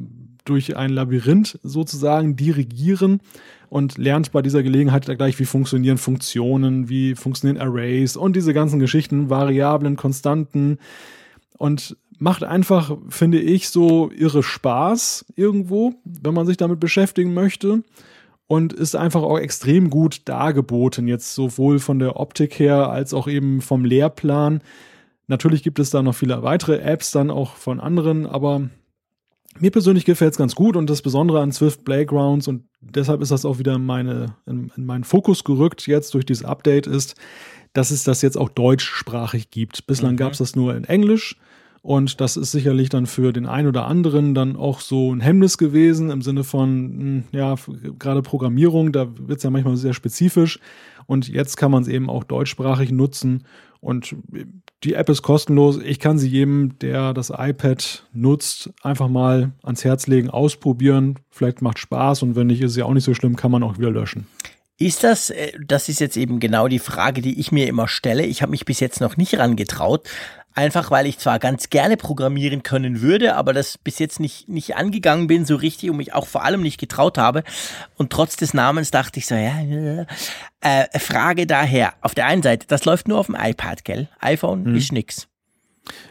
[0.46, 3.22] durch ein Labyrinth sozusagen dirigieren
[3.70, 8.80] und lernt bei dieser Gelegenheit gleich, wie funktionieren Funktionen, wie funktionieren Arrays und diese ganzen
[8.80, 10.78] Geschichten, Variablen, Konstanten.
[11.58, 17.84] Und macht einfach, finde ich, so irre Spaß irgendwo, wenn man sich damit beschäftigen möchte
[18.46, 23.28] und ist einfach auch extrem gut dargeboten, jetzt sowohl von der Optik her als auch
[23.28, 24.62] eben vom Lehrplan.
[25.28, 28.70] Natürlich gibt es da noch viele weitere Apps dann auch von anderen, aber
[29.60, 33.32] mir persönlich gefällt es ganz gut und das Besondere an Swift Playgrounds und deshalb ist
[33.32, 37.16] das auch wieder meine, in, in meinen Fokus gerückt jetzt durch dieses Update ist,
[37.74, 39.88] dass es das jetzt auch deutschsprachig gibt.
[39.88, 40.18] Bislang mhm.
[40.18, 41.38] gab es das nur in Englisch
[41.82, 45.58] und das ist sicherlich dann für den einen oder anderen dann auch so ein Hemmnis
[45.58, 47.56] gewesen im Sinne von, hm, ja,
[47.98, 50.60] gerade Programmierung, da wird es ja manchmal sehr spezifisch.
[51.08, 53.46] Und jetzt kann man es eben auch deutschsprachig nutzen.
[53.80, 54.16] Und
[54.84, 55.78] die App ist kostenlos.
[55.78, 61.20] Ich kann sie jedem, der das iPad nutzt, einfach mal ans Herz legen, ausprobieren.
[61.30, 63.78] Vielleicht macht Spaß und wenn nicht, ist ja auch nicht so schlimm, kann man auch
[63.78, 64.28] wieder löschen.
[64.78, 68.26] Ist das, äh, das ist jetzt eben genau die Frage, die ich mir immer stelle.
[68.26, 70.10] Ich habe mich bis jetzt noch nicht rangetraut.
[70.54, 74.76] Einfach weil ich zwar ganz gerne programmieren können würde, aber das bis jetzt nicht, nicht
[74.76, 77.44] angegangen bin so richtig und mich auch vor allem nicht getraut habe.
[77.96, 80.06] Und trotz des Namens dachte ich so, ja,
[80.60, 81.94] äh, Frage daher.
[82.02, 84.10] Auf der einen Seite, das läuft nur auf dem iPad, gell?
[84.20, 84.76] iPhone hm.
[84.76, 85.28] ist nix.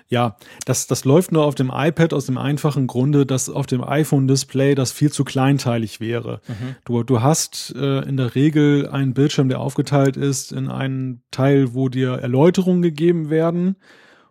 [0.08, 3.84] Ja, das, das läuft nur auf dem iPad aus dem einfachen Grunde, dass auf dem
[3.84, 6.40] iPhone-Display das viel zu kleinteilig wäre.
[6.48, 6.76] Mhm.
[6.84, 11.74] Du, du hast äh, in der Regel einen Bildschirm, der aufgeteilt ist in einen Teil,
[11.74, 13.76] wo dir Erläuterungen gegeben werden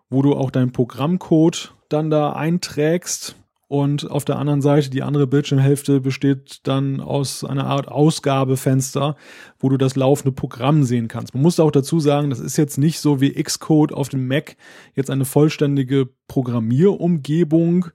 [0.10, 3.36] wo du auch deinen Programmcode dann da einträgst.
[3.68, 9.16] Und auf der anderen Seite, die andere Bildschirmhälfte besteht dann aus einer Art Ausgabefenster,
[9.60, 11.36] wo du das laufende Programm sehen kannst.
[11.36, 14.56] Man muss auch dazu sagen, das ist jetzt nicht so wie Xcode auf dem Mac
[14.96, 17.86] jetzt eine vollständige Programmierumgebung,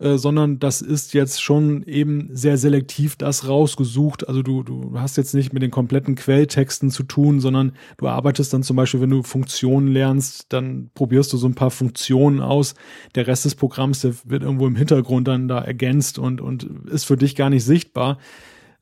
[0.00, 4.26] äh, sondern das ist jetzt schon eben sehr selektiv das rausgesucht.
[4.26, 8.52] Also du, du hast jetzt nicht mit den kompletten Quelltexten zu tun, sondern du arbeitest
[8.52, 12.74] dann zum Beispiel, wenn du Funktionen lernst, dann probierst du so ein paar Funktionen aus.
[13.14, 17.04] Der Rest des Programms, der wird irgendwo im Hintergrund dann da ergänzt und, und ist
[17.04, 18.18] für dich gar nicht sichtbar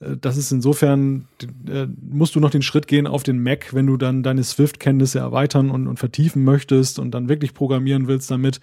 [0.00, 1.28] äh, das ist insofern,
[1.68, 5.18] äh, musst du noch den Schritt gehen auf den Mac, wenn du dann deine Swift-Kenntnisse
[5.18, 8.60] erweitern und, und vertiefen möchtest und dann wirklich programmieren willst damit.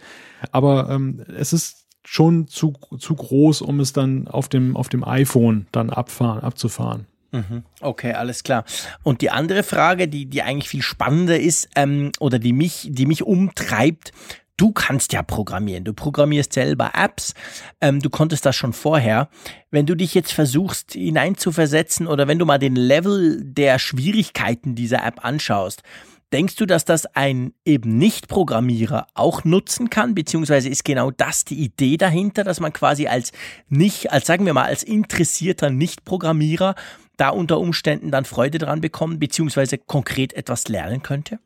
[0.52, 5.04] Aber ähm, es ist schon zu, zu groß, um es dann auf dem, auf dem
[5.04, 7.06] iPhone dann abfahren, abzufahren.
[7.32, 7.64] Mhm.
[7.82, 8.66] Okay, alles klar.
[9.04, 13.06] Und die andere Frage, die, die eigentlich viel spannender ist, ähm, oder die mich, die
[13.06, 14.12] mich umtreibt,
[14.58, 15.84] du kannst ja programmieren.
[15.84, 17.34] Du programmierst selber Apps.
[17.82, 19.30] Ähm, du konntest das schon vorher.
[19.72, 25.06] Wenn du dich jetzt versuchst hineinzuversetzen oder wenn du mal den Level der Schwierigkeiten dieser
[25.06, 25.84] App anschaust,
[26.32, 30.14] Denkst du, dass das ein eben Nicht-Programmierer auch nutzen kann?
[30.14, 33.32] Beziehungsweise ist genau das die Idee dahinter, dass man quasi als
[33.68, 36.76] nicht, als sagen wir mal, als interessierter Nicht-Programmierer
[37.18, 41.40] da unter Umständen dann Freude dran bekommen, beziehungsweise konkret etwas lernen könnte?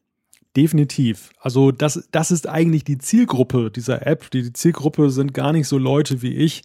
[0.55, 1.31] Definitiv.
[1.39, 4.29] Also das, das ist eigentlich die Zielgruppe dieser App.
[4.31, 6.61] Die, die Zielgruppe sind gar nicht so Leute wie ich,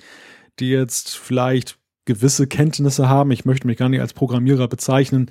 [0.59, 3.31] die jetzt vielleicht gewisse Kenntnisse haben.
[3.31, 5.31] Ich möchte mich gar nicht als Programmierer bezeichnen,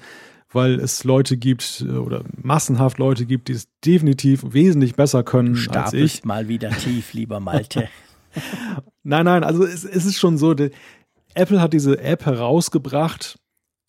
[0.51, 5.55] weil es Leute gibt äh, oder massenhaft Leute gibt, die es definitiv wesentlich besser können
[5.55, 6.23] du als ich.
[6.23, 7.89] mal wieder tief, lieber Malte.
[9.03, 10.71] nein, nein, also es, es ist schon so, die,
[11.33, 13.39] Apple hat diese App herausgebracht,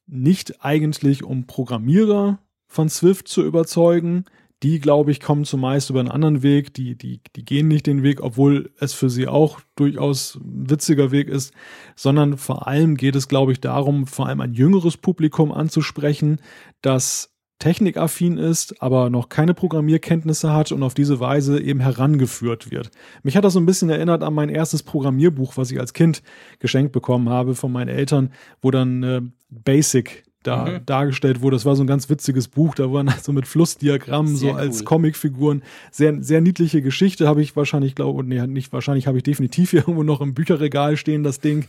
[0.06, 4.24] nicht eigentlich um Programmierer von Swift zu überzeugen.
[4.62, 6.74] Die, glaube ich, kommen zumeist über einen anderen Weg.
[6.74, 11.10] Die, die, die gehen nicht den Weg, obwohl es für sie auch durchaus ein witziger
[11.12, 11.54] Weg ist,
[11.94, 16.40] sondern vor allem geht es, glaube ich, darum, vor allem ein jüngeres Publikum anzusprechen,
[16.82, 22.90] das technikaffin ist, aber noch keine Programmierkenntnisse hat und auf diese Weise eben herangeführt wird.
[23.22, 26.22] Mich hat das so ein bisschen erinnert an mein erstes Programmierbuch, was ich als Kind
[26.60, 28.32] geschenkt bekommen habe von meinen Eltern,
[28.62, 30.86] wo dann äh, Basic da mhm.
[30.86, 31.56] dargestellt wurde.
[31.56, 34.80] Das war so ein ganz witziges Buch, da waren so mit Flussdiagrammen, sehr so als
[34.80, 34.84] cool.
[34.84, 35.62] Comicfiguren.
[35.90, 40.02] Sehr, sehr niedliche Geschichte habe ich wahrscheinlich, glaube nee, nicht wahrscheinlich, habe ich definitiv irgendwo
[40.02, 41.66] noch im Bücherregal stehen, das Ding.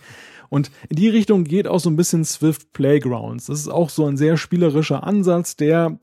[0.50, 3.46] Und in die Richtung geht auch so ein bisschen Swift Playgrounds.
[3.46, 6.00] Das ist auch so ein sehr spielerischer Ansatz, der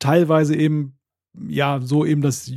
[0.00, 0.96] teilweise eben
[1.48, 2.50] ja, so eben das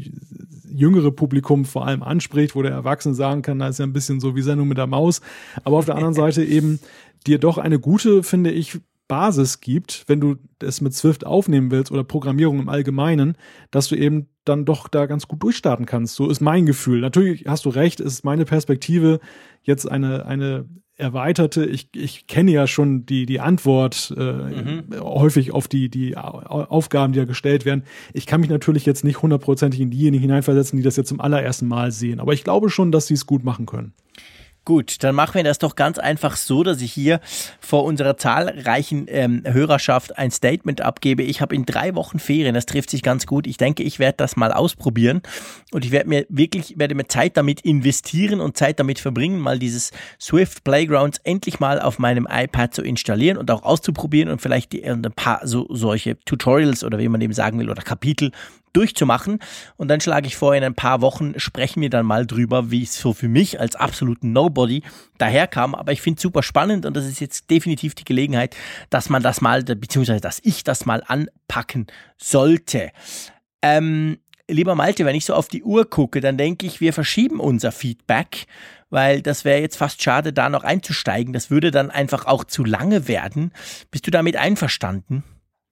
[0.72, 4.19] jüngere Publikum vor allem anspricht, wo der Erwachsene sagen kann, da ist ja ein bisschen
[4.19, 5.22] so wie Sendung mit der Maus.
[5.64, 6.80] Aber auf der anderen Seite eben
[7.27, 8.80] dir doch eine gute, finde ich,
[9.10, 13.36] Basis gibt, wenn du es mit Swift aufnehmen willst oder Programmierung im Allgemeinen,
[13.72, 16.15] dass du eben dann doch da ganz gut durchstarten kannst.
[16.15, 17.02] So ist mein Gefühl.
[17.02, 19.19] Natürlich hast du recht, ist meine Perspektive
[19.64, 20.65] jetzt eine, eine
[20.95, 21.65] erweiterte.
[21.65, 24.84] Ich, ich kenne ja schon die, die Antwort äh, mhm.
[24.99, 27.84] häufig auf die, die Aufgaben, die da gestellt werden.
[28.14, 31.68] Ich kann mich natürlich jetzt nicht hundertprozentig in diejenigen hineinversetzen, die das jetzt zum allerersten
[31.68, 32.19] Mal sehen.
[32.19, 33.94] Aber ich glaube schon, dass sie es gut machen können.
[34.69, 37.21] Gut, dann machen wir das doch ganz einfach so, dass ich hier
[37.59, 41.23] vor unserer zahlreichen ähm, Hörerschaft ein Statement abgebe.
[41.23, 43.47] Ich habe in drei Wochen Ferien, das trifft sich ganz gut.
[43.47, 45.23] Ich denke, ich werde das mal ausprobieren
[45.71, 49.57] und ich werde mir wirklich, werde mir Zeit damit investieren und Zeit damit verbringen, mal
[49.57, 49.89] dieses
[50.21, 54.85] Swift Playgrounds endlich mal auf meinem iPad zu installieren und auch auszuprobieren und vielleicht die,
[54.85, 58.29] ein paar so solche Tutorials oder wie man dem sagen will oder Kapitel
[58.73, 59.39] durchzumachen.
[59.77, 62.83] Und dann schlage ich vor, in ein paar Wochen sprechen wir dann mal drüber, wie
[62.83, 64.83] es so für mich als absoluten Nobody
[65.17, 65.75] daherkam.
[65.75, 68.55] Aber ich finde es super spannend und das ist jetzt definitiv die Gelegenheit,
[68.89, 71.87] dass man das mal, beziehungsweise dass ich das mal anpacken
[72.17, 72.91] sollte.
[73.61, 74.17] Ähm,
[74.49, 77.71] lieber Malte, wenn ich so auf die Uhr gucke, dann denke ich, wir verschieben unser
[77.71, 78.45] Feedback,
[78.89, 81.33] weil das wäre jetzt fast schade, da noch einzusteigen.
[81.33, 83.51] Das würde dann einfach auch zu lange werden.
[83.91, 85.23] Bist du damit einverstanden?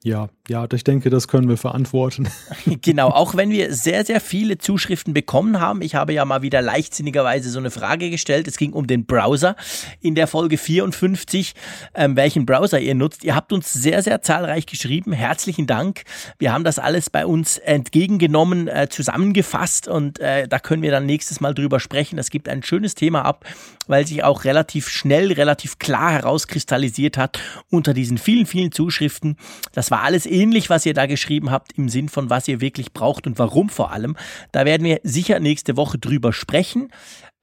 [0.03, 2.29] Ja, ja, ich denke, das können wir verantworten.
[2.81, 5.81] Genau, auch wenn wir sehr, sehr viele Zuschriften bekommen haben.
[5.81, 8.47] Ich habe ja mal wieder leichtsinnigerweise so eine Frage gestellt.
[8.47, 9.55] Es ging um den Browser
[9.99, 11.53] in der Folge 54,
[11.95, 13.23] ähm, welchen Browser ihr nutzt.
[13.23, 15.11] Ihr habt uns sehr, sehr zahlreich geschrieben.
[15.11, 16.03] Herzlichen Dank.
[16.39, 21.05] Wir haben das alles bei uns entgegengenommen, äh, zusammengefasst und äh, da können wir dann
[21.05, 22.19] nächstes Mal drüber sprechen.
[22.19, 23.45] Es gibt ein schönes Thema ab,
[23.87, 27.39] weil sich auch relativ schnell, relativ klar herauskristallisiert hat
[27.69, 29.37] unter diesen vielen, vielen Zuschriften.
[29.73, 32.93] Das war alles ähnlich, was ihr da geschrieben habt, im Sinn von was ihr wirklich
[32.93, 34.15] braucht und warum vor allem.
[34.51, 36.89] Da werden wir sicher nächste Woche drüber sprechen.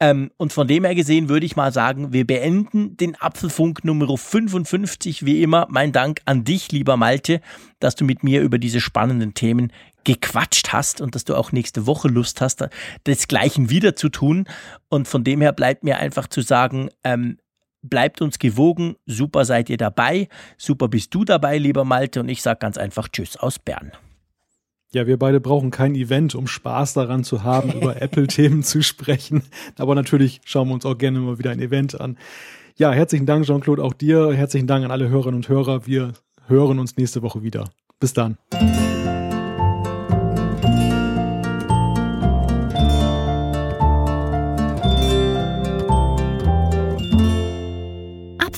[0.01, 4.17] Ähm, und von dem her gesehen würde ich mal sagen, wir beenden den Apfelfunk Nummer
[4.17, 5.25] 55.
[5.25, 7.41] Wie immer, mein Dank an dich, lieber Malte,
[7.79, 9.73] dass du mit mir über diese spannenden Themen
[10.05, 12.65] gequatscht hast und dass du auch nächste Woche Lust hast,
[13.07, 14.47] desgleichen wieder zu tun.
[14.89, 17.39] Und von dem her bleibt mir einfach zu sagen, ähm,
[17.83, 18.97] bleibt uns gewogen.
[19.07, 20.29] Super seid ihr dabei.
[20.57, 22.21] Super bist du dabei, lieber Malte.
[22.21, 23.93] Und ich sage ganz einfach Tschüss aus Bern.
[24.93, 29.43] Ja, wir beide brauchen kein Event, um Spaß daran zu haben, über Apple-Themen zu sprechen.
[29.77, 32.17] Aber natürlich schauen wir uns auch gerne mal wieder ein Event an.
[32.77, 34.33] Ja, herzlichen Dank, Jean-Claude, auch dir.
[34.33, 35.87] Herzlichen Dank an alle Hörerinnen und Hörer.
[35.87, 36.13] Wir
[36.47, 37.71] hören uns nächste Woche wieder.
[37.99, 38.37] Bis dann.